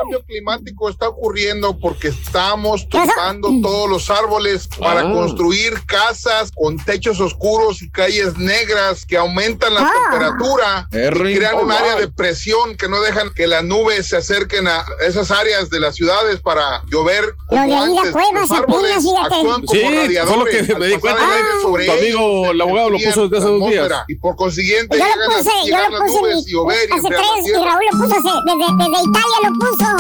Cambio 0.06 0.24
climático 0.24 0.90
está 0.90 1.10
ocurriendo 1.10 1.78
porque 1.80 2.10
estamos 2.10 2.88
tumbando 2.88 3.50
todos 3.62 3.90
los 3.90 4.10
árboles 4.10 4.68
para 4.80 5.02
ah. 5.02 5.12
construir 5.12 5.84
casas 5.86 6.52
con 6.56 6.78
techos 6.78 7.20
oscuros 7.20 7.82
y 7.82 7.90
calles 7.90 8.38
negras 8.38 9.06
que 9.06 9.18
aumentan 9.18 9.74
la 9.74 9.82
ah. 9.82 9.92
temperatura 10.04 10.88
y 10.92 11.36
crean 11.36 11.58
un 11.58 11.72
área 11.72 11.96
de 11.96 12.08
presión 12.08 12.76
que 12.78 12.88
no 12.88 13.02
dejan 13.02 13.32
que 13.34 13.48
las 13.48 13.64
nubes 13.64 14.08
se 14.08 14.18
acerquen 14.18 14.68
a 14.68 14.86
esas 15.06 15.32
áreas 15.32 15.70
de 15.70 15.80
las 15.80 15.96
ciudades 15.96 16.40
para 16.40 16.84
llover. 16.92 17.36
Como 17.48 17.62
antes. 17.62 18.14
Los 18.36 18.52
árboles 18.52 19.06
actúan 19.24 19.66
como 19.66 19.80
sí, 19.80 19.82
radiadores. 19.82 20.68
que 20.68 20.76
me 20.76 20.88
di 20.88 20.98
cuenta. 20.98 21.22
tu 21.62 21.76
amigo, 21.76 22.52
el 22.52 22.62
abogado, 22.62 22.90
lo 22.92 23.00
puso 23.00 23.28
desde 23.28 23.38
hace 23.38 23.48
dos 23.48 23.70
días. 23.70 23.92
Y 24.08 24.16
por 24.16 24.36
consiguiente, 24.36 24.98
yo 24.98 25.06
lo 25.06 25.36
puse, 25.36 25.52
yo 25.66 25.90
lo 25.90 26.06
puse 26.06 26.50
y 26.50 26.54
llover 26.54 26.94
hace 26.94 27.08
tres, 27.08 27.48
y 27.48 27.54
Raúl 27.54 27.86
lo 27.92 27.98
puso, 27.98 28.42
desde, 28.46 28.66
desde 28.78 29.04
Italia 29.04 29.38
lo 29.44 29.54
puso. 29.54 29.95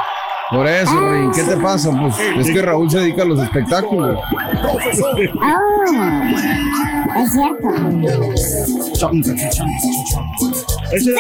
Por 0.51 0.67
eso, 0.69 0.93
ah, 0.93 1.33
¿qué 1.35 1.43
te 1.43 1.57
pasa? 1.57 1.91
Pues 1.91 2.47
es 2.47 2.55
que 2.55 2.63
Raúl 2.63 2.91
se 2.91 2.99
dedica 2.99 3.23
a 3.23 3.25
los 3.25 3.41
espectáculos. 3.43 4.19
Oh, 4.63 4.79
es 7.17 7.33
cierto. 7.33 7.69
Dicen 10.91 11.15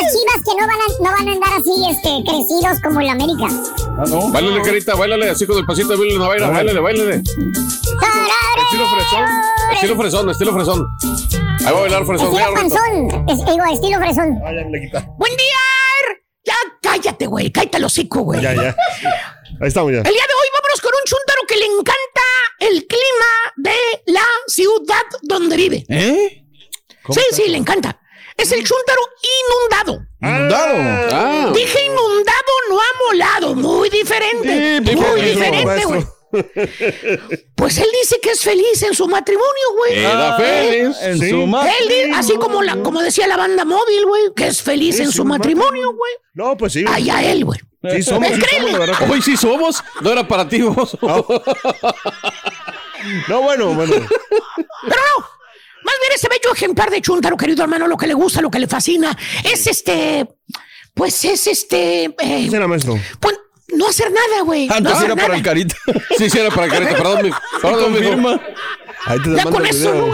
las 0.00 0.12
chivas 0.12 0.40
que 0.44 0.52
no 0.58 0.66
van, 0.66 0.80
a, 0.80 0.86
no 1.00 1.10
van 1.12 1.28
a 1.28 1.32
andar 1.32 1.52
así 1.54 1.72
este, 1.90 2.10
crecidos 2.24 2.80
como 2.82 3.00
el 3.00 3.08
América. 3.08 3.46
Ah, 3.98 4.04
no. 4.08 4.30
Báilale, 4.30 4.62
carita, 4.62 4.94
báilale, 4.94 5.30
así 5.30 5.46
con 5.46 5.58
el 5.58 5.66
pasito 5.66 5.96
de 5.96 6.16
una 6.16 6.28
vaina, 6.28 6.48
báilale, 6.48 6.80
báilale. 6.80 7.22
Estilo 8.62 8.86
fresón, 8.88 9.24
estilo 9.72 9.96
fresón, 9.96 10.30
estilo 10.30 10.52
fresón. 10.54 10.86
Ahí 11.66 11.72
va 11.72 11.78
a 11.78 11.80
bailar 11.82 12.06
fresón. 12.06 12.28
Estilo 12.28 12.54
panzón, 12.54 13.28
es, 13.28 13.38
digo, 13.44 13.64
estilo 13.72 13.98
fresón. 13.98 14.38
¡Buen 15.18 15.36
día! 15.36 15.60
Ya 16.44 16.54
cállate, 16.80 17.26
güey, 17.26 17.50
cállate 17.52 17.78
el 17.78 17.84
hocico, 17.84 18.20
güey. 18.20 18.40
Ya, 18.40 18.54
ya. 18.54 18.74
Ahí 19.60 19.68
estamos 19.68 19.92
ya. 19.92 19.98
El 19.98 20.04
día 20.04 20.24
de 20.26 20.34
hoy 20.34 20.48
vámonos 20.54 20.80
con 20.80 20.92
un 20.94 21.04
chuntaro 21.04 21.42
que 21.46 21.56
le 21.56 21.66
encanta 21.66 22.09
el 22.70 22.86
clima 22.86 23.30
de 23.56 23.74
la 24.06 24.24
ciudad 24.46 25.02
donde 25.22 25.56
vive. 25.56 25.84
¿Eh? 25.88 26.44
Sí, 27.10 27.20
sí, 27.32 27.48
le 27.48 27.56
encanta. 27.58 28.00
Es 28.36 28.52
el 28.52 28.64
chúntaro 28.64 29.00
inundado. 29.38 30.06
Inundado. 30.22 30.74
Ah. 31.12 31.52
Dije 31.54 31.84
inundado, 31.84 32.52
no 32.70 32.78
amolado. 32.94 33.54
Muy 33.54 33.90
diferente. 33.90 34.80
¿Y 34.92 34.96
muy 34.96 35.20
diferente, 35.20 35.84
güey. 35.84 36.04
Pues 37.56 37.78
él 37.78 37.88
dice 38.00 38.18
que 38.22 38.30
es 38.30 38.40
feliz 38.40 38.82
en 38.82 38.94
su 38.94 39.08
matrimonio, 39.08 39.74
güey. 39.76 39.98
Era 39.98 40.36
feliz. 40.36 40.96
En 41.02 41.18
Sí. 41.18 41.30
su 41.30 41.46
ma- 41.46 41.66
Él, 41.68 42.12
así 42.14 42.34
como, 42.36 42.62
la, 42.62 42.76
como 42.82 43.02
decía 43.02 43.26
la 43.26 43.36
banda 43.36 43.64
móvil, 43.64 44.06
güey, 44.06 44.22
que 44.34 44.46
es 44.46 44.62
feliz 44.62 44.96
Sí, 44.96 45.02
en 45.02 45.12
su 45.12 45.24
matrimonio, 45.24 45.92
güey. 45.92 46.12
No, 46.34 46.56
pues 46.56 46.72
sí. 46.74 46.84
Allá 46.88 47.22
él, 47.30 47.44
güey. 47.44 47.58
Sí 47.82 48.02
somos, 48.02 48.28
sí 48.28 48.42
somos, 48.42 49.10
Hoy 49.10 49.22
sí 49.22 49.36
somos. 49.36 49.82
No 50.02 50.12
era 50.12 50.26
para 50.28 50.46
ti, 50.48 50.60
vos. 50.62 50.96
No, 53.28 53.42
bueno, 53.42 53.72
bueno. 53.74 53.94
Pero 53.94 55.00
no. 55.16 55.26
Más 55.82 55.94
bien 56.02 56.12
ese 56.14 56.28
bello 56.28 56.52
ejemplar 56.54 56.90
de 56.90 57.00
Chuntaro, 57.00 57.36
querido 57.38 57.62
hermano, 57.62 57.86
lo 57.86 57.96
que 57.96 58.06
le 58.06 58.12
gusta, 58.12 58.42
lo 58.42 58.50
que 58.50 58.58
le 58.58 58.66
fascina, 58.68 59.16
es 59.44 59.66
este. 59.66 60.28
Pues 60.92 61.24
es 61.24 61.46
este. 61.46 62.04
eh, 62.04 62.14
¿Qué 62.18 62.48
será, 62.50 62.68
maestro? 62.68 62.98
pues, 63.18 63.38
no 63.68 63.88
hacer 63.88 64.10
nada, 64.12 64.42
güey. 64.42 64.66
no 64.66 64.74
Antes 64.74 64.92
hacer 64.92 65.06
era 65.06 65.16
para 65.16 65.36
el 65.36 65.42
carita. 65.42 65.74
Sí, 66.18 66.28
sí, 66.28 66.38
era 66.38 66.50
para 66.50 66.68
carita. 66.68 66.92
Perdón, 66.92 67.22
mi. 67.22 67.30
Perdón. 67.62 67.84
Confirma. 67.84 68.40
Ahí 69.06 69.22
te 69.22 69.34
Ya 69.34 69.44
con 69.44 69.64
el 69.64 69.74
eso, 69.74 69.92
güey. 70.06 70.12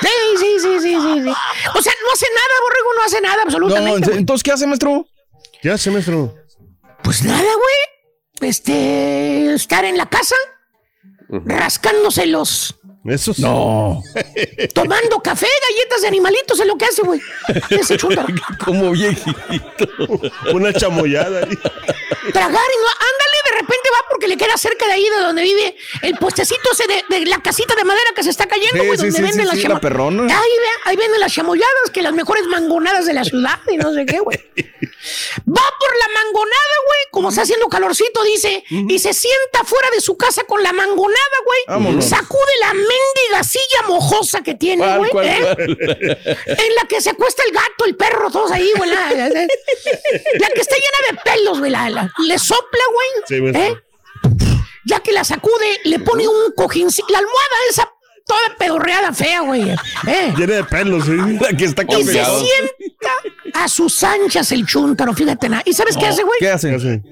Sí, 0.00 0.08
sí, 0.38 0.46
sí, 0.58 0.78
sí, 0.80 0.94
sí, 0.94 1.22
sí. 1.24 1.32
O 1.74 1.82
sea, 1.82 1.92
no 1.92 2.12
hace 2.14 2.26
nada, 2.34 2.54
borrego, 2.62 2.94
no 2.96 3.04
hace 3.04 3.20
nada, 3.20 3.36
No, 3.36 3.42
absolutamente. 3.42 4.06
güey. 4.06 4.18
entonces, 4.18 4.42
¿qué 4.42 4.52
hace, 4.52 4.66
maestro? 4.66 5.06
¿Qué 5.60 5.70
hace, 5.70 5.90
maestro? 5.90 6.34
Pues 7.02 7.24
nada, 7.24 7.38
güey. 7.42 8.48
Este. 8.50 9.54
Estar 9.54 9.84
en 9.84 9.96
la 9.96 10.06
casa, 10.06 10.36
rascándose 11.28 12.26
los. 12.26 12.79
Eso 13.04 13.32
sí. 13.32 13.40
No. 13.42 14.02
Tomando 14.74 15.20
café, 15.20 15.46
galletas 15.68 16.02
de 16.02 16.08
animalitos, 16.08 16.60
es 16.60 16.66
lo 16.66 16.76
que 16.76 16.84
hace, 16.84 17.02
güey. 17.02 17.20
Como 18.64 18.90
viejito. 18.90 19.88
Una 20.52 20.72
chamoyada 20.72 21.38
ahí. 21.38 21.56
tragar 22.32 22.52
y 22.52 22.78
no, 22.82 22.90
ándale, 22.90 23.36
de 23.44 23.60
repente 23.60 23.88
va 23.90 24.08
porque 24.10 24.28
le 24.28 24.36
queda 24.36 24.56
cerca 24.58 24.86
de 24.86 24.92
ahí 24.92 25.08
de 25.08 25.18
donde 25.18 25.42
vive 25.42 25.76
el 26.02 26.16
puestecito 26.18 26.70
ese 26.72 26.84
de, 26.86 27.04
de 27.08 27.26
la 27.26 27.40
casita 27.40 27.74
de 27.74 27.84
madera 27.84 28.10
que 28.14 28.22
se 28.22 28.30
está 28.30 28.46
cayendo, 28.46 28.84
güey, 28.84 28.98
sí, 28.98 29.04
donde 29.04 29.16
sí, 29.16 29.22
venden 29.22 29.48
sí, 29.48 29.62
las 29.62 29.74
la 29.74 29.80
perrona. 29.80 30.22
Ahí, 30.24 30.50
ve, 30.50 30.68
ahí 30.84 30.96
venden 30.96 31.20
las 31.20 31.32
chamoyadas, 31.32 31.90
que 31.92 32.02
las 32.02 32.12
mejores 32.12 32.46
mangonadas 32.48 33.06
de 33.06 33.14
la 33.14 33.24
ciudad 33.24 33.60
y 33.70 33.78
no 33.78 33.94
sé 33.94 34.04
qué, 34.04 34.20
güey. 34.20 34.38
Va 35.48 35.62
por 35.78 35.96
la 35.96 36.08
mangonada, 36.22 36.76
güey, 36.86 37.00
como 37.10 37.30
está 37.30 37.42
haciendo 37.42 37.68
calorcito, 37.68 38.22
dice, 38.24 38.62
y 38.68 38.98
se 38.98 39.14
sienta 39.14 39.64
fuera 39.64 39.88
de 39.90 40.00
su 40.00 40.16
casa 40.16 40.44
con 40.44 40.62
la 40.62 40.72
mangonada, 40.72 41.36
güey. 41.66 42.02
Sacude 42.02 42.52
la 42.60 42.74
mendiga 42.90 43.44
silla 43.44 43.82
mojosa 43.88 44.42
que 44.42 44.54
tiene, 44.54 44.82
¿Cuál, 44.84 44.98
güey. 44.98 45.10
cuál, 45.10 45.26
¿eh? 45.28 45.40
cuál? 45.40 45.78
En 46.46 46.74
la 46.74 46.88
que 46.88 47.00
se 47.00 47.10
acuesta 47.10 47.42
el 47.46 47.52
gato, 47.52 47.84
el 47.86 47.96
perro, 47.96 48.30
todos 48.30 48.50
ahí, 48.52 48.70
güey. 48.76 48.90
La, 48.90 49.10
la- 49.10 49.28
la- 49.28 49.40
la 49.40 50.48
que 50.54 50.60
está 50.60 50.76
llena 50.76 51.10
de 51.10 51.18
pelos, 51.24 51.58
güey. 51.58 51.70
La, 51.70 51.88
la- 51.90 52.12
le 52.26 52.38
sopla, 52.38 52.84
güey. 52.92 53.08
Sí, 53.28 53.38
güey. 53.38 53.56
¿eh? 53.56 53.76
Ya 54.86 55.00
que 55.00 55.12
la 55.12 55.24
sacude, 55.24 55.78
le 55.84 55.98
pone 56.00 56.26
un 56.26 56.52
cojincito. 56.56 57.06
La 57.10 57.18
almohada 57.18 57.56
esa 57.70 57.88
toda 58.26 58.56
pedorreada 58.58 59.12
fea, 59.12 59.40
güey. 59.40 59.70
¿eh? 59.70 60.32
Llena 60.36 60.54
de 60.54 60.64
pelos, 60.64 61.04
sí. 61.04 61.16
La 61.40 61.48
que 61.56 61.64
está 61.64 61.84
Y 61.88 62.02
se 62.04 62.12
sienta 62.12 63.12
a 63.54 63.68
sus 63.68 64.02
anchas 64.04 64.50
el 64.52 64.66
chúntaro, 64.66 65.12
fíjate. 65.14 65.48
nada. 65.48 65.62
¿Y 65.66 65.72
sabes 65.72 65.96
qué 65.96 66.06
hace, 66.06 66.22
güey? 66.22 66.38
¿Qué 66.38 66.46
¿Qué 66.46 66.52
hace? 66.52 66.74
hace? 66.74 67.02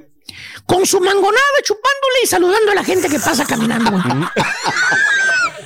Con 0.66 0.84
su 0.84 1.00
mangonada 1.00 1.58
chupándole 1.62 2.18
y 2.22 2.26
saludando 2.26 2.72
a 2.72 2.74
la 2.74 2.84
gente 2.84 3.08
que 3.08 3.18
pasa 3.18 3.46
caminando, 3.46 3.90
güey. 3.90 4.02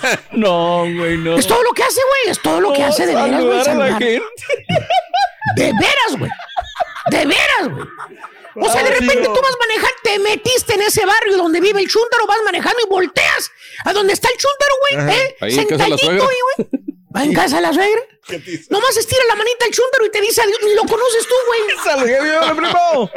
No, 0.33 0.79
güey, 0.81 1.17
no. 1.19 1.37
Es 1.39 1.47
todo 1.47 1.63
lo 1.63 1.73
que 1.73 1.83
hace, 1.83 2.01
güey. 2.09 2.33
Es 2.33 2.41
todo 2.41 2.61
lo 2.61 2.73
que 2.73 2.83
hace 2.85 3.07
de 3.07 3.15
veras, 3.15 3.43
güey. 3.43 3.65
Saludar 3.65 3.69
a 3.69 3.75
la 3.91 3.99
saludar. 3.99 4.03
gente. 4.03 4.23
De 5.57 5.65
veras, 5.73 6.19
güey. 6.19 6.31
De 7.11 7.27
veras, 7.27 7.69
güey. 7.69 7.87
O 8.55 8.71
sea, 8.71 8.83
de 8.83 8.91
repente 8.91 9.25
tú 9.25 9.33
vas 9.43 9.57
manejando, 9.59 9.97
te 10.05 10.19
metiste 10.19 10.75
en 10.75 10.83
ese 10.83 11.05
barrio 11.07 11.37
donde 11.39 11.61
vive 11.61 11.81
el 11.81 11.89
chúntaro, 11.89 12.27
vas 12.27 12.39
manejando 12.45 12.79
y 12.85 12.89
volteas 12.89 13.51
a 13.85 13.93
donde 13.93 14.13
está 14.13 14.29
el 14.29 14.37
chúntaro, 14.37 14.75
güey. 15.09 15.19
¿eh? 15.19 15.37
Ahí 15.41 15.59
en 15.59 15.67
casa 15.67 15.85
de 15.85 15.91
la 15.91 15.97
Sentadito 15.97 16.07
suegra. 16.07 16.29
ahí, 16.29 16.39
güey. 16.69 16.69
Va 17.17 17.25
en 17.25 17.35
casa 17.35 17.57
de 17.57 17.63
la 17.63 17.73
suegra. 17.73 18.01
Nomás 18.71 18.97
estira 18.97 19.25
la 19.29 19.35
manita 19.37 19.65
el 19.67 19.73
chúntaro 19.73 20.07
y 20.07 20.11
te 20.11 20.21
dice 20.21 20.43
adiós. 20.43 20.59
Lo 20.77 20.83
conoces 20.85 21.27
tú, 21.27 21.35
güey. 21.47 21.61
Salga, 21.85 22.23
mi 22.55 22.61
primo. 22.61 23.11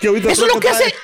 ¿Qué 0.00 0.08
ahorita 0.08 0.32
Eso 0.32 0.46
es 0.46 0.54
lo 0.54 0.60
que 0.60 0.68
hace 0.70 0.94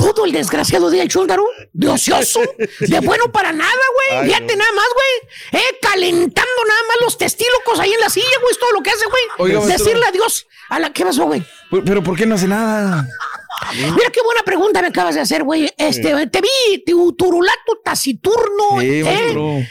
todo 0.00 0.24
el 0.24 0.32
desgraciado 0.32 0.90
día 0.90 1.02
el 1.02 1.08
chúntaro. 1.08 1.44
De 1.72 1.88
ocioso. 1.88 2.40
De 2.80 3.00
bueno 3.00 3.30
para 3.32 3.52
nada, 3.52 3.70
güey. 3.94 4.26
Fíjate 4.26 4.56
no. 4.56 4.58
nada 4.58 4.72
más, 4.72 4.86
güey. 4.94 5.62
Eh, 5.62 5.78
calentando 5.82 6.64
nada 6.66 6.80
más 6.88 6.96
los 7.02 7.18
testílocos 7.18 7.78
ahí 7.80 7.92
en 7.92 8.00
la 8.00 8.08
silla, 8.10 8.26
güey. 8.40 8.52
Es 8.52 8.58
todo 8.58 8.72
lo 8.72 8.82
que 8.82 8.90
hace, 8.90 9.04
güey. 9.06 9.22
Oiga, 9.38 9.60
maestro. 9.60 9.84
Decirle 9.84 10.06
adiós 10.06 10.46
a 10.68 10.78
la... 10.78 10.92
¿Qué 10.92 11.04
pasó, 11.04 11.24
güey? 11.26 11.42
Pero- 11.70 11.84
Pero 11.84 12.02
¿por 12.02 12.16
qué 12.16 12.26
no 12.26 12.34
hace 12.34 12.46
nada? 12.48 13.06
Mira 13.74 14.10
qué 14.10 14.20
buena 14.24 14.42
pregunta 14.42 14.80
me 14.80 14.88
acabas 14.88 15.14
de 15.14 15.20
hacer, 15.20 15.44
güey. 15.44 15.70
Este, 15.76 16.26
te 16.28 16.40
vi, 16.40 16.82
tu 16.86 17.12
turulato 17.12 17.78
taciturno. 17.84 18.80
Sí, 18.80 19.02
¿eh? 19.04 19.68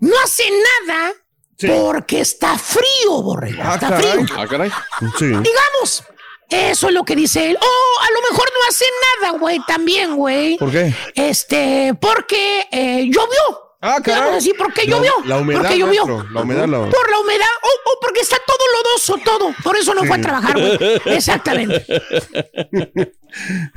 No 0.00 0.14
hace 0.22 0.44
nada 0.86 1.12
Sí. 1.56 1.68
porque 1.68 2.20
está 2.20 2.58
frío, 2.58 3.22
borrego. 3.22 3.62
Ah, 3.64 3.74
está 3.74 3.88
caray. 3.90 4.24
frío. 4.24 4.26
Ah, 4.36 4.46
caray. 4.48 4.70
Sí. 5.18 5.26
Digamos, 5.26 6.02
eso 6.50 6.88
es 6.88 6.94
lo 6.94 7.04
que 7.04 7.16
dice 7.16 7.50
él. 7.50 7.58
Oh, 7.60 8.02
a 8.02 8.10
lo 8.12 8.20
mejor 8.30 8.48
no 8.52 8.68
hace 8.68 8.84
nada, 9.22 9.38
güey, 9.38 9.60
también, 9.66 10.16
güey. 10.16 10.56
¿Por 10.58 10.70
qué? 10.70 10.94
Este, 11.14 11.94
porque 12.00 12.66
eh, 12.70 13.04
llovió. 13.06 13.60
Ah, 13.86 13.96
a 14.02 14.30
decir, 14.30 14.56
¿por 14.56 14.72
qué 14.72 14.86
llovió? 14.86 15.12
La 15.26 15.36
humedad, 15.36 15.60
porque 15.60 15.78
llovió. 15.78 16.06
maestro, 16.06 16.30
La 16.32 16.40
humedad, 16.40 16.66
la... 16.66 16.78
Por 16.88 17.10
la 17.10 17.18
humedad, 17.18 17.46
o 17.62 17.90
o 17.90 18.00
porque 18.00 18.20
está 18.20 18.38
todo 18.46 18.58
lodoso, 18.72 19.18
todo. 19.22 19.54
Por 19.62 19.76
eso 19.76 19.92
no 19.92 20.04
fue 20.04 20.16
a 20.16 20.20
trabajar, 20.22 20.58
güey. 20.58 20.78
Exactamente. 21.14 21.84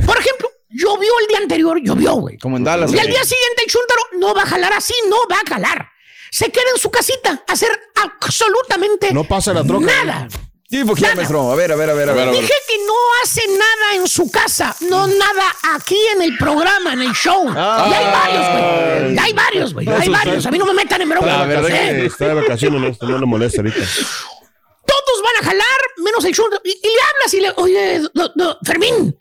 Por 0.06 0.18
ejemplo, 0.18 0.50
llovió 0.70 1.12
el 1.22 1.28
día 1.28 1.38
anterior, 1.40 1.78
llovió, 1.82 2.14
güey. 2.14 2.38
Como 2.38 2.56
en 2.56 2.64
Dallas. 2.64 2.94
Y 2.94 3.00
al 3.00 3.08
día 3.08 3.24
siguiente 3.26 3.64
el 3.66 3.72
chúntaro 3.72 4.02
no 4.20 4.34
va 4.34 4.44
a 4.44 4.46
jalar 4.46 4.72
así, 4.74 4.94
no 5.10 5.18
va 5.30 5.38
a 5.46 5.50
jalar. 5.50 5.90
Se 6.32 6.50
queda 6.52 6.70
en 6.74 6.80
su 6.80 6.90
casita 6.90 7.44
a 7.48 7.52
hacer 7.52 7.70
absolutamente 7.96 9.14
No 9.14 9.24
pasa 9.24 9.54
la 9.54 9.64
troca. 9.64 9.86
nada. 9.86 10.28
Sí, 10.30 10.38
¿por 10.86 10.96
qué, 10.96 11.02
Nada. 11.04 11.16
maestro? 11.16 11.52
A 11.52 11.56
ver, 11.56 11.72
a 11.72 11.76
ver, 11.76 11.90
a 11.90 11.94
ver, 11.94 12.10
a 12.10 12.14
ver. 12.14 12.32
Dije 12.32 12.54
que 12.68 12.78
no 12.86 12.94
hace 13.24 13.42
nada 13.48 13.96
en 13.96 14.08
su 14.08 14.30
casa, 14.30 14.76
no 14.82 15.08
nada 15.08 15.44
aquí 15.74 15.98
en 16.16 16.22
el 16.24 16.38
programa, 16.38 16.94
en 16.94 17.02
el 17.04 17.14
show. 17.14 17.48
Ah. 17.56 17.88
y 17.90 17.94
hay 17.94 18.06
varios, 18.12 18.52
güey. 18.52 19.16
Y 19.16 19.20
hay 19.20 19.34
varios, 19.34 19.74
güey. 19.74 19.88
Hay 19.90 20.10
varios. 20.10 20.38
está- 20.38 20.50
A 20.50 20.52
mí 20.52 20.58
no 20.58 20.66
me 20.66 20.74
metan 20.74 21.02
en 21.02 21.10
La 21.10 21.16
broma. 21.16 21.46
verdad 21.46 21.70
¿eh? 21.72 21.96
que 22.02 22.06
está 22.08 22.28
de 22.28 22.34
vacaciones, 22.34 23.02
no, 23.02 23.18
le 23.18 23.26
molesta 23.26 23.62
ahorita. 23.62 23.78
Todos 23.80 25.22
van 25.24 25.44
a 25.44 25.46
jalar, 25.50 25.80
menos 25.98 26.24
el 26.26 26.34
chúntaro. 26.34 26.62
Y, 26.66 26.70
y 26.72 26.88
le 26.88 27.02
hablas 27.02 27.34
y 27.34 27.42
le, 27.42 27.52
oye, 27.58 28.00
do- 28.14 28.32
do- 28.36 28.58
Fermín, 28.64 29.18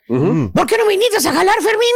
¿por 0.53 0.65
qué 0.67 0.77
no 0.77 0.85
me 0.85 0.93
invitas 0.93 1.25
a 1.25 1.33
jalar, 1.33 1.55
Fermín? 1.61 1.95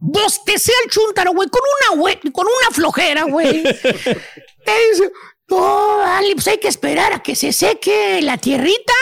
Bostecea 0.00 0.74
el 0.84 0.90
chúntaro, 0.90 1.32
güey, 1.32 1.48
con 1.48 1.60
una, 1.92 2.02
hue- 2.02 2.32
con 2.32 2.46
una 2.46 2.70
flojera, 2.74 3.24
güey. 3.24 3.62
Te 4.64 4.88
dice, 4.90 5.10
no, 5.48 5.98
dale, 5.98 6.34
pues 6.34 6.48
hay 6.48 6.58
que 6.58 6.68
esperar 6.68 7.12
a 7.12 7.22
que 7.22 7.34
se 7.34 7.52
seque 7.52 8.20
la 8.22 8.36
tierrita. 8.38 8.92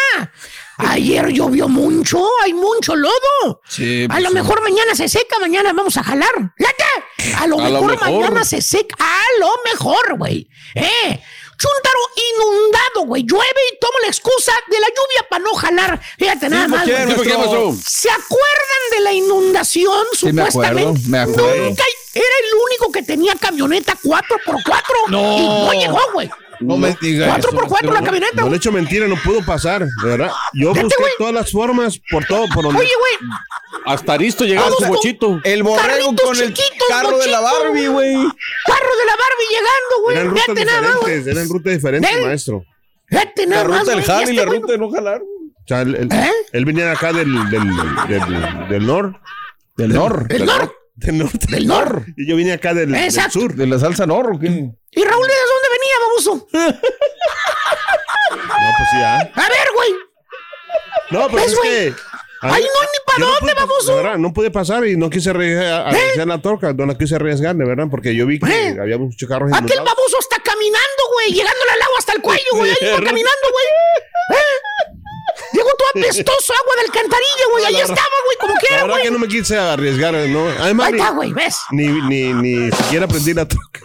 Ayer 0.78 1.28
llovió 1.28 1.68
mucho, 1.68 2.22
hay 2.44 2.53
mucho 2.53 2.94
lodo. 2.97 3.62
Sí, 3.66 4.05
a 4.05 4.09
pues 4.09 4.22
lo 4.22 4.28
sí. 4.28 4.34
mejor 4.34 4.62
mañana 4.62 4.94
se 4.94 5.09
seca, 5.09 5.38
mañana 5.40 5.72
vamos 5.72 5.97
a 5.97 6.03
jalar. 6.05 6.53
¡Fíjate! 6.57 7.34
A 7.42 7.47
lo, 7.47 7.59
A 7.59 7.68
lo 7.70 7.80
mejor, 7.82 7.90
mejor. 7.92 8.11
mañana 8.11 8.44
se 8.44 8.61
seca. 8.61 8.94
A 8.99 9.22
lo 9.40 9.49
mejor, 9.72 10.18
güey. 10.18 10.49
¿Eh? 10.74 11.20
Chúntaro 11.59 12.00
inundado, 12.34 13.07
güey. 13.07 13.22
Llueve 13.22 13.61
y 13.72 13.78
toma 13.78 13.98
la 14.02 14.09
excusa 14.09 14.52
de 14.68 14.78
la 14.80 14.86
lluvia 14.88 15.28
para 15.30 15.44
no 15.44 15.54
jalar. 15.54 16.00
Fíjate 16.18 16.48
nada 16.48 16.68
¿por 16.68 16.78
más. 16.78 16.86
güey. 16.86 16.96
¿Sí, 16.96 17.30
maestro? 17.38 17.74
¿Se 17.86 18.11
acuerdan 18.11 18.82
de 18.92 19.00
la 19.00 19.12
inundación? 19.12 20.04
Sí, 20.12 20.32
me 20.32 20.42
acuerdo, 20.42 20.50
supuestamente. 20.52 21.09
me 21.09 21.18
acuerdo. 21.18 21.57
Nunca 21.64 21.84
era 22.14 22.24
el 22.24 22.59
único 22.66 22.92
que 22.92 23.02
tenía 23.02 23.34
camioneta 23.34 23.96
4x4. 24.02 25.09
No. 25.09 25.36
Y 25.38 25.42
no 25.46 25.72
llegó, 25.72 26.00
güey. 26.12 26.30
No 26.61 26.76
me 26.76 26.96
digas. 27.00 27.38
4x4 27.44 27.92
la 27.92 28.02
camioneta, 28.02 28.36
No 28.36 28.42
le 28.42 28.48
güey. 28.48 28.57
echo 28.57 28.72
mentira, 28.72 29.07
no 29.09 29.16
pudo 29.16 29.44
pasar, 29.44 29.84
de 29.84 30.09
verdad. 30.09 30.30
Yo 30.54 30.74
busqué 30.74 31.04
todas 31.18 31.34
las 31.34 31.50
formas, 31.50 32.00
por 32.11 32.24
todo, 32.24 32.46
por 32.54 32.64
donde. 32.64 32.80
Oye, 32.80 32.90
güey. 32.98 33.30
Hasta 33.84 34.14
Aristo 34.14 34.44
llegaba 34.44 34.70
su 34.70 34.84
bochito. 34.86 35.40
El 35.44 35.62
borrego 35.62 36.14
con 36.16 36.36
el 36.40 36.54
carro 36.88 37.18
de 37.18 37.26
la. 37.28 37.40
Barbie, 37.40 37.86
güey. 37.88 38.14
Carro 38.14 38.96
de 38.98 39.07
la 39.07 39.16
Barbie 39.16 39.48
llegando, 39.50 40.02
güey. 40.02 40.16
Eran 40.16 40.30
rutas 40.30 40.54
diferentes, 40.54 41.26
eran 41.26 41.48
rutas 41.48 41.72
diferentes, 41.74 42.22
maestro. 42.24 42.64
Fíjate 43.09 43.46
La 43.46 43.57
nada 43.57 43.68
más, 43.68 43.78
ruta 43.80 43.90
del 43.94 44.04
jale 44.04 44.20
y 44.32 44.36
este 44.38 44.46
la 44.46 44.52
ruta 44.52 44.72
de 44.72 44.78
no 44.78 44.90
jalar. 44.90 45.20
O 45.22 45.68
sea, 45.68 45.82
él, 45.82 45.94
él- 45.94 46.09
¿Eh? 46.12 46.30
él 46.52 46.64
venía 46.64 46.84
de 46.86 46.90
acá 46.92 47.12
del, 47.12 47.32
del, 47.50 47.62
del, 48.09 48.68
del 48.68 48.86
nor. 48.86 49.20
Del 49.76 49.92
nor. 49.92 50.26
El 50.30 50.44
norte. 50.46 50.76
Del 50.97 51.18
norte. 51.18 51.47
Del 51.51 51.66
nor. 51.66 52.05
Y 52.16 52.26
yo 52.26 52.36
vine 52.36 52.53
acá 52.53 52.72
del, 52.74 52.90
del 52.90 53.12
sur. 53.30 53.55
De 53.55 53.66
la 53.66 53.78
salsa 53.78 54.07
nor, 54.07 54.32
¿o 54.34 54.38
qué? 54.38 54.47
¿Y 54.49 55.05
Raúl 55.05 55.26
de 55.26 55.34
dónde 55.34 55.68
venía, 55.70 55.97
baboso? 56.09 56.49
No, 58.30 58.70
pues 58.78 58.88
sí, 58.90 58.97
¿ah? 58.99 59.18
A 59.34 59.49
ver, 59.49 59.68
güey. 59.74 59.90
No, 61.11 61.26
pero 61.28 61.42
¿Ves, 61.42 61.53
es 61.53 61.59
que. 61.61 61.94
a 62.42 62.47
mí- 62.47 62.51
no 62.51 62.55
hay 62.55 62.62
ni 62.62 62.68
pa' 63.07 63.14
yo 63.18 63.26
dónde, 63.26 63.40
pude 63.40 63.53
pas- 63.53 63.57
baboso. 63.68 63.90
de 63.97 64.03
verdad, 64.03 64.18
no 64.18 64.32
pude 64.32 64.51
pasar 64.51 64.86
y 64.86 64.97
no 64.97 65.11
quise 65.11 65.30
arriesgar, 65.30 65.86
arriesgar 65.88 66.26
la 66.26 66.38
torca, 66.38 66.72
no 66.72 66.86
la 66.86 66.99
quise 66.99 67.14
arriesgar, 67.16 67.55
de 67.55 67.64
verdad, 67.64 67.86
porque 67.90 68.14
yo 68.16 68.26
vi 68.26 68.40
que 68.40 68.51
¿Eh? 68.51 68.76
había 68.80 68.99
muchos 68.99 69.28
carros 69.28 69.51
Aquel 69.53 69.64
inundados. 69.76 69.84
baboso 69.97 70.18
está 70.18 70.38
caminando, 70.42 71.03
güey, 71.14 71.32
llegándole 71.32 71.70
al 71.72 71.82
agua 71.82 71.97
hasta 71.99 72.12
el 72.14 72.22
cuello, 72.22 72.51
güey. 72.55 72.70
Ahí 72.70 72.76
iba 72.80 72.97
caminando, 72.97 73.47
güey. 73.53 73.66
¿Eh? 74.40 74.42
Todo 75.79 75.89
apestoso, 76.03 76.53
agua 76.53 76.75
de 76.77 76.81
alcantarilla, 76.83 77.45
güey. 77.53 77.64
Ahí 77.64 77.77
estaba, 77.77 78.17
güey, 78.25 78.37
como 78.41 78.55
quiera, 78.55 78.83
güey. 78.85 79.03
que 79.03 79.11
no 79.11 79.19
me 79.19 79.29
quise 79.29 79.59
arriesgar, 79.59 80.14
¿no? 80.14 80.49
Además, 80.61 80.87
Ahí 80.89 80.93
ni, 80.95 80.99
está, 81.01 81.11
güey, 81.12 81.33
¿ves? 81.33 81.57
ni, 81.71 81.87
ni, 81.89 82.33
ni 82.35 82.71
siquiera 82.73 83.05
aprendí 83.07 83.35
la 83.35 83.47
troca. 83.47 83.81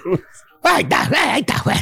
Ahí 0.63 0.83
está, 0.83 1.09
ahí 1.33 1.41
está, 1.41 1.61
güey. 1.63 1.77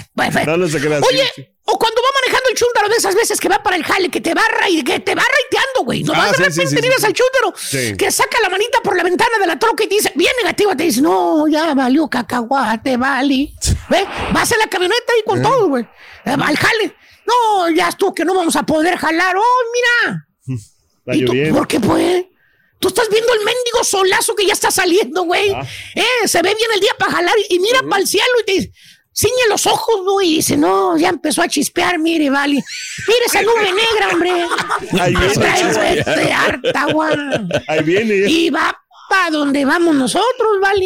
No, 0.45 0.57
no 0.57 0.67
se 0.69 0.77
Oye, 0.77 1.31
sí. 1.35 1.47
o 1.65 1.77
cuando 1.77 2.01
va 2.01 2.07
manejando 2.21 2.49
el 2.49 2.55
chúntaro 2.55 2.87
de 2.89 2.95
esas 2.95 3.13
veces 3.13 3.39
que 3.39 3.49
va 3.49 3.61
para 3.61 3.75
el 3.75 3.83
jale, 3.83 4.09
que 4.09 4.21
te 4.21 4.33
barra 4.33 4.69
y 4.69 4.81
que 4.83 4.99
te 5.01 5.15
va 5.15 5.21
raiteando, 5.23 5.83
güey. 5.83 6.03
No 6.03 6.13
Ah, 6.15 6.27
de 6.27 6.37
sí, 6.37 6.43
repente 6.43 6.67
sí, 6.67 6.75
sí, 6.77 6.81
miras 6.81 7.03
al 7.03 7.13
chúntaro 7.13 7.53
Sí. 7.57 7.95
que 7.97 8.09
saca 8.11 8.39
la 8.41 8.49
manita 8.49 8.79
por 8.81 8.95
la 8.95 9.03
ventana 9.03 9.37
de 9.39 9.47
la 9.47 9.59
troca 9.59 9.83
y 9.83 9.87
te 9.87 9.95
dice, 9.95 10.11
bien 10.15 10.31
negativa, 10.41 10.75
te 10.77 10.83
dice, 10.83 11.01
no, 11.01 11.45
ya 11.49 11.73
valió 11.73 12.07
cacahuate, 12.07 12.95
vale. 12.97 13.53
¿Ve? 13.89 14.05
Vas 14.33 14.51
en 14.53 14.59
la 14.59 14.67
camioneta 14.67 15.13
y 15.19 15.23
con 15.27 15.41
todo, 15.41 15.67
güey. 15.67 15.83
Eh, 16.25 16.35
va 16.37 16.47
al 16.47 16.57
jale. 16.57 16.95
No, 17.29 17.69
ya 17.69 17.89
estuvo 17.89 18.13
que 18.13 18.25
no 18.25 18.33
vamos 18.33 18.55
a 18.55 18.63
poder 18.63 18.97
jalar. 18.97 19.35
Oh, 19.37 19.63
mira. 19.73 20.27
Está 20.99 21.15
¿Y 21.15 21.25
tú. 21.25 21.55
¿Por 21.55 21.67
qué, 21.67 21.79
pues? 21.79 22.25
Tú 22.79 22.87
estás 22.87 23.09
viendo 23.09 23.33
el 23.33 23.39
mendigo 23.39 23.83
solazo 23.83 24.33
que 24.35 24.45
ya 24.45 24.53
está 24.53 24.71
saliendo, 24.71 25.23
güey. 25.23 25.51
Ah. 25.51 25.65
Eh, 25.95 26.27
se 26.27 26.41
ve 26.41 26.55
bien 26.55 26.69
el 26.73 26.79
día 26.79 26.93
para 26.97 27.11
jalar 27.11 27.35
y, 27.49 27.55
y 27.55 27.59
mira 27.59 27.81
para 27.83 28.01
el 28.01 28.07
cielo 28.07 28.25
y 28.41 28.45
te 28.45 28.51
dice, 28.53 28.71
ciñe 29.13 29.49
los 29.49 29.67
ojos, 29.67 30.01
güey. 30.05 30.29
Y 30.29 30.35
dice, 30.37 30.55
no, 30.55 30.97
ya 30.97 31.09
empezó 31.09 31.41
a 31.41 31.49
chispear, 31.49 31.99
mire, 31.99 32.29
vale. 32.29 32.63
Mire 33.07 33.19
esa 33.25 33.41
nube 33.41 33.71
negra, 33.73 34.09
hombre. 34.13 34.31
Ahí 35.01 35.13
viene 35.13 35.27
a 35.27 35.33
Trae, 35.33 35.73
güey, 35.73 35.95
chispear. 35.97 36.19
de 36.19 36.31
harta, 36.31 36.85
güey. 36.93 37.17
Ahí 37.67 37.83
viene. 37.83 38.15
Y 38.29 38.49
va 38.49 38.77
para 39.09 39.29
donde 39.31 39.65
vamos 39.65 39.95
nosotros, 39.95 40.49
¿vale? 40.61 40.85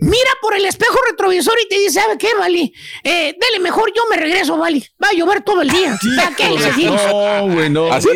Mira 0.00 0.30
por 0.42 0.54
el 0.54 0.64
espejo 0.66 0.98
retrovisor 1.10 1.54
y 1.64 1.68
te 1.68 1.78
dice, 1.78 2.00
¿sabe 2.00 2.18
qué, 2.18 2.28
Vali? 2.38 2.72
Eh, 3.04 3.36
dele 3.40 3.60
mejor, 3.60 3.92
yo 3.94 4.02
me 4.10 4.16
regreso, 4.16 4.56
Vali. 4.56 4.84
Va 5.02 5.08
a 5.08 5.12
llover 5.12 5.42
todo 5.42 5.62
el 5.62 5.70
día. 5.70 5.96
¿Para 6.16 6.34
qué 6.36 6.48
le? 6.50 6.90
No, 6.90 7.48
güey, 7.54 7.70
no. 7.70 7.92
Así. 7.92 8.08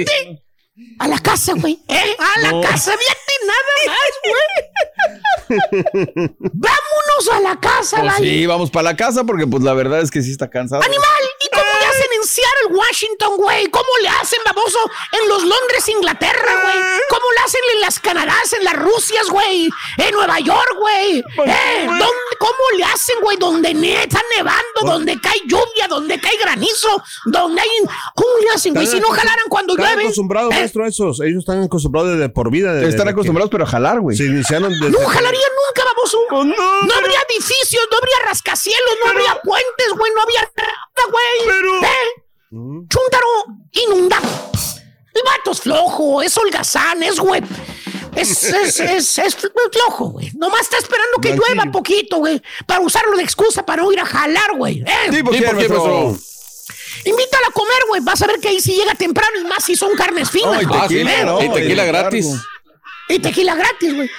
A 0.99 1.09
la 1.09 1.19
casa, 1.19 1.53
güey. 1.55 1.79
¿eh? 1.89 2.17
A 2.19 2.41
la 2.41 2.51
No. 2.53 2.61
casa, 2.63 2.93
fíjate, 2.97 3.33
nada 3.47 3.61
más, 3.87 4.13
güey. 4.25 5.51
Vámonos 6.39 7.29
a 7.33 7.41
la 7.41 7.59
casa, 7.61 7.99
Pues 8.01 8.13
Vali. 8.13 8.31
sí, 8.31 8.47
vamos 8.47 8.71
para 8.71 8.85
la 8.85 8.97
casa 8.97 9.25
porque 9.25 9.47
pues 9.47 9.63
la 9.63 9.75
verdad 9.75 10.01
es 10.01 10.11
que 10.11 10.23
sí 10.23 10.31
está 10.31 10.49
cansado. 10.49 10.83
¡Animal! 10.83 11.05
¿Y 11.45 11.49
cómo 11.51 11.65
le 11.65 11.87
hacen 11.87 12.07
en 12.17 12.27
Seattle, 12.27 12.77
Washington, 12.77 13.37
güey? 13.37 13.67
¿Cómo 13.71 13.89
le 14.03 14.09
hacen, 14.09 14.39
baboso, 14.45 14.79
en 15.13 15.29
los 15.29 15.43
Londres, 15.43 15.89
Inglaterra, 15.89 16.61
güey? 16.63 16.77
¿Cómo 17.09 17.25
le 17.37 17.45
hacen 17.45 17.61
en 17.75 17.81
las 17.81 17.99
Canadás, 18.01 18.53
en 18.53 18.65
las 18.65 18.75
Rusias, 18.75 19.29
güey? 19.29 19.69
En 19.99 20.15
Nueva 20.15 20.39
York, 20.41 20.75
güey. 20.79 21.19
¿Eh? 21.19 21.85
¿Dónde- 21.87 22.07
¿Cómo 22.39 22.79
le 22.79 22.85
hacen, 22.85 23.21
güey? 23.21 23.37
Donde 23.37 23.75
ne 23.75 24.03
está 24.05 24.23
nevando, 24.37 24.81
donde 24.85 25.21
cae 25.21 25.41
lluvia, 25.47 25.89
donde 25.89 26.19
cae 26.21 26.37
granizo, 26.39 27.03
donde 27.27 27.61
hay... 27.61 27.69
¿Cómo 28.15 28.31
le 28.43 28.51
hacen, 28.51 28.73
güey? 28.75 28.87
Si 28.87 28.99
no 28.99 29.09
jalaran 29.11 29.45
cuando 29.49 29.75
Están 29.75 29.89
llueve. 29.89 30.03
acostumbrados, 30.05 30.53
¿Eh? 30.53 30.57
maestro, 30.59 30.85
a 30.85 30.89
esos. 30.89 31.21
Ellos 31.21 31.41
están 31.41 31.63
acostumbrados 31.63 32.19
de 32.19 32.29
por 32.31 32.51
vida. 32.51 32.73
de- 32.73 32.89
Están 32.89 33.07
de- 33.07 33.13
acostumbrados, 33.13 33.51
pero 33.51 33.65
a 33.65 33.67
jalar, 33.67 34.01
güey. 34.01 34.17
Se 34.17 34.25
iniciaron 34.25 34.71
desde... 34.73 34.91
No 34.91 35.07
jalaría 35.07 35.47
nunca, 35.49 35.85
baboso. 35.85 36.19
Oh, 36.31 36.45
no, 36.45 36.95
habría 36.95 37.21
edificios, 37.29 37.87
no 37.91 37.99
habría 37.99 38.17
rascacielos, 38.25 38.97
no 39.05 39.11
habría 39.11 39.35
puentes, 39.43 39.89
güey, 39.97 40.13
no 40.15 40.23
había 40.23 40.41
nada, 40.57 41.11
güey. 41.11 41.85
¿Eh? 41.85 42.00
Chúntaro 42.51 43.29
inundado. 43.73 44.29
El 45.15 45.23
vato 45.25 45.53
es 45.53 45.61
flojo, 45.61 46.23
es 46.23 46.37
holgazán, 46.37 47.03
es 47.03 47.19
güey. 47.19 47.43
Es, 48.17 48.43
es, 48.45 48.81
es, 48.81 49.19
es 49.19 49.37
flojo, 49.73 50.07
güey. 50.11 50.31
Nomás 50.35 50.63
está 50.63 50.79
esperando 50.79 51.19
que 51.21 51.29
Tranquilo. 51.31 51.55
llueva 51.55 51.73
poquito, 51.73 52.17
güey. 52.19 52.43
Para 52.67 52.81
usarlo 52.81 53.17
de 53.17 53.23
excusa 53.23 53.65
para 53.65 53.83
no 53.83 53.93
ir 53.93 54.01
a 54.01 54.07
jalar, 54.07 54.57
güey. 54.57 54.81
¿eh? 54.87 55.11
Sí, 55.13 55.23
¿por 55.23 55.35
Sí, 55.35 55.41
qué, 55.41 55.47
¿por 55.47 55.59
qué, 55.59 55.69
maestro? 55.69 56.05
maestro? 56.05 56.27
Invítala 57.05 57.47
a 57.49 57.53
comer, 57.53 57.83
güey. 57.89 58.01
Vas 58.03 58.23
a 58.23 58.27
ver 58.27 58.41
que 58.41 58.49
ahí 58.49 58.61
sí 58.61 58.75
llega 58.75 58.95
temprano 58.95 59.39
y 59.41 59.45
más 59.45 59.65
si 59.65 59.77
son 59.77 59.95
carnes 59.97 60.31
finas. 60.31 60.65
Ah, 60.69 60.89
no, 61.25 61.43
y 61.43 61.49
tequila 61.51 61.85
gratis. 61.85 62.27
Y 63.09 63.19
tequila 63.21 63.55
gratis, 63.55 63.95
güey. 63.95 64.11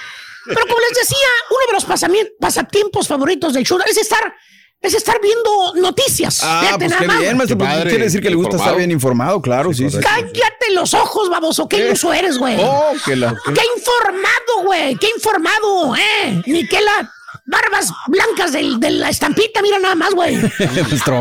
Pero 0.44 0.66
como 0.66 0.80
les 0.80 0.98
decía, 0.98 1.28
uno 1.50 1.60
de 1.68 1.72
los 1.74 2.30
pasatiempos 2.40 3.06
favoritos 3.06 3.52
del 3.52 3.64
show 3.64 3.78
es 3.86 3.96
estar, 3.96 4.34
es 4.82 4.94
estar 4.94 5.16
viendo 5.22 5.74
noticias. 5.76 6.40
Ah, 6.42 6.60
Fíjate 6.62 6.78
pues 6.78 6.90
nada 6.90 7.00
qué 7.02 7.06
más, 7.06 7.18
bien, 7.20 7.36
maestro. 7.36 7.56
Qué 7.56 7.64
pues, 7.64 7.70
padre. 7.72 7.90
Quiere 7.90 8.04
decir 8.04 8.20
que 8.20 8.30
le 8.30 8.36
gusta 8.36 8.50
Informado. 8.50 8.70
estar 8.70 8.78
bien 8.78 8.90
informado, 8.90 9.40
claro, 9.42 9.72
sí, 9.72 9.88
sí. 9.88 9.98
Cállate 10.00 10.70
los 10.72 10.92
ojos, 10.94 11.30
baboso. 11.30 11.68
Qué 11.68 11.86
iluso 11.86 12.12
eres, 12.12 12.36
güey. 12.38 12.56
Oh, 12.60 12.92
que 13.04 13.14
la... 13.16 13.34
Qué 13.44 13.62
informado, 13.76 14.64
güey. 14.64 14.96
Qué 14.96 15.08
informado, 15.14 15.94
eh. 15.96 16.42
Ni 16.46 16.66
que 16.66 16.80
las 16.80 17.06
barbas 17.46 17.92
blancas 18.08 18.52
del- 18.52 18.78
de 18.80 18.90
la 18.90 19.08
estampita, 19.08 19.62
mira 19.62 19.78
nada 19.78 19.94
más, 19.94 20.12
güey. 20.14 20.36
Maestro. 20.58 21.18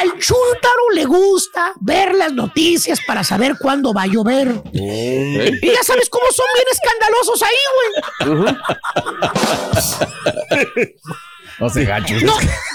Al 0.00 0.18
chúntaro 0.18 0.90
le 0.94 1.04
gusta 1.04 1.72
ver 1.80 2.14
las 2.14 2.32
noticias 2.32 2.98
para 3.06 3.22
saber 3.22 3.56
cuándo 3.60 3.92
va 3.92 4.02
a 4.02 4.06
llover. 4.06 4.48
¿Eh? 4.72 5.50
Y 5.62 5.66
ya 5.70 5.82
sabes 5.82 6.08
cómo 6.10 6.24
son 6.32 6.46
bien 6.54 6.66
escandalosos 6.72 7.42
ahí, 7.42 7.56
güey. 8.40 8.56
No 11.58 11.68
se 11.70 11.84
gacho. 11.84 12.14
No, 12.22 12.34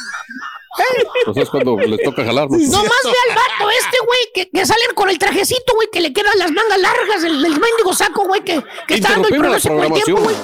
Pues 1.26 1.38
es 1.38 1.50
cuando 1.50 1.78
les 1.78 2.02
toca 2.04 2.24
jalar. 2.24 2.48
nomás 2.50 2.70
ve 2.70 3.14
al 3.30 3.36
vato 3.36 3.70
este, 3.72 3.98
güey, 4.06 4.20
que, 4.34 4.50
que 4.50 4.66
salen 4.66 4.94
con 4.96 5.10
el 5.10 5.18
trajecito, 5.18 5.74
güey, 5.76 5.90
que 5.92 6.02
le 6.02 6.14
quedan 6.14 6.38
las 6.38 6.52
mangas 6.52 6.80
largas 6.80 7.22
del, 7.22 7.42
del 7.42 7.52
mendigo 7.52 7.94
saco, 7.94 8.26
güey, 8.26 8.42
que, 8.42 8.64
que 8.88 8.96
está 8.96 9.10
dando 9.12 9.28
el 9.28 9.34
la 9.36 9.40
pronóstico 9.40 9.82
del 9.82 10.04
tiempo, 10.04 10.24
güey. 10.24 10.36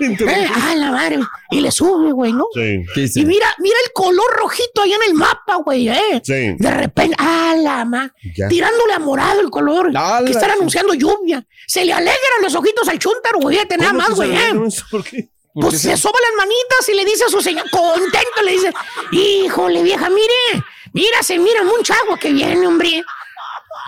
Eh, 0.00 0.48
ah, 0.54 0.74
la 0.76 0.90
madre. 0.90 1.18
Y 1.50 1.60
le 1.60 1.70
sube, 1.70 2.12
güey, 2.12 2.32
¿no? 2.32 2.46
Sí. 2.54 2.84
¿Qué 2.94 3.08
Y 3.14 3.24
mira, 3.24 3.46
mira 3.58 3.76
el 3.84 3.92
color 3.92 4.26
rojito 4.38 4.82
ahí 4.82 4.92
en 4.92 5.02
el 5.08 5.14
mapa, 5.14 5.56
güey, 5.56 5.88
¿eh? 5.88 6.20
Sí. 6.22 6.54
De 6.58 6.70
repente, 6.70 7.16
ah, 7.18 7.54
la 7.58 7.84
ma, 7.84 8.12
Ya. 8.34 8.48
tirándole 8.48 8.92
a 8.94 8.98
morado 8.98 9.40
el 9.40 9.50
color. 9.50 9.86
Que 9.88 9.92
la 9.92 10.20
están 10.26 10.50
anunciando 10.50 10.94
lluvia. 10.94 11.46
Se 11.66 11.84
le 11.84 11.92
alegran 11.92 12.42
los 12.42 12.54
ojitos 12.54 12.88
al 12.88 12.98
chúntaro, 12.98 13.38
güey, 13.40 13.56
nada 13.56 13.90
¿Cómo 13.90 13.98
más, 13.98 14.10
güey, 14.10 14.34
¿eh? 14.34 14.52
¿Por 14.90 15.04
qué? 15.04 15.28
Pues 15.60 15.80
se 15.80 15.96
soba 15.96 16.18
las 16.20 16.32
manitas 16.46 16.88
y 16.88 16.94
le 16.94 17.04
dice 17.04 17.24
a 17.24 17.28
su 17.28 17.40
señor, 17.40 17.68
contento, 17.70 18.42
le 18.44 18.52
dice, 18.52 18.72
híjole, 19.12 19.82
vieja, 19.82 20.08
mire, 20.10 20.64
mira, 20.92 21.22
se 21.22 21.38
mira 21.38 21.62
mucha 21.64 21.94
agua 21.94 22.18
que 22.18 22.32
viene, 22.32 22.66
hombre. 22.66 23.02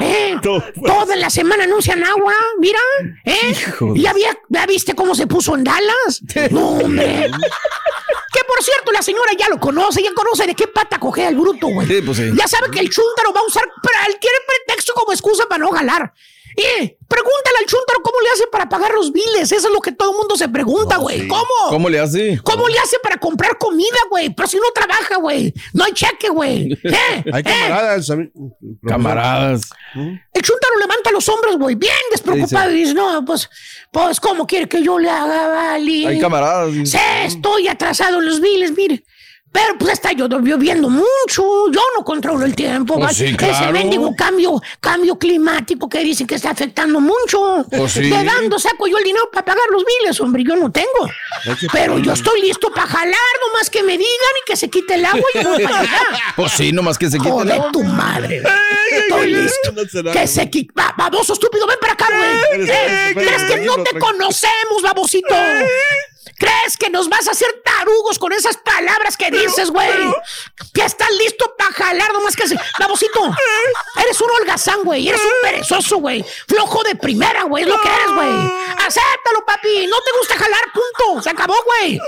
¿Eh? 0.01 0.37
Toda 0.87 1.17
la 1.17 1.29
semana 1.29 1.65
anuncian 1.65 2.05
agua, 2.05 2.33
mira, 2.59 2.79
¿eh? 3.25 3.55
¿Ya, 3.97 4.11
había- 4.11 4.39
¿Ya 4.49 4.65
viste 4.67 4.95
cómo 4.95 5.15
se 5.15 5.27
puso 5.27 5.55
en 5.57 5.65
Dallas? 5.65 6.21
No, 6.51 6.69
hombre. 6.71 7.29
Que 8.33 8.45
por 8.45 8.63
cierto, 8.63 8.93
la 8.93 9.03
señora 9.03 9.33
ya 9.37 9.49
lo 9.49 9.59
conoce, 9.59 10.03
ya 10.03 10.13
conoce 10.15 10.47
de 10.47 10.55
qué 10.55 10.69
pata 10.69 10.99
coge 11.01 11.27
al 11.27 11.35
bruto, 11.35 11.67
güey. 11.69 11.89
Sí, 11.89 12.01
pues 12.03 12.17
sí. 12.19 12.31
Ya 12.35 12.47
sabe 12.47 12.71
que 12.71 12.79
el 12.81 12.91
chúntaro 12.91 13.33
va 13.33 13.41
a 13.41 13.45
usar 13.45 13.65
cualquier 13.83 14.33
pretexto 14.47 14.95
como 14.95 15.13
excusa 15.13 15.47
para 15.49 15.65
no 15.65 15.71
jalar. 15.73 16.13
Eh, 16.61 16.99
pregúntale 17.07 17.59
al 17.61 17.67
chúntaro 17.67 18.03
cómo 18.03 18.21
le 18.21 18.31
hace 18.31 18.47
para 18.49 18.69
pagar 18.69 18.93
los 18.93 19.13
biles. 19.13 19.53
Eso 19.53 19.69
es 19.69 19.73
lo 19.73 19.81
que 19.81 19.93
todo 19.93 20.11
el 20.11 20.17
mundo 20.19 20.37
se 20.37 20.49
pregunta, 20.49 20.97
güey. 20.97 21.29
¿Cómo? 21.29 21.45
¿Cómo 21.69 21.89
le 21.89 22.01
hace? 22.01 22.41
¿Cómo 22.43 22.69
le 22.69 22.77
hace 22.81 22.99
para 23.01 23.17
comprar 23.17 23.57
comida, 23.59 23.99
güey? 24.11 24.31
Pero 24.31 24.49
si 24.49 24.57
no 24.57 24.65
trabaja, 24.75 25.19
güey. 25.19 25.55
No 25.73 25.85
hay 25.85 25.93
cheque, 25.93 26.29
güey. 26.31 26.73
¿Eh? 26.85 27.25
Hay 27.33 27.41
¿Eh? 27.41 27.45
camaradas. 27.45 28.09
Camaradas. 28.85 29.71
El 29.95 30.43
chúntaro 30.43 30.79
levanta 30.81 31.13
los 31.13 31.29
hombros, 31.29 31.59
güey, 31.59 31.77
bien 31.77 31.93
despreocupado. 32.11 32.73
Y 32.73 32.81
dice, 32.81 32.95
no, 32.95 33.25
pues, 33.25 33.49
pues, 33.93 34.19
¿cómo 34.19 34.45
quiere 34.45 34.69
que 34.69 34.83
yo 34.83 34.99
le 34.99 35.09
haga, 35.09 35.47
vale? 35.49 36.09
Hay 36.09 36.21
camaradas. 36.21 36.73
Sí, 36.85 36.99
estoy 37.25 37.69
atrasado 37.69 38.19
en 38.19 38.27
los 38.27 38.41
biles, 38.41 38.73
mire. 38.77 39.05
Pero 39.51 39.79
pues 39.79 39.95
está 39.95 40.13
yo 40.13 40.29
lloviendo 40.29 40.91
mucho, 40.91 41.43
yo 41.73 41.81
no 41.97 42.05
controlo 42.05 42.45
el 42.45 42.55
tiempo. 42.55 42.95
Pues 42.95 43.21
va. 43.21 43.49
Ese 43.51 43.73
mendigo 43.73 44.15
cambio, 44.15 44.61
cambio 44.81 45.19
climático 45.19 45.89
que 45.89 46.01
dicen 46.01 46.27
que 46.27 46.35
está 46.35 46.51
afectando 46.51 47.01
mucho. 47.01 47.65
Pues 47.71 47.93
sí. 47.93 48.11
¿De 48.11 48.25
dónde 48.25 48.59
saco 48.59 48.87
yo 48.87 48.99
el 48.99 49.05
dinero 49.05 49.31
para 49.33 49.47
pagar 49.47 49.65
los 49.71 49.83
biles, 49.85 50.21
hombre? 50.21 50.45
Yo 50.45 50.55
no 50.55 50.71
tengo. 50.71 50.89
Pero 51.73 51.99
yo 51.99 52.13
estoy 52.13 52.43
listo 52.43 52.71
para 52.71 52.87
jalar, 52.87 53.15
nomás 53.47 53.71
que 53.71 53.83
me 53.83 53.93
digan 53.93 54.35
y 54.43 54.51
que 54.51 54.57
se 54.57 54.69
quite 54.69 54.95
el 54.95 55.05
agua 55.05 55.25
y 55.35 55.45
voy 55.45 55.63
para 55.63 55.81
allá. 55.81 56.03
Pues 56.37 56.53
sí, 56.53 56.71
nomás 56.73 56.99
que 56.99 57.11
se 57.11 57.19
quite 57.19 57.31
Joder, 57.31 57.59
la... 57.59 57.73
tu 57.73 57.83
madre. 57.83 58.43
Estoy 58.93 59.33
listo. 59.33 59.73
No 59.73 60.13
Que 60.13 60.27
se 60.27 60.49
quite. 60.51 60.73
Baboso 60.97 61.33
estúpido, 61.33 61.67
ven 61.67 61.79
para 61.81 61.95
acá, 61.95 62.07
güey. 62.15 62.67
¿Crees 63.15 63.45
que 63.45 63.57
no 63.65 63.83
te 63.83 63.99
conocemos, 63.99 64.83
babosito? 64.83 65.35
¿Crees 66.39 66.77
que 66.79 66.91
nos 66.91 67.09
vas 67.09 67.27
a 67.27 67.33
hacer 67.33 67.49
tarugos 67.79 68.19
con 68.19 68.33
esas 68.33 68.57
palabras 68.57 69.17
que 69.17 69.31
dices, 69.31 69.71
güey? 69.71 69.89
Que 70.75 70.85
estás 70.85 71.11
listo 71.13 71.55
para 71.57 71.73
jalar, 71.73 72.13
nomás 72.13 72.35
que 72.35 72.49
se. 72.49 72.57
Babosito, 72.79 73.21
eres 74.03 74.21
un 74.21 74.31
holgazán, 74.31 74.83
güey. 74.83 75.09
Eres 75.09 75.21
un 75.23 75.33
perezoso, 75.43 75.99
güey. 75.99 76.25
Flojo 76.49 76.83
de 76.83 76.97
primera, 76.97 77.45
güey. 77.45 77.63
Es 77.63 77.69
lo 77.69 77.81
que 77.81 77.89
eres, 77.89 78.13
güey. 78.15 78.29
Acéptalo, 78.87 79.45
papi. 79.47 79.87
No 79.87 80.01
te 80.03 80.11
gusta 80.19 80.37
jalar, 80.37 80.61
punto. 80.73 81.23
Se 81.23 81.31
acabó, 81.31 81.55
güey. 81.65 82.01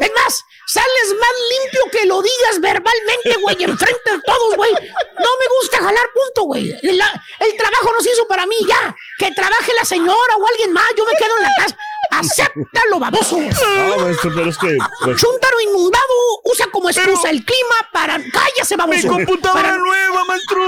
Es 0.00 0.10
más, 0.14 0.44
sales 0.72 1.14
más 1.20 1.30
limpio 1.50 1.82
que 1.92 2.06
lo 2.06 2.22
digas 2.22 2.60
verbalmente, 2.60 3.36
güey, 3.42 3.56
enfrente 3.64 4.10
de 4.10 4.20
todos, 4.22 4.56
güey. 4.56 4.72
No 4.72 5.30
me 5.40 5.46
gusta 5.60 5.78
jalar, 5.78 6.06
punto, 6.14 6.42
güey. 6.44 6.70
El, 6.82 7.00
el 7.40 7.56
trabajo 7.56 7.92
nos 7.94 8.06
hizo 8.06 8.26
para 8.28 8.46
mí, 8.46 8.56
ya. 8.68 8.94
Que 9.18 9.30
trabaje 9.32 9.72
la 9.74 9.84
señora 9.84 10.36
o 10.38 10.46
alguien 10.46 10.72
más. 10.72 10.86
Yo 10.96 11.04
me 11.04 11.14
quedo 11.16 11.36
en 11.36 11.42
la 11.42 11.54
casa. 11.56 11.76
Acéptalo, 12.10 12.98
baboso. 12.98 13.38
No, 13.38 13.96
maestro, 13.98 14.30
pero 14.34 14.50
es 14.50 14.58
que. 14.58 14.76
pues, 15.04 15.20
Chuntaro 15.20 15.60
inundado 15.60 16.04
usa 16.44 16.66
como 16.70 16.90
excusa 16.90 17.30
el 17.30 17.44
clima 17.44 17.88
para. 17.92 18.18
¡Cállese, 18.32 18.76
baboso! 18.76 18.96
Mi 19.08 19.24
computadora 19.24 19.62
Para- 19.62 19.76
nueva, 19.78 20.24
maestro. 20.24 20.62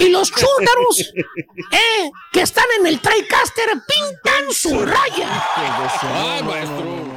Y 0.00 0.08
los 0.08 0.30
chúntaros, 0.32 1.12
eh, 1.70 2.10
que 2.32 2.40
están 2.40 2.66
en 2.78 2.86
el 2.86 3.00
TriCaster, 3.00 3.70
pintan 3.86 4.52
su 4.52 4.84
raya. 4.84 5.28
Ay, 5.56 6.42
maestro. 6.42 7.13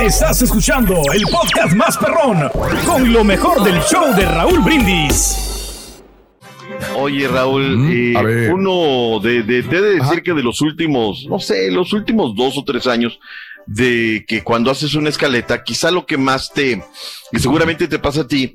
Estás 0.00 0.42
escuchando 0.42 0.94
el 1.12 1.22
podcast 1.22 1.74
más 1.74 1.96
perrón 1.96 2.50
con 2.86 3.12
lo 3.12 3.24
mejor 3.24 3.62
del 3.62 3.80
show 3.82 4.14
de 4.14 4.26
Raúl 4.26 4.60
Brindis. 4.60 6.02
Oye, 6.96 7.28
Raúl, 7.28 7.88
eh, 7.90 8.50
uno 8.52 9.20
de, 9.20 9.42
de, 9.42 9.62
te 9.62 9.76
he 9.76 9.80
de 9.80 9.94
decir 9.96 10.22
que 10.22 10.32
de 10.32 10.42
los 10.42 10.60
últimos, 10.60 11.26
no 11.28 11.38
sé, 11.38 11.70
los 11.70 11.92
últimos 11.92 12.34
dos 12.34 12.58
o 12.58 12.64
tres 12.64 12.86
años, 12.86 13.18
de 13.66 14.24
que 14.28 14.42
cuando 14.42 14.70
haces 14.70 14.94
una 14.94 15.08
escaleta, 15.08 15.62
quizá 15.64 15.90
lo 15.90 16.06
que 16.06 16.16
más 16.18 16.52
te, 16.52 16.82
y 17.32 17.38
seguramente 17.38 17.88
te 17.88 17.98
pasa 17.98 18.22
a 18.22 18.28
ti, 18.28 18.54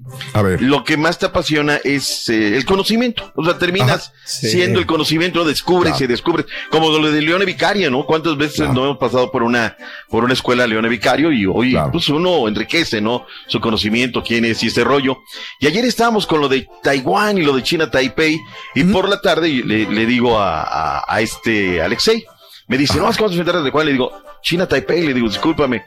lo 0.60 0.84
que 0.84 0.98
más 0.98 1.18
te 1.20 1.26
apasiona 1.26 1.80
es 1.84 2.30
eh, 2.30 2.56
el 2.56 2.66
conocimiento. 2.66 3.32
O 3.36 3.44
sea, 3.44 3.58
terminas 3.58 4.14
sí. 4.26 4.50
siendo 4.50 4.80
el 4.80 4.86
conocimiento, 4.86 5.44
descubres 5.46 5.94
Claro. 5.94 6.06
y 6.06 6.08
descubres, 6.08 6.46
como 6.70 6.90
lo 6.90 7.12
de 7.12 7.22
Leone 7.22 7.46
Vicaria, 7.46 7.90
¿no? 7.90 8.06
¿Cuántas 8.06 8.38
veces 8.38 8.70
no 8.70 8.86
hemos 8.86 8.98
pasado 8.98 9.32
por 9.32 9.44
una, 9.44 9.76
por 10.10 10.24
una 10.24 10.34
escuela 10.34 10.68
Leone 10.68 10.90
Vicario 10.90 11.32
y 11.32 11.46
hoy, 11.46 11.78
pues 11.92 12.08
uno 12.10 12.48
enriquece, 12.48 13.02
¿no? 13.02 13.26
Su 13.48 13.60
conocimiento, 13.60 14.24
quién 14.24 14.46
es 14.46 14.64
y 14.64 14.68
ese 14.68 14.84
rollo. 14.84 15.20
Y 15.60 15.68
ayer 15.68 15.86
estábamos 15.86 16.28
con 16.28 16.40
lo 16.42 16.48
de 16.48 16.68
Taiwán 16.84 17.38
y 17.38 17.44
lo 17.44 17.54
de 17.56 17.64
China 17.64 17.90
Taipei, 17.90 18.40
y 18.76 18.84
por 18.84 19.10
la 19.10 19.20
tarde 19.22 19.50
le, 19.66 19.90
le 19.90 20.06
digo 20.06 20.40
a, 20.40 20.62
a, 20.64 21.04
a 21.08 21.22
este 21.22 21.82
Alexei, 21.82 22.24
me 22.70 22.78
dice, 22.78 23.00
no, 23.00 23.10
es 23.10 23.18
que 23.18 23.24
vamos 23.24 23.36
a 23.36 23.40
enfrentar 23.40 23.60
a 23.60 23.64
Taiwán. 23.64 23.86
Le 23.88 23.92
digo, 23.94 24.12
China 24.44 24.68
Taipei, 24.68 25.06
le 25.06 25.14
digo, 25.16 25.28
discúlpame. 25.28 25.84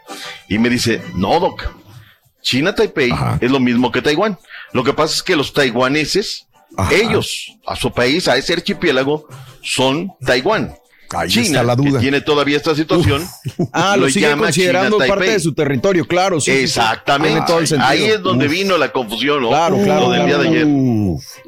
Y 0.49 0.59
me 0.59 0.69
dice, 0.69 1.01
no, 1.15 1.39
Doc, 1.39 1.65
China 2.43 2.75
Taipei 2.75 3.13
es 3.41 3.51
lo 3.51 3.61
mismo 3.61 3.93
que 3.93 4.03
Taiwán. 4.03 4.37
Lo 4.73 4.83
que 4.83 4.93
pasa 4.93 5.15
es 5.15 5.23
que 5.23 5.37
los 5.37 5.53
taiwaneses, 5.53 6.49
ellos, 6.91 7.57
a 7.67 7.77
su 7.77 7.93
país, 7.93 8.27
a 8.27 8.37
ese 8.37 8.53
archipiélago, 8.53 9.29
son 9.63 10.13
Taiwán. 10.27 10.75
Ahí 11.15 11.29
China, 11.29 11.45
está 11.47 11.63
la 11.63 11.77
duda. 11.77 11.93
que 11.93 11.99
tiene 11.99 12.21
todavía 12.21 12.57
esta 12.57 12.75
situación, 12.75 13.27
Ah, 13.73 13.97
lo, 13.97 14.09
sigue 14.09 14.29
llama 14.29 14.45
considerando 14.45 14.97
China 14.99 15.09
parte 15.09 15.31
de 15.31 15.41
su 15.41 15.53
territorio, 15.55 16.07
claro. 16.07 16.41
sí, 16.41 16.51
sí, 16.51 16.57
sí. 16.59 16.63
Exactamente. 16.65 17.33
Tiene 17.33 17.47
todo 17.47 17.59
el 17.59 17.67
sentido. 17.67 17.89
Ahí 17.89 18.05
es 18.05 18.23
donde 18.23 18.47
Uf. 18.47 18.53
vino 18.53 18.79
la 18.79 18.91
confusión, 18.93 19.43
¿no? 19.43 19.49
Claro, 19.49 19.77
claro, 19.83 20.01
Lo 20.07 20.11
del 20.13 20.27
día 20.27 20.37
claro. 20.37 20.43
de 20.43 20.49
ayer. 20.49 20.67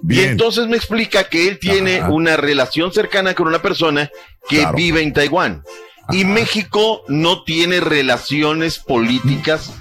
Y 0.09 0.21
entonces 0.21 0.69
me 0.69 0.77
explica 0.77 1.25
que 1.29 1.49
él 1.49 1.59
tiene 1.59 2.03
una 2.03 2.37
relación 2.37 2.93
cercana 2.93 3.35
con 3.35 3.47
una 3.49 3.63
persona 3.63 4.11
que 4.49 4.67
vive 4.77 5.03
en 5.03 5.13
Taiwán. 5.13 5.63
Y 6.11 6.25
México 6.25 7.03
no 7.09 7.45
tiene 7.45 7.81
relaciones 7.81 8.79
políticas 8.79 9.73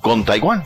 con 0.00 0.24
Taiwán. 0.24 0.62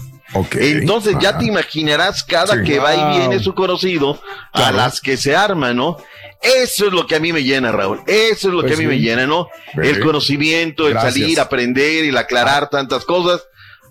Entonces 0.52 1.16
ya 1.20 1.36
te 1.38 1.44
imaginarás 1.46 2.22
cada 2.24 2.54
Sí. 2.56 2.62
que 2.64 2.78
va 2.78 2.94
y 2.94 3.18
viene 3.18 3.38
su 3.42 3.54
conocido 3.54 4.20
a 4.52 4.70
las 4.72 5.00
que 5.00 5.16
se 5.16 5.34
arma, 5.34 5.72
¿no? 5.74 5.96
Eso 6.42 6.86
es 6.86 6.92
lo 6.92 7.06
que 7.06 7.16
a 7.16 7.20
mí 7.20 7.32
me 7.32 7.42
llena, 7.42 7.70
Raúl. 7.72 8.00
Eso 8.06 8.48
es 8.48 8.54
lo 8.54 8.60
Pues 8.62 8.72
que 8.72 8.74
a 8.74 8.78
mí 8.78 8.84
sí. 8.84 8.88
me 8.88 8.98
llena, 8.98 9.26
¿no? 9.26 9.48
El 9.74 10.00
conocimiento, 10.00 10.86
el 10.86 10.94
Gracias. 10.94 11.14
salir, 11.14 11.40
aprender, 11.40 12.04
el 12.04 12.16
aclarar 12.16 12.70
tantas 12.70 13.04
cosas. 13.04 13.42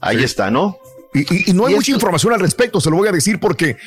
Ahí 0.02 0.24
está, 0.24 0.50
¿no? 0.50 0.78
Y, 1.14 1.20
y- 1.36 1.50
y 1.52 1.54
no 1.54 1.66
hay 1.68 1.76
mucha 1.76 1.92
información 1.92 2.34
al 2.34 2.40
respecto, 2.40 2.80
se 2.80 2.90
lo 2.90 2.96
voy 2.98 3.08
a 3.08 3.12
decir 3.12 3.40
porque 3.40 3.78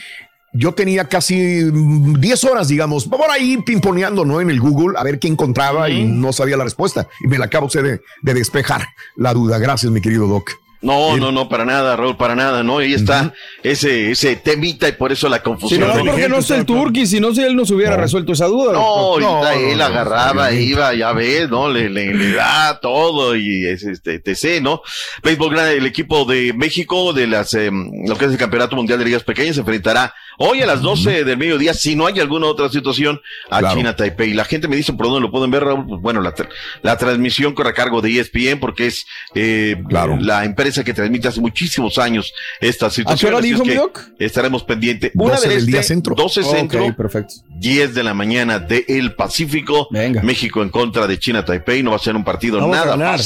yo 0.52 0.72
tenía 0.74 1.08
casi 1.08 1.34
mm, 1.72 2.20
10 2.20 2.44
horas, 2.44 2.68
digamos, 2.68 3.06
por 3.06 3.30
ahí 3.30 3.56
pimponeando, 3.64 4.24
¿no? 4.24 4.40
En 4.40 4.50
el 4.50 4.60
Google 4.60 4.98
a 4.98 5.02
ver 5.02 5.18
qué 5.18 5.26
encontraba 5.28 5.88
y 5.88 6.04
no 6.04 6.32
sabía 6.32 6.56
la 6.56 6.64
respuesta. 6.64 7.08
Y 7.24 7.28
me 7.28 7.38
la 7.38 7.46
acabo 7.46 7.66
usted 7.66 7.82
de, 7.82 8.00
de 8.22 8.34
despejar 8.34 8.86
la 9.16 9.32
duda. 9.32 9.58
Gracias, 9.58 9.90
mi 9.90 10.00
querido 10.02 10.26
Doc. 10.26 10.50
No, 10.82 11.16
no, 11.16 11.30
no, 11.30 11.48
para 11.48 11.64
nada, 11.64 11.94
Raúl, 11.96 12.16
para 12.16 12.34
nada, 12.34 12.62
¿no? 12.64 12.78
Ahí 12.78 12.92
está 12.92 13.32
ese, 13.62 14.10
ese 14.10 14.34
temita 14.36 14.88
y 14.88 14.92
por 14.92 15.12
eso 15.12 15.28
la 15.28 15.36
Si 15.38 15.42
confusión. 15.42 15.80
no, 15.80 15.94
no, 15.94 16.04
porque 16.04 16.28
no 16.28 16.38
está 16.38 16.56
el 16.56 16.66
Turqui, 16.66 17.06
si 17.06 17.20
no, 17.20 17.32
si 17.32 17.42
él 17.42 17.54
nos 17.54 17.70
hubiera 17.70 17.96
resuelto 17.96 18.32
esa 18.32 18.46
duda. 18.46 18.72
No, 18.72 19.18
No, 19.18 19.48
él 19.48 19.78
no, 19.78 19.84
agarraba, 19.84 20.52
iba, 20.52 20.92
ya 20.94 21.12
ves, 21.12 21.48
¿no? 21.48 21.70
Le, 21.70 21.88
le, 21.88 22.12
le 22.12 22.32
da 22.32 22.80
todo 22.80 23.36
y 23.36 23.66
es 23.66 23.84
este, 23.84 24.18
TC, 24.18 24.60
¿no? 24.60 24.82
Béisbol 25.22 25.50
grande, 25.50 25.76
el 25.76 25.86
equipo 25.86 26.24
de 26.24 26.52
México 26.52 27.12
de 27.12 27.28
las, 27.28 27.54
em, 27.54 27.90
lo 28.06 28.16
que 28.16 28.24
es 28.24 28.32
el 28.32 28.38
Campeonato 28.38 28.74
Mundial 28.74 28.98
de 28.98 29.04
Ligas 29.04 29.22
Pequeñas 29.22 29.54
se 29.54 29.60
enfrentará 29.60 30.12
hoy 30.44 30.60
a 30.62 30.66
las 30.66 30.82
12 30.82 31.24
del 31.24 31.36
mediodía, 31.36 31.72
si 31.74 31.94
no 31.96 32.06
hay 32.06 32.18
alguna 32.20 32.46
otra 32.46 32.68
situación, 32.68 33.20
a 33.50 33.60
Claro. 33.60 33.76
China 33.76 33.96
Taipei. 33.96 34.34
La 34.34 34.44
gente 34.44 34.68
me 34.68 34.76
dice 34.76 34.92
por 34.92 35.06
dónde 35.06 35.20
lo 35.20 35.30
pueden 35.30 35.50
ver, 35.50 35.64
Raúl. 35.64 35.86
Pues, 35.86 36.00
bueno, 36.00 36.20
la, 36.20 36.34
tra- 36.34 36.48
la 36.82 36.96
transmisión 36.96 37.54
corre 37.54 37.70
a 37.70 37.74
cargo 37.74 38.00
de 38.00 38.18
ESPN 38.20 38.58
porque 38.60 38.86
es, 38.86 39.06
eh, 39.34 39.76
la 40.20 40.44
empresa 40.44 40.82
que 40.84 40.92
transmite 40.94 41.28
hace 41.28 41.40
muchísimos 41.40 41.98
años 41.98 42.32
esta 42.60 42.90
situación. 42.90 43.32
hora 43.34 43.38
así 43.40 43.52
es 43.52 43.62
dijo, 43.62 43.92
que? 43.92 44.24
Estaremos 44.24 44.64
pendientes. 44.64 45.12
Una 45.14 45.34
12 45.34 45.48
del 45.48 45.66
día 45.66 45.80
este, 45.80 45.94
centro. 45.94 46.14
12 46.14 46.40
Ok, 46.40 46.46
centro. 46.56 46.96
perfecto. 46.96 47.34
10 47.48 47.94
de 47.94 48.02
la 48.02 48.14
mañana 48.14 48.58
de 48.58 48.84
el 48.88 49.14
Pacífico. 49.14 49.88
México 50.22 50.62
en 50.62 50.68
contra 50.70 51.06
de 51.06 51.18
China 51.18 51.44
Taipei. 51.44 51.82
No 51.82 51.90
va 51.90 51.96
a 51.96 52.00
ser 52.00 52.16
un 52.16 52.24
partido 52.24 52.58
Vamos 52.58 52.76
a 52.76 52.80
nada 52.80 52.96
ganar. 52.96 53.20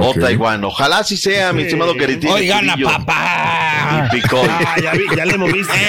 O 0.00 0.14
Taiwán. 0.14 0.64
Ojalá 0.64 0.98
así 0.98 1.16
sea, 1.16 1.52
mi 1.52 1.62
estimado 1.62 1.94
Queretino. 1.94 2.34
Hoy 2.34 2.46
gana, 2.46 2.76
papá. 2.82 4.08
Y 4.08 4.20
Picón. 4.20 4.48
Ah, 4.48 4.76
ya, 4.82 4.92
vi- 4.92 5.06
ya 5.16 5.24
le 5.24 5.34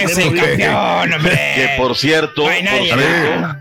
Ese 0.04 0.24
campeón, 0.34 1.22
Que 1.56 1.70
por 1.78 1.96
cierto, 1.96 2.44
por 2.44 2.52
cierto, 2.54 3.56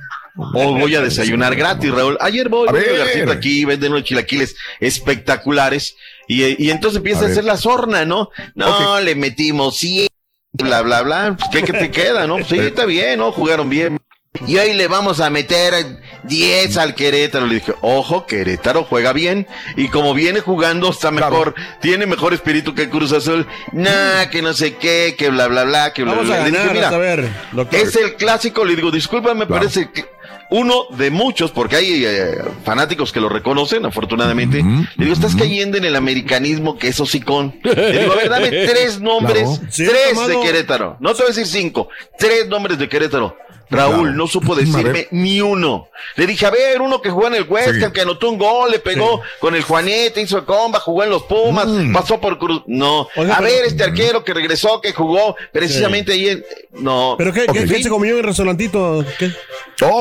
hoy 0.55 0.81
voy 0.81 0.95
a 0.95 1.01
desayunar 1.01 1.55
gratis, 1.55 1.91
Raúl. 1.93 2.17
Ayer 2.21 2.49
voy, 2.49 2.69
A 2.69 2.73
ver. 2.73 3.31
aquí, 3.31 3.65
venden 3.65 3.93
unos 3.93 4.05
chilaquiles 4.05 4.57
espectaculares. 4.81 5.97
Y, 6.29 6.65
y 6.65 6.71
entonces 6.71 6.99
empieza 6.99 7.23
A 7.23 7.29
a, 7.29 7.31
hacer 7.31 7.45
la 7.45 7.57
sorna, 7.57 8.05
¿no? 8.05 8.31
No, 8.55 9.01
le 9.01 9.15
metimos 9.17 9.77
100, 9.79 10.07
bla, 10.53 10.83
bla, 10.83 11.03
bla. 11.03 11.37
Pues, 11.37 11.51
¿Qué, 11.51 11.63
qué 11.65 11.73
te 11.73 11.91
queda, 11.91 12.27
no? 12.27 12.45
Sí, 12.45 12.59
está 12.61 12.85
bien, 12.87 13.19
¿no? 13.19 13.33
Jugaron 13.33 13.69
bien. 13.69 13.99
Y 14.47 14.57
hoy 14.59 14.75
le 14.75 14.87
vamos 14.87 15.19
a 15.19 15.29
meter 15.29 15.75
10 16.23 16.77
al 16.77 16.95
Querétaro. 16.95 17.47
Le 17.47 17.57
dije, 17.57 17.75
ojo, 17.81 18.27
Querétaro 18.27 18.85
juega 18.85 19.13
bien. 19.13 19.49
Y 19.77 19.89
como 19.89 20.15
viene 20.15 20.39
jugando, 20.39 20.91
está 20.91 21.11
mejor. 21.11 21.57
Tiene 21.81 22.07
mejor 22.07 22.33
espíritu 22.33 22.73
que 22.73 22.89
Cruz 22.89 23.11
Azul. 23.13 23.45
Nah, 23.73 24.27
que 24.31 24.41
no 24.41 24.53
sé 24.55 24.77
qué, 24.77 25.17
que 25.19 25.31
bla, 25.31 25.49
bla, 25.49 25.65
bla, 25.65 25.93
que 25.93 26.05
bla, 26.05 26.13
Vamos 26.13 26.29
bla. 26.29 26.37
a 26.37 26.45
Le 26.45 26.51
dije, 26.53 26.59
ganar, 26.59 26.75
mira, 26.75 26.89
a 26.91 27.77
es 27.77 27.97
el 27.97 28.15
clásico. 28.15 28.65
Le 28.65 28.77
digo, 28.77 28.93
discúlpame, 28.93 29.47
pero 29.49 29.67
es 29.67 29.77
el 29.77 29.93
cl- 29.93 30.07
uno 30.53 30.85
de 30.91 31.11
muchos, 31.11 31.51
porque 31.51 31.77
hay 31.77 32.05
eh, 32.07 32.39
fanáticos 32.65 33.13
que 33.13 33.21
lo 33.21 33.29
reconocen, 33.29 33.85
afortunadamente. 33.85 34.63
Le 34.63 35.05
digo, 35.05 35.13
estás 35.13 35.35
cayendo 35.35 35.77
en 35.77 35.85
el 35.85 35.97
americanismo 35.97 36.79
que 36.79 36.87
es 36.89 37.01
hocicón. 37.01 37.59
Le 37.65 37.99
digo, 38.01 38.13
a 38.13 38.17
ver, 38.17 38.29
dame 38.29 38.49
tres 38.69 39.01
nombres, 39.01 39.43
Claro. 39.43 39.73
Sí, 39.73 39.87
tres 39.89 40.29
de. 40.29 40.41
Querétaro. 40.41 40.97
No 41.01 41.15
te 41.15 41.23
voy 41.25 41.33
a 41.33 41.35
decir 41.35 41.47
cinco, 41.49 41.89
tres 42.17 42.47
nombres 42.47 42.79
de 42.79 42.89
Querétaro. 42.89 43.37
Raúl 43.71 44.01
Claro. 44.01 44.13
no 44.17 44.27
supo 44.27 44.55
decirme 44.55 45.07
ni 45.13 45.41
uno. 45.41 45.89
Le 46.17 46.27
dije, 46.27 46.45
a 46.47 46.51
ver, 46.51 46.81
uno 46.81 47.01
que 47.01 47.11
jugó 47.11 47.29
en 47.29 47.35
el 47.37 47.45
West 47.49 47.69
Ham, 47.69 47.81
Sí. 47.89 47.93
que 47.93 48.01
anotó 48.01 48.31
un 48.31 48.39
gol, 48.39 48.71
le 48.71 48.79
pegó 48.81 49.21
con 49.39 49.55
el 49.55 49.63
Juanete, 49.63 50.21
hizo 50.21 50.45
comba, 50.45 50.81
jugó 50.81 51.05
en 51.05 51.11
los 51.11 51.23
Pumas, 51.25 51.67
pasó 51.93 52.21
por 52.21 52.39
Cruz. 52.39 52.63
No. 52.67 53.07
Oiga, 53.17 53.35
a 53.35 53.39
pero- 53.39 53.51
ver, 53.51 53.65
este 53.67 53.85
arquero 53.85 54.25
que 54.25 54.35
regresó, 54.35 54.81
que 54.81 54.93
jugó 54.93 55.37
precisamente 55.53 56.13
ahí 56.13 56.29
en. 56.31 56.45
No. 56.73 57.15
¿Pero 57.19 57.33
qué, 57.33 57.47
qué, 57.53 57.61
Ok. 57.61 57.69
qué 57.69 57.83
se 57.83 57.89
comió 57.89 58.13
en 58.15 58.19
el 58.19 58.25
restaurantito? 58.25 59.05
¿Qué? 59.19 59.31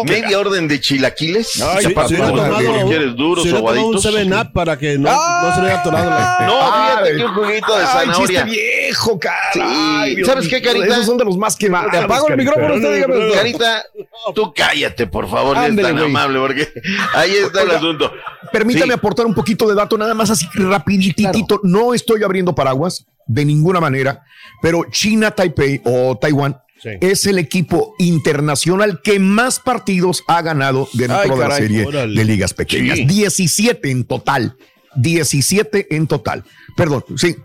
Media 0.06 0.40
orden 0.40 0.68
de 0.68 0.80
chilaquiles. 0.82 1.62
Ay, 1.62 1.86
si 1.86 1.94
la 1.94 2.34
tomado- 2.34 2.88
¿Quieres 2.88 3.16
duros 3.16 3.44
si 3.46 3.50
o 3.50 3.54
un 3.54 3.58
aguaditos? 3.60 4.06
7-Up 4.06 4.52
para 4.54 4.78
que 4.78 4.98
no, 4.98 5.10
no 5.10 5.56
se 5.56 5.62
le 5.62 5.68
haya 5.68 5.80
atorado 5.80 6.10
la... 6.10 6.38
No, 6.46 6.54
fíjate 6.58 7.10
Ay. 7.12 7.18
que 7.18 7.24
un 7.26 7.34
juguito 7.34 7.78
de 7.78 7.84
Ay, 7.86 7.88
zanahoria. 7.94 8.44
chiste 8.46 8.60
viejo, 8.60 9.20
caray. 9.20 10.16
Sí. 10.18 10.26
¿Sabes 10.26 10.48
qué, 10.50 10.62
Carita? 10.62 10.86
Esos 10.88 11.06
son 11.06 11.18
de 11.18 11.24
los 11.26 11.38
más 11.38 11.56
quemados. 11.56 11.92
Te 11.92 11.98
apago 11.98 12.28
el 12.28 12.38
micrófono, 12.38 12.76
usted 12.76 12.94
dígame. 12.96 13.16
tú 14.36 14.54
cállate, 14.56 15.08
por 15.08 15.30
favor, 15.30 15.56
no 15.58 15.64
es 15.64 15.76
tan 15.76 15.98
amable, 15.98 16.40
porque 16.40 16.68
ahí 17.14 17.32
está 17.32 17.64
el 17.64 17.72
asunto. 17.72 18.12
Permítame 18.52 18.88
Sí. 18.88 18.92
aportar 18.94 19.26
un 19.26 19.34
poquito 19.34 19.68
de 19.68 19.76
dato, 19.76 19.98
nada 19.98 20.14
más 20.14 20.30
así 20.30 20.48
rapiditito. 20.56 21.60
No 21.64 21.94
estoy 21.94 22.24
abriendo 22.24 22.54
paraguas 22.56 23.06
de 23.28 23.46
ninguna 23.46 23.80
manera, 23.80 24.24
pero 24.62 24.86
China 24.92 25.32
Taipei 25.32 25.82
o 25.86 26.18
Taiwán 26.20 26.60
Sí. 26.82 26.92
es 27.02 27.26
el 27.26 27.38
equipo 27.40 27.94
internacional 28.00 29.02
que 29.04 29.20
más 29.20 29.60
partidos 29.60 30.24
ha 30.28 30.42
ganado 30.42 30.88
dentro 30.94 31.18
Ay, 31.20 31.30
de 31.30 31.36
la 31.38 31.52
serie 31.52 31.86
Órale. 31.86 32.18
de 32.18 32.24
ligas 32.26 32.54
pequeñas. 32.54 32.98
Sí. 33.00 33.06
17 33.06 33.92
en 33.92 34.06
total. 34.06 34.56
17 34.96 35.94
en 35.96 36.08
total. 36.08 36.44
Perdón, 36.78 37.04
sí. 37.18 37.36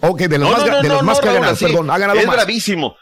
Ok, 0.00 0.20
de 0.22 0.38
los 0.38 0.48
No, 0.50 0.56
más, 0.56 0.66
no, 0.70 0.82
de 0.82 0.88
los 0.88 1.02
más 1.02 1.20
que 1.20 1.28
ha 1.28 1.32
ganado, 1.32 1.56
perdón, 1.56 1.90
ha 1.90 1.98
ganado 1.98 2.20
Es 2.20 2.26
más. 2.26 2.36
bravísimo. 2.36 2.94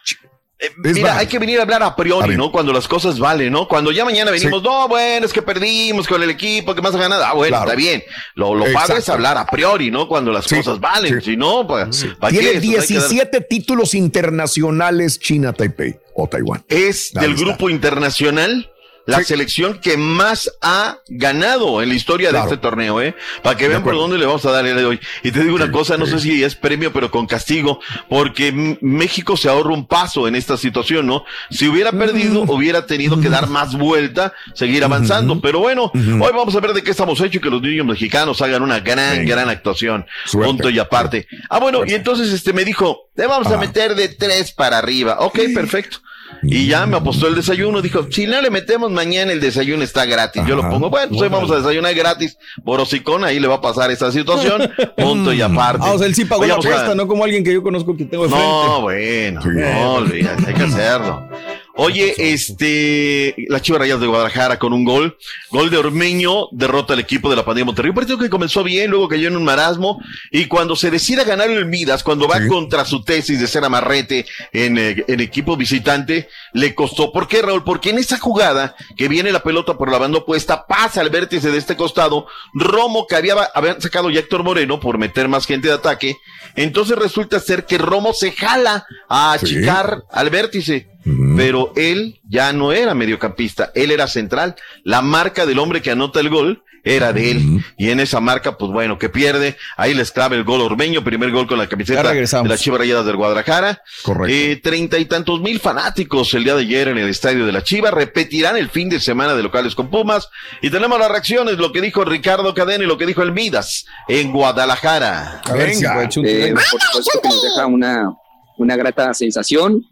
Eh, 0.58 0.70
Mira, 0.76 1.18
hay 1.18 1.26
que 1.26 1.40
venir 1.40 1.58
a 1.58 1.62
hablar 1.62 1.82
a 1.82 1.96
priori. 1.96 2.36
¿no? 2.36 2.52
Cuando 2.52 2.72
las 2.72 2.86
cosas 2.86 3.18
valen, 3.18 3.52
¿no? 3.52 3.66
Cuando 3.66 3.90
ya 3.90 4.04
mañana 4.04 4.30
venimos, 4.30 4.62
no, 4.62 4.86
bueno, 4.86 5.26
es 5.26 5.32
que 5.32 5.42
perdimos 5.42 6.06
con 6.06 6.22
el 6.22 6.30
equipo 6.30 6.72
que 6.74 6.80
más 6.80 6.94
ha 6.94 6.98
ganado. 6.98 7.24
Ah, 7.24 7.32
bueno, 7.32 7.56
Claro. 7.56 7.64
está 7.64 7.76
bien. 7.76 8.04
Lo, 8.36 8.54
lo 8.54 8.72
padre 8.72 8.98
es 8.98 9.08
hablar 9.08 9.36
a 9.38 9.46
priori, 9.46 9.90
¿no? 9.90 10.06
Cuando 10.06 10.30
las 10.30 10.44
Sí, 10.44 10.56
cosas 10.56 10.78
valen. 10.78 11.20
sí. 11.20 11.32
Si 11.32 11.36
no, 11.36 11.66
pues. 11.66 11.90
Tiene 12.00 12.12
Eso 12.12 12.18
hay 12.22 12.36
que 12.38 12.52
dar- 12.52 12.60
17 12.62 13.40
títulos 13.40 13.94
internacionales 13.94 15.18
China 15.18 15.52
Taipei 15.52 15.96
o 16.14 16.28
Taiwán. 16.28 16.64
Es 16.68 17.12
del 17.12 17.32
está. 17.32 17.44
grupo 17.44 17.68
internacional 17.68 18.70
la 19.06 19.22
selección 19.24 19.78
que 19.80 19.96
más 19.96 20.50
ha 20.60 20.98
ganado 21.08 21.82
en 21.82 21.88
la 21.88 21.94
historia 21.94 22.32
de 22.32 22.38
este 22.38 22.56
torneo, 22.56 23.00
¿eh? 23.00 23.14
Para 23.42 23.56
que 23.56 23.68
vean 23.68 23.82
por 23.82 23.94
dónde 23.94 24.18
le 24.18 24.26
vamos 24.26 24.44
a 24.46 24.52
dar 24.52 24.66
el 24.66 24.76
de 24.76 24.84
hoy. 24.84 25.00
Y 25.22 25.32
te 25.32 25.40
digo 25.42 25.56
una 25.56 25.70
cosa, 25.70 25.96
no 25.96 26.06
sé 26.06 26.20
si 26.20 26.42
es 26.42 26.54
premio, 26.54 26.92
pero 26.92 27.10
con 27.10 27.26
castigo, 27.26 27.80
porque 28.08 28.76
México 28.80 29.36
se 29.36 29.48
ahorra 29.48 29.70
un 29.70 29.86
paso 29.86 30.28
en 30.28 30.36
esta 30.36 30.56
situación, 30.56 31.06
¿no? 31.06 31.24
Si 31.50 31.68
hubiera 31.68 31.92
perdido, 31.92 32.42
hubiera 32.42 32.86
tenido 32.86 33.20
que 33.20 33.28
dar 33.28 33.48
más 33.48 33.76
vuelta, 33.76 34.32
seguir 34.54 34.84
avanzando. 34.84 35.40
Pero 35.40 35.60
bueno, 35.60 35.90
hoy 35.94 36.30
vamos 36.32 36.54
a 36.54 36.60
ver 36.60 36.72
de 36.72 36.82
qué 36.82 36.90
estamos 36.90 37.20
hechos 37.20 37.36
y 37.36 37.40
que 37.40 37.50
los 37.50 37.62
niños 37.62 37.86
mexicanos 37.86 38.40
hagan 38.42 38.62
una 38.62 38.80
gran, 38.80 39.24
gran 39.26 39.48
actuación. 39.48 40.06
Punto 40.30 40.70
y 40.70 40.78
aparte. 40.78 41.26
Ah, 41.48 41.58
bueno, 41.58 41.80
y 41.86 41.94
entonces 41.94 42.32
este 42.32 42.52
me 42.52 42.64
dijo, 42.64 43.10
te 43.14 43.26
vamos 43.26 43.48
a 43.48 43.58
meter 43.58 43.94
de 43.94 44.08
tres 44.08 44.52
para 44.52 44.78
arriba. 44.78 45.16
Ok, 45.20 45.38
perfecto. 45.54 45.98
Y 46.42 46.66
ya 46.66 46.86
me 46.86 46.96
apostó 46.96 47.28
el 47.28 47.34
desayuno. 47.34 47.82
Dijo, 47.82 48.06
si 48.10 48.26
no 48.26 48.40
le 48.40 48.50
metemos 48.50 48.90
mañana, 48.90 49.32
el 49.32 49.40
desayuno 49.40 49.82
está 49.82 50.04
gratis. 50.06 50.42
Yo 50.46 50.56
lo 50.56 50.68
pongo, 50.68 50.90
bueno, 50.90 51.08
pues 51.10 51.22
hoy 51.22 51.28
vamos 51.28 51.50
a 51.50 51.56
desayunar 51.56 51.94
gratis. 51.94 52.36
Por 52.64 52.80
hocicón, 52.80 53.24
ahí 53.24 53.38
le 53.38 53.48
va 53.48 53.56
a 53.56 53.60
pasar 53.60 53.90
esta 53.90 54.10
situación. 54.10 54.70
Punto 54.96 55.32
y 55.32 55.40
aparte. 55.42 55.84
Ah, 55.86 55.92
o 55.92 55.98
sea, 55.98 56.06
él 56.06 56.14
sí 56.14 56.24
pagó 56.24 56.42
Oye, 56.42 56.48
la 56.48 56.54
a- 56.54 56.58
apuesta, 56.58 56.94
no 56.94 57.06
como 57.06 57.24
alguien 57.24 57.44
que 57.44 57.52
yo 57.52 57.62
conozco 57.62 57.96
que 57.96 58.04
tengo 58.04 58.24
de 58.24 58.30
no, 58.30 58.36
frente. 58.36 58.80
bueno, 58.82 59.40
no, 59.44 59.92
olvídate, 59.94 60.44
hay 60.48 60.54
que 60.54 60.62
hacerlo. 60.62 61.28
Oye, 61.74 62.14
este, 62.18 63.34
la 63.48 63.62
Chivas 63.62 63.80
Rayas 63.80 63.98
de 63.98 64.06
Guadalajara 64.06 64.58
con 64.58 64.74
un 64.74 64.84
gol, 64.84 65.16
gol 65.50 65.70
de 65.70 65.78
Ormeño, 65.78 66.48
derrota 66.52 66.92
al 66.92 67.00
equipo 67.00 67.30
de 67.30 67.36
la 67.36 67.46
pandemia 67.46 67.62
de 67.62 67.66
Monterrey, 67.66 67.88
un 67.88 67.94
partido 67.94 68.18
que 68.18 68.28
comenzó 68.28 68.62
bien, 68.62 68.90
luego 68.90 69.08
cayó 69.08 69.28
en 69.28 69.36
un 69.36 69.44
marasmo, 69.44 69.98
y 70.30 70.46
cuando 70.46 70.76
se 70.76 70.90
decide 70.90 71.24
ganar 71.24 71.50
el 71.50 71.64
Midas, 71.64 72.02
cuando 72.02 72.28
va 72.28 72.46
contra 72.46 72.84
su 72.84 73.02
tesis 73.02 73.40
de 73.40 73.46
ser 73.46 73.64
amarrete 73.64 74.26
en, 74.52 74.76
eh, 74.76 75.04
en 75.08 75.20
equipo 75.20 75.56
visitante, 75.56 76.28
le 76.52 76.74
costó. 76.74 77.10
¿Por 77.10 77.26
qué, 77.26 77.40
Raúl? 77.40 77.64
Porque 77.64 77.90
en 77.90 77.98
esa 77.98 78.18
jugada, 78.18 78.76
que 78.96 79.08
viene 79.08 79.32
la 79.32 79.42
pelota 79.42 79.78
por 79.78 79.90
la 79.90 79.98
banda 79.98 80.18
opuesta, 80.18 80.66
pasa 80.66 81.00
al 81.00 81.08
vértice 81.08 81.50
de 81.50 81.56
este 81.56 81.76
costado, 81.76 82.26
Romo, 82.52 83.06
que 83.06 83.16
había, 83.16 83.34
habían 83.54 83.80
sacado 83.80 84.10
ya 84.10 84.20
Héctor 84.20 84.42
Moreno 84.42 84.78
por 84.78 84.98
meter 84.98 85.26
más 85.28 85.46
gente 85.46 85.68
de 85.68 85.74
ataque, 85.74 86.16
entonces 86.54 86.98
resulta 86.98 87.40
ser 87.40 87.64
que 87.64 87.78
Romo 87.78 88.12
se 88.12 88.32
jala 88.32 88.84
a 89.08 89.32
achicar 89.32 90.04
al 90.10 90.28
vértice. 90.28 90.91
Pero 91.36 91.72
él 91.76 92.20
ya 92.28 92.52
no 92.52 92.72
era 92.72 92.94
mediocampista, 92.94 93.72
él 93.74 93.90
era 93.90 94.06
central. 94.06 94.54
La 94.84 95.02
marca 95.02 95.46
del 95.46 95.58
hombre 95.58 95.82
que 95.82 95.90
anota 95.90 96.20
el 96.20 96.28
gol 96.28 96.62
era 96.84 97.12
de 97.12 97.30
él. 97.30 97.64
Y 97.76 97.90
en 97.90 98.00
esa 98.00 98.20
marca, 98.20 98.58
pues 98.58 98.72
bueno, 98.72 98.98
que 98.98 99.08
pierde. 99.08 99.56
Ahí 99.76 99.94
les 99.94 100.10
clave 100.10 100.36
el 100.36 100.42
gol 100.44 100.60
Ormeño, 100.60 101.04
primer 101.04 101.30
gol 101.30 101.46
con 101.46 101.58
la 101.58 101.68
camiseta 101.68 102.12
de 102.12 102.48
las 102.48 102.60
Chivas 102.60 102.80
Rayadas 102.80 103.06
del 103.06 103.16
Guadalajara. 103.16 103.82
Correcto. 104.02 104.34
Eh, 104.34 104.60
treinta 104.62 104.98
y 104.98 105.04
tantos 105.04 105.40
mil 105.40 105.60
fanáticos 105.60 106.34
el 106.34 106.44
día 106.44 106.54
de 106.56 106.62
ayer 106.62 106.88
en 106.88 106.98
el 106.98 107.08
estadio 107.08 107.46
de 107.46 107.52
la 107.52 107.62
Chivas. 107.62 107.94
Repetirán 107.94 108.56
el 108.56 108.68
fin 108.68 108.88
de 108.88 108.98
semana 108.98 109.34
de 109.34 109.42
locales 109.44 109.76
con 109.76 109.90
Pumas. 109.90 110.28
Y 110.60 110.70
tenemos 110.70 110.98
las 110.98 111.10
reacciones, 111.10 111.58
lo 111.58 111.70
que 111.70 111.80
dijo 111.80 112.04
Ricardo 112.04 112.52
Cadena 112.52 112.82
y 112.82 112.86
lo 112.88 112.98
que 112.98 113.06
dijo 113.06 113.22
el 113.22 113.32
Midas 113.32 113.86
en 114.08 114.32
Guadalajara. 114.32 115.40
Venga. 115.52 116.08
Eh, 116.24 116.52
por 116.52 116.62
supuesto 116.62 117.20
que 117.22 117.28
nos 117.28 117.42
deja 117.42 117.66
una, 117.66 118.12
una 118.58 118.76
grata 118.76 119.14
sensación, 119.14 119.84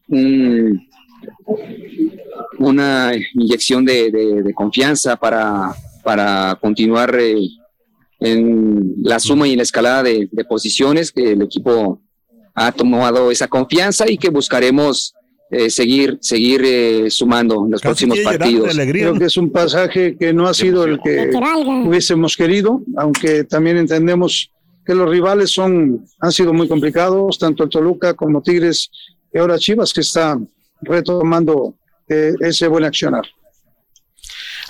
una 2.59 3.13
inyección 3.35 3.85
de, 3.85 4.11
de- 4.11 4.43
de 4.43 4.55
confianza 4.55 5.17
para, 5.17 5.75
para 6.05 6.57
continuar 6.61 7.15
eh, 7.19 7.37
en 8.21 8.95
la 9.03 9.19
suma 9.19 9.49
y 9.49 9.53
en 9.53 9.59
la 9.59 9.63
escalada 9.63 10.03
de, 10.03 10.29
de 10.31 10.45
posiciones 10.45 11.11
que 11.11 11.33
el 11.33 11.43
equipo 11.43 12.01
ha 12.55 12.73
tomado 12.73 13.31
esa 13.31 13.49
confianza 13.49 14.11
y 14.11 14.19
que 14.19 14.29
buscaremos 14.29 15.15
eh, 15.51 15.71
seguir, 15.71 16.19
seguir 16.21 16.63
eh, 16.65 17.11
sumando 17.11 17.65
en 17.65 17.71
los 17.73 17.81
próximos 17.81 18.19
partidos. 18.39 18.69
Creo 18.93 19.19
que 19.19 19.25
es 19.25 19.37
un 19.37 19.51
pasaje 19.51 20.17
que 20.17 20.33
no 20.33 20.47
ha 20.47 20.55
sido 20.55 20.85
el 20.85 21.01
que 21.03 21.31
hubiésemos 21.89 22.37
querido, 22.37 22.83
aunque 22.97 23.45
también 23.45 23.79
entendemos 23.79 24.53
que 24.85 24.95
los 24.95 25.09
rivales 25.09 25.51
son, 25.51 26.05
han 26.21 26.33
sido 26.33 26.53
muy 26.53 26.69
complicados, 26.69 27.39
tanto 27.39 27.65
el 27.65 27.71
Toluca 27.71 28.15
como 28.15 28.43
Tigres 28.43 28.91
y 29.33 29.39
ahora 29.39 29.59
Chivas, 29.59 29.93
que 29.93 30.01
está 30.03 30.39
retomando 30.83 31.75
eh, 32.09 32.35
ese 32.41 32.69
buen 32.69 32.85
accionar. 32.85 33.25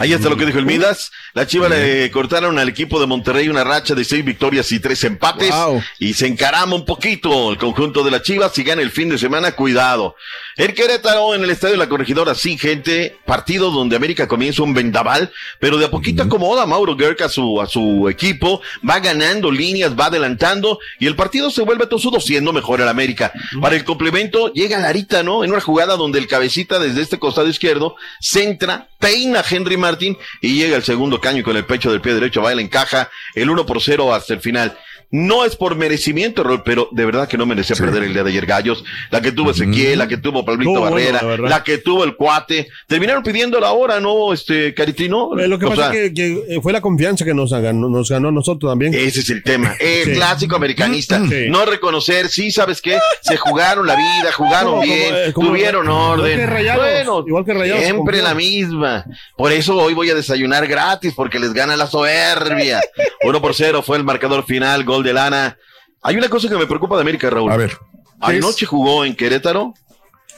Ahí 0.01 0.15
está 0.15 0.31
lo 0.31 0.39
que 0.39 0.47
dijo 0.47 0.59
el 0.59 0.65
Midas. 0.65 1.13
La 1.35 1.47
Chiva 1.47 1.69
le 1.69 2.11
cortaron 2.11 2.59
al 2.59 2.71
equipo 2.71 2.99
de 2.99 3.07
Monterrey 3.07 3.51
una 3.51 3.65
racha 3.65 3.95
de 3.95 4.03
seis 4.03 4.25
victorias 4.25 4.73
y 4.73 4.81
tres 4.81 5.05
empates. 5.05 5.55
Y 5.99 6.15
se 6.15 6.27
encarama 6.27 6.75
un 6.75 6.87
poquito 6.87 7.51
el 7.51 7.59
conjunto 7.59 8.03
de 8.03 8.11
la 8.11 8.23
Chivas. 8.23 8.53
Si 8.55 8.65
gana 8.65 8.81
el 8.81 8.91
fin 8.91 9.11
de 9.11 9.19
semana, 9.19 9.53
cuidado. 9.53 10.17
El 10.57 10.73
Querétaro 10.73 11.35
en 11.35 11.45
el 11.45 11.51
estadio 11.51 11.73
de 11.73 11.79
la 11.81 11.89
Corregidora, 11.91 12.35
sí, 12.35 12.57
gente. 12.57 13.19
Partido 13.27 13.71
donde 13.71 13.95
América 13.95 14.27
comienza 14.27 14.63
un 14.63 14.73
vendaval, 14.73 15.31
pero 15.59 15.77
de 15.77 15.85
a 15.85 15.91
poquito 15.91 16.23
acomoda 16.23 16.63
a 16.63 16.67
Mauro 16.67 16.97
Gerg 16.97 17.23
a 17.23 17.29
su, 17.29 17.61
a 17.61 17.67
su 17.67 18.09
equipo. 18.09 18.63
Va 18.89 19.01
ganando 19.01 19.51
líneas, 19.51 19.93
va 19.93 20.07
adelantando 20.07 20.79
y 20.99 21.09
el 21.09 21.15
partido 21.15 21.51
se 21.51 21.61
vuelve 21.61 21.87
tosudo 21.87 22.21
siendo 22.21 22.55
mejor 22.55 22.81
el 22.81 22.89
América. 22.89 23.35
Para 23.61 23.77
el 23.77 23.85
complemento 23.85 24.51
llega 24.55 24.79
Larita, 24.79 25.23
¿no? 25.23 25.45
En 25.45 25.51
una 25.51 25.61
jugada 25.61 25.97
donde 25.97 26.19
el 26.19 26.27
cabecita 26.27 26.79
desde 26.79 27.03
este 27.03 27.19
costado 27.19 27.49
izquierdo 27.49 27.97
centra, 28.19 28.89
peina 28.99 29.41
a 29.41 29.45
Henry 29.49 29.77
Martin 29.91 30.17
y 30.41 30.55
llega 30.55 30.77
el 30.77 30.83
segundo 30.83 31.21
caño 31.21 31.41
y 31.41 31.43
con 31.43 31.57
el 31.57 31.65
pecho 31.65 31.91
del 31.91 32.01
pie 32.01 32.15
derecho 32.15 32.43
va, 32.43 32.55
le 32.55 32.63
encaja 32.63 33.11
el 33.35 33.51
1 33.51 33.67
por 33.67 33.83
0 33.83 34.15
hasta 34.15 34.35
el 34.35 34.41
final. 34.41 34.79
No 35.13 35.45
es 35.45 35.57
por 35.57 35.75
merecimiento, 35.75 36.45
pero 36.65 36.89
de 36.93 37.05
verdad 37.05 37.27
que 37.29 37.37
no 37.37 37.45
merecía 37.45 37.75
perder 37.75 38.05
el 38.05 38.13
día 38.15 38.23
de 38.23 38.31
ayer 38.31 38.47
Gallos. 38.47 38.85
La 39.11 39.21
que 39.21 39.33
tuvo 39.33 39.51
Ezequiel, 39.51 39.99
la 39.99 40.07
que 40.07 40.17
tuvo 40.19 40.45
Pablito 40.45 40.71
bueno, 40.71 40.85
Barrera, 40.91 41.49
la 41.49 41.65
que 41.65 41.79
tuvo 41.79 42.05
el 42.05 42.15
cuate. 42.15 42.69
Terminaron 42.87 43.23
pidiendo 43.25 43.59
la 43.59 43.73
hora, 43.73 43.99
¿no, 43.99 44.33
este, 44.33 44.73
Caritino? 44.73 45.37
Eh, 45.39 45.49
Lo 45.49 45.59
que 45.59 45.67
O 45.67 45.71
pasa 45.71 45.91
sea, 45.91 46.01
es 46.03 46.11
que, 46.11 46.15
que, 46.15 46.45
eh, 46.57 46.61
fue 46.63 46.73
la 46.73 46.81
confianza 46.81 47.25
que 47.25 47.35
nos 47.35 47.53
ganó, 47.53 47.89
nos 47.89 48.09
ganó 48.09 48.29
a 48.29 48.33
nosotros 48.33 48.71
también. 48.71 48.95
Ese 48.95 49.21
es 49.21 49.31
el 49.31 49.43
tema. 49.43 49.75
El 49.81 50.05
Sí. 50.05 50.13
clásico 50.13 50.55
americanista. 50.57 51.21
Sí. 51.29 51.47
No 51.49 51.65
reconocer, 51.65 52.29
sí, 52.29 52.51
¿sabes 52.53 52.81
qué? 52.81 52.99
Se 53.21 53.37
jugaron 53.37 53.87
la 53.89 53.97
vida, 53.97 54.31
jugaron 54.33 54.81
bien, 54.81 55.07
como, 55.09 55.17
eh, 55.19 55.33
como- 55.33 55.49
tuvieron 55.49 55.87
igual 55.87 56.21
orden. 56.21 56.39
que 56.39 56.47
Rayados, 56.47 56.85
bueno, 56.85 57.25
igual 57.27 57.45
que 57.45 57.55
Rayados, 57.55 57.83
siempre 57.83 58.23
la 58.23 58.35
misma. 58.35 59.05
Por 59.37 59.51
eso 59.53 59.77
hoy 59.77 59.93
voy 59.95 60.09
a 60.11 60.15
desayunar 60.15 60.67
gratis, 60.69 61.13
porque 61.17 61.41
les 61.41 61.53
gana 61.53 61.77
la 61.77 61.87
soberbia. 61.89 62.81
Uno 63.25 63.41
por 63.43 63.55
cero 63.55 63.83
fue 63.83 63.97
el 63.97 64.05
marcador 64.05 64.45
final, 64.47 64.85
gol 64.85 65.00
de 65.03 65.13
lana. 65.13 65.57
Hay 66.03 66.17
una 66.17 66.29
cosa 66.29 66.49
que 66.49 66.57
me 66.57 66.67
preocupa 66.67 66.97
de 66.97 67.03
América, 67.03 67.31
Raúl. 67.31 67.53
A 67.53 67.57
ver. 67.57 67.77
Anoche 68.21 68.67
jugó 68.67 69.05
en 69.05 69.15
Querétaro, 69.15 69.75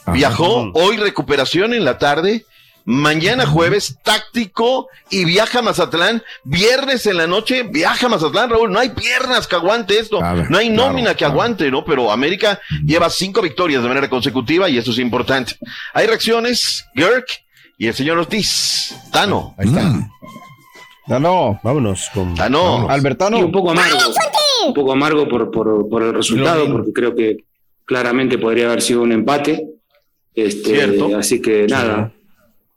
viajó, 0.06 0.70
hoy 0.74 0.96
recuperación 0.96 1.74
en 1.74 1.84
la 1.84 1.98
tarde. 1.98 2.44
Mañana 2.84 3.46
jueves, 3.46 3.98
táctico 4.02 4.88
y 5.08 5.24
viaja 5.24 5.60
a 5.60 5.62
Mazatlán. 5.62 6.22
Viernes 6.42 7.06
en 7.06 7.16
la 7.16 7.28
noche, 7.28 7.62
viaja 7.62 8.06
a 8.06 8.08
Mazatlán, 8.08 8.50
Raúl. 8.50 8.72
No 8.72 8.80
hay 8.80 8.88
piernas 8.88 9.46
que 9.46 9.54
aguante 9.54 9.98
esto. 10.00 10.20
no 10.20 10.58
hay 10.58 10.68
nómina 10.68 11.14
que 11.14 11.24
aguante, 11.24 11.70
¿no? 11.70 11.84
Pero 11.84 12.10
América 12.10 12.60
lleva 12.84 13.08
cinco 13.08 13.40
victorias 13.40 13.82
de 13.82 13.88
manera 13.88 14.10
consecutiva 14.10 14.68
y 14.68 14.78
eso 14.78 14.90
es 14.90 14.98
importante. 14.98 15.56
Hay 15.94 16.06
reacciones, 16.06 16.84
Gerk 16.94 17.26
y 17.78 17.86
el 17.86 17.94
señor 17.94 18.18
Ortiz. 18.18 18.96
Tano. 19.12 19.54
Ahí 19.58 19.68
está. 19.68 20.10
Tano. 21.06 21.60
Vámonos 21.62 22.10
con. 22.12 22.34
Tano. 22.34 22.88
Albertano. 22.88 23.38
Y 23.38 23.42
un 23.42 23.52
poco 23.52 23.70
amargo. 23.70 23.98
Un 24.68 24.74
poco 24.74 24.92
amargo 24.92 25.28
por, 25.28 25.50
por, 25.50 25.88
por 25.88 26.02
el 26.02 26.14
resultado, 26.14 26.70
porque 26.70 26.92
creo 26.92 27.14
que 27.14 27.38
claramente 27.84 28.38
podría 28.38 28.66
haber 28.66 28.82
sido 28.82 29.02
un 29.02 29.12
empate. 29.12 29.68
Este, 30.34 30.74
Cierto. 30.74 31.16
Así 31.16 31.40
que 31.42 31.66
nada, 31.66 32.12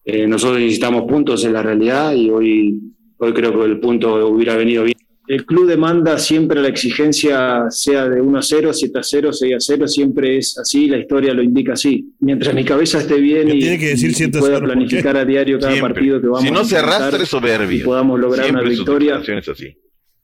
eh, 0.03 0.27
nosotros 0.27 0.59
necesitamos 0.59 1.03
puntos 1.09 1.43
en 1.45 1.53
la 1.53 1.63
realidad 1.63 2.13
y 2.13 2.29
hoy, 2.29 2.79
hoy 3.17 3.33
creo 3.33 3.57
que 3.57 3.65
el 3.65 3.79
punto 3.79 4.27
hubiera 4.27 4.55
venido 4.55 4.83
bien. 4.83 4.95
El 5.27 5.43
club 5.43 5.67
demanda 5.67 6.19
siempre 6.19 6.61
la 6.61 6.67
exigencia, 6.67 7.63
sea 7.69 8.07
de 8.07 8.21
1 8.21 8.37
a 8.37 8.41
0, 8.43 8.71
7 8.73 8.99
a 8.99 9.01
0, 9.01 9.33
6 9.33 9.55
a 9.55 9.59
0, 9.59 9.87
siempre 9.87 10.37
es 10.37 10.55
así, 10.59 10.87
la 10.87 10.99
historia 10.99 11.33
lo 11.33 11.41
indica 11.41 11.73
así. 11.73 12.13
Mientras 12.19 12.53
mi 12.53 12.63
cabeza 12.63 12.99
esté 12.99 13.19
bien 13.19 13.49
y, 13.49 13.59
tiene 13.59 13.79
que 13.79 13.87
decir 13.87 14.11
y 14.11 14.13
7 14.13 14.37
a 14.37 14.41
pueda 14.41 14.55
0, 14.57 14.67
¿por 14.67 14.73
planificar 14.75 15.17
a 15.17 15.25
diario 15.25 15.57
cada 15.57 15.71
Siempre. 15.71 15.93
partido 15.95 16.21
que 16.21 16.27
vamos 16.27 16.43
Si 16.43 16.51
no 16.51 16.59
a 16.59 16.65
se 16.65 16.77
arrastra 16.77 17.23
es 17.23 17.29
soberbio. 17.29 17.85
podamos 17.85 18.19
lograr 18.19 18.45
Siempre 18.45 18.65
una 18.65 18.75
sus 18.75 18.85
victoria, 18.85 19.15
así. 19.15 19.75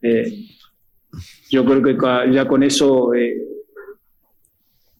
eh, 0.03 0.33
yo 1.51 1.63
creo 1.65 1.83
que 1.83 1.95
ya 2.33 2.47
con 2.47 2.63
eso 2.63 3.13
eh, 3.13 3.35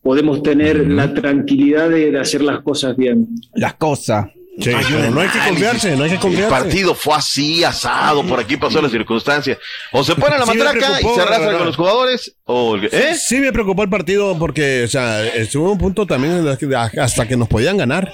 podemos 0.02 0.42
tener 0.44 0.88
la 0.90 1.14
tranquilidad 1.14 1.90
de, 1.90 2.12
de 2.12 2.20
hacer 2.20 2.42
las 2.42 2.62
cosas 2.62 2.96
bien. 2.96 3.28
Las 3.54 3.76
cosas. 3.76 4.28
Sí, 4.60 4.70
pero 4.90 5.12
no 5.12 5.22
hay 5.22 5.30
que 5.30 5.40
confiarse, 5.48 5.96
no 5.96 6.04
hay 6.04 6.10
que 6.10 6.16
El 6.16 6.22
confiarse. 6.22 6.50
partido 6.50 6.94
fue 6.94 7.16
así, 7.16 7.64
asado, 7.64 8.22
por 8.26 8.38
aquí 8.38 8.58
pasó 8.58 8.82
la 8.82 8.90
circunstancia. 8.90 9.58
O 9.94 10.04
se 10.04 10.14
pone 10.14 10.38
la 10.38 10.46
Sí 10.46 10.58
matraca 10.58 11.00
y 11.02 11.04
se 11.06 11.22
arrastra 11.22 11.58
con 11.58 11.66
los 11.68 11.76
jugadores, 11.78 12.36
o 12.44 12.76
el- 12.76 12.86
¿eh? 12.92 13.16
Sí, 13.16 13.38
me 13.40 13.54
preocupó 13.54 13.84
el 13.84 13.90
partido 13.90 14.38
porque, 14.38 14.84
o 14.84 14.88
sea, 14.90 15.26
estuvo 15.26 15.72
un 15.72 15.78
punto 15.78 16.06
también 16.06 16.34
en 16.36 16.46
el 16.48 16.58
que- 16.58 16.76
hasta 16.76 17.26
que 17.28 17.38
nos 17.38 17.48
podían 17.48 17.78
ganar. 17.78 18.12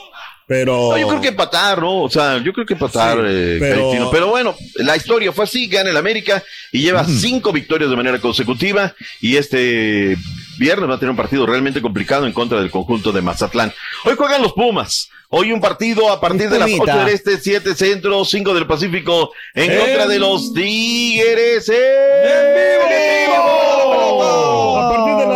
Pero. 0.47 0.91
No, 0.91 0.97
yo 0.97 1.07
creo 1.09 1.21
que 1.21 1.27
empatar, 1.27 1.81
¿no? 1.81 2.03
O 2.03 2.09
sea, 2.09 2.37
yo 2.41 2.53
creo 2.53 2.65
que 2.65 2.73
empatar, 2.73 3.17
Sí, 3.17 3.23
eh, 3.27 3.57
pero- 3.59 4.09
pero 4.09 4.27
bueno, 4.27 4.55
la 4.75 4.95
historia 4.95 5.31
fue 5.33 5.43
así, 5.43 5.67
gana 5.67 5.89
el 5.89 5.97
América 5.97 6.41
y 6.71 6.81
lleva 6.81 7.03
cinco 7.03 7.51
victorias 7.51 7.89
de 7.89 7.95
manera 7.97 8.19
consecutiva 8.19 8.95
y 9.19 9.35
este 9.35 10.15
viernes 10.57 10.89
va 10.89 10.95
a 10.95 10.99
tener 10.99 11.11
un 11.11 11.17
partido 11.17 11.45
realmente 11.45 11.81
complicado 11.81 12.25
en 12.25 12.31
contra 12.33 12.59
del 12.61 12.71
conjunto 12.71 13.11
de 13.11 13.21
Mazatlán. 13.21 13.73
Hoy 14.05 14.15
juegan 14.15 14.41
los 14.41 14.53
Pumas. 14.53 15.09
Hoy 15.29 15.51
un 15.51 15.59
partido 15.59 16.09
a 16.09 16.21
partir 16.21 16.49
de 16.49 16.57
las 16.57 16.69
Espumita. 16.69 16.95
8 16.95 17.05
del 17.05 17.13
Este, 17.13 17.37
7 17.37 17.75
Centro, 17.75 18.23
5 18.23 18.53
del 18.53 18.65
Pacífico, 18.65 19.33
en 19.53 19.69
En- 19.73 19.77
contra 19.79 20.07
de 20.07 20.19
los 20.19 20.53
Tigres. 20.53 21.67
¡En 21.67 21.75
A 21.75 22.79
partir 22.79 22.97
de 22.97 23.27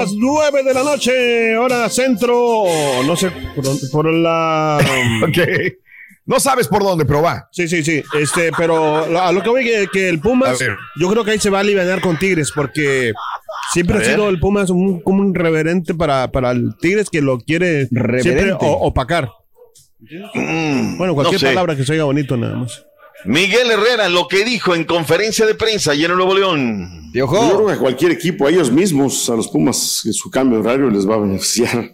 las 0.02 0.14
9 0.14 0.64
de 0.64 0.74
la 0.74 0.84
noche, 0.84 1.58
hora 1.58 1.90
centro, 1.90 2.64
no 3.06 3.16
sé, 3.16 3.32
por, 3.56 3.66
por 3.92 4.14
la... 4.14 4.78
ok. 5.24 5.38
No 6.24 6.40
sabes 6.40 6.68
por 6.68 6.84
dónde, 6.84 7.04
pero 7.06 7.22
va. 7.22 7.48
Sí, 7.52 7.68
sí, 7.68 7.84
sí. 7.84 8.02
Este, 8.18 8.52
pero 8.56 9.20
a 9.22 9.32
lo 9.32 9.42
que 9.42 9.50
voy 9.50 9.64
que, 9.66 9.88
que 9.92 10.08
el 10.08 10.20
Pumas, 10.20 10.60
yo 11.00 11.10
creo 11.10 11.24
que 11.26 11.32
ahí 11.32 11.40
se 11.40 11.50
va 11.50 11.58
a 11.58 11.62
aliviar 11.62 12.00
con 12.00 12.18
Tigres, 12.18 12.52
porque 12.54 13.12
siempre 13.74 13.98
ha 13.98 14.04
sido 14.04 14.30
el 14.30 14.40
Pumas 14.40 14.70
un, 14.70 15.02
como 15.02 15.22
un 15.22 15.34
reverente 15.34 15.94
para, 15.96 16.32
para 16.32 16.52
el 16.52 16.76
Tigres 16.80 17.10
que 17.10 17.22
lo 17.22 17.40
quiere 17.40 17.88
siempre 18.22 18.54
o- 18.54 18.58
opacar. 18.60 19.30
Bueno, 20.98 21.14
cualquier 21.16 21.42
no 21.42 21.48
sé. 21.48 21.48
palabra 21.48 21.76
que 21.76 21.84
se 21.86 21.92
oiga 21.94 22.04
bonito 22.06 22.38
nada 22.38 22.56
más. 22.56 22.86
Miguel 23.26 23.70
Herrera, 23.72 24.10
lo 24.10 24.28
que 24.28 24.44
dijo 24.44 24.74
en 24.76 24.84
conferencia 24.84 25.46
de 25.46 25.56
prensa 25.56 25.92
ayer 25.92 26.10
en 26.10 26.18
Nuevo 26.18 26.36
León. 26.36 27.12
Yo 27.14 27.28
creo 27.28 27.66
que 27.68 27.74
a 27.74 27.78
cualquier 27.78 28.12
equipo, 28.12 28.48
a 28.48 28.50
ellos 28.50 28.72
mismos, 28.72 29.30
a 29.30 29.36
los 29.36 29.48
Pumas, 29.50 30.02
que 30.04 30.12
su 30.14 30.30
cambio 30.32 30.60
de 30.62 30.68
horario 30.68 30.90
les 30.90 31.08
va 31.08 31.16
a 31.16 31.20
beneficiar. 31.20 31.94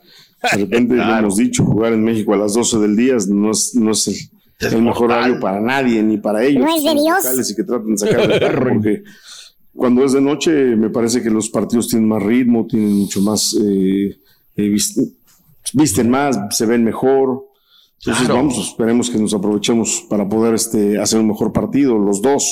De 0.53 0.57
repente 0.59 0.95
lo 0.95 1.03
hemos 1.17 1.35
dicho, 1.37 1.65
jugar 1.65 1.93
en 1.93 2.03
México 2.03 2.33
a 2.33 2.37
las 2.37 2.53
12 2.53 2.77
del 2.79 2.95
día 2.95 3.15
no 3.29 3.51
es, 3.51 3.75
no 3.75 3.91
es 3.91 4.07
el, 4.07 4.15
el 4.73 4.81
mejor 4.83 5.11
horario 5.11 5.39
para 5.39 5.59
nadie, 5.59 6.01
ni 6.03 6.17
para 6.17 6.43
ellos. 6.43 6.63
No 6.63 6.75
es 6.75 6.83
de 6.83 6.93
Dios. 6.93 7.17
locales 7.23 7.51
Y 7.51 7.55
que 7.55 7.63
traten 7.63 7.91
de 7.91 7.97
sacar 7.97 8.31
el 8.31 8.39
perro, 8.39 8.73
porque 8.73 9.03
cuando 9.75 10.05
es 10.05 10.13
de 10.13 10.21
noche 10.21 10.51
me 10.51 10.89
parece 10.89 11.21
que 11.21 11.29
los 11.29 11.49
partidos 11.49 11.87
tienen 11.87 12.07
más 12.07 12.23
ritmo, 12.23 12.65
tienen 12.67 12.93
mucho 12.93 13.19
más, 13.21 13.55
eh, 13.61 14.17
eh, 14.55 14.69
vis- 14.69 14.99
visten 15.73 16.09
más, 16.09 16.37
se 16.51 16.65
ven 16.65 16.83
mejor. 16.83 17.46
Entonces 17.99 18.25
Claro. 18.25 18.35
vamos, 18.35 18.57
esperemos 18.57 19.09
que 19.09 19.17
nos 19.17 19.33
aprovechemos 19.33 20.05
para 20.09 20.27
poder 20.27 20.53
este, 20.53 21.01
hacer 21.01 21.19
un 21.19 21.27
mejor 21.27 21.51
partido, 21.51 21.97
los 21.97 22.21
dos. 22.21 22.43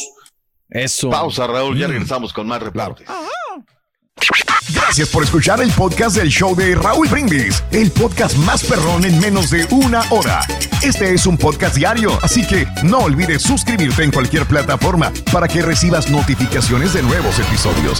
Eso. 0.69 1.09
Pausa, 1.09 1.45
Raúl, 1.47 1.77
ya 1.77 1.87
regresamos 1.87 2.33
con 2.33 2.47
más 2.47 2.61
reportes. 2.61 3.07
Gracias 4.73 5.09
por 5.09 5.23
escuchar 5.23 5.61
el 5.61 5.71
podcast 5.71 6.17
del 6.17 6.29
show 6.29 6.55
de 6.55 6.73
Raúl 6.75 7.07
Brindis, 7.07 7.63
el 7.71 7.91
podcast 7.91 8.35
más 8.39 8.63
perrón 8.63 9.05
en 9.05 9.19
menos 9.19 9.51
de 9.51 9.67
una 9.69 10.01
hora. 10.09 10.41
Este 10.81 11.13
es 11.13 11.27
un 11.27 11.37
podcast 11.37 11.75
diario, 11.75 12.17
así 12.23 12.45
que 12.47 12.65
no 12.83 12.99
olvides 12.99 13.43
suscribirte 13.43 14.03
en 14.03 14.11
cualquier 14.11 14.45
plataforma 14.45 15.11
para 15.31 15.47
que 15.47 15.61
recibas 15.61 16.09
notificaciones 16.09 16.93
de 16.93 17.03
nuevos 17.03 17.37
episodios. 17.39 17.99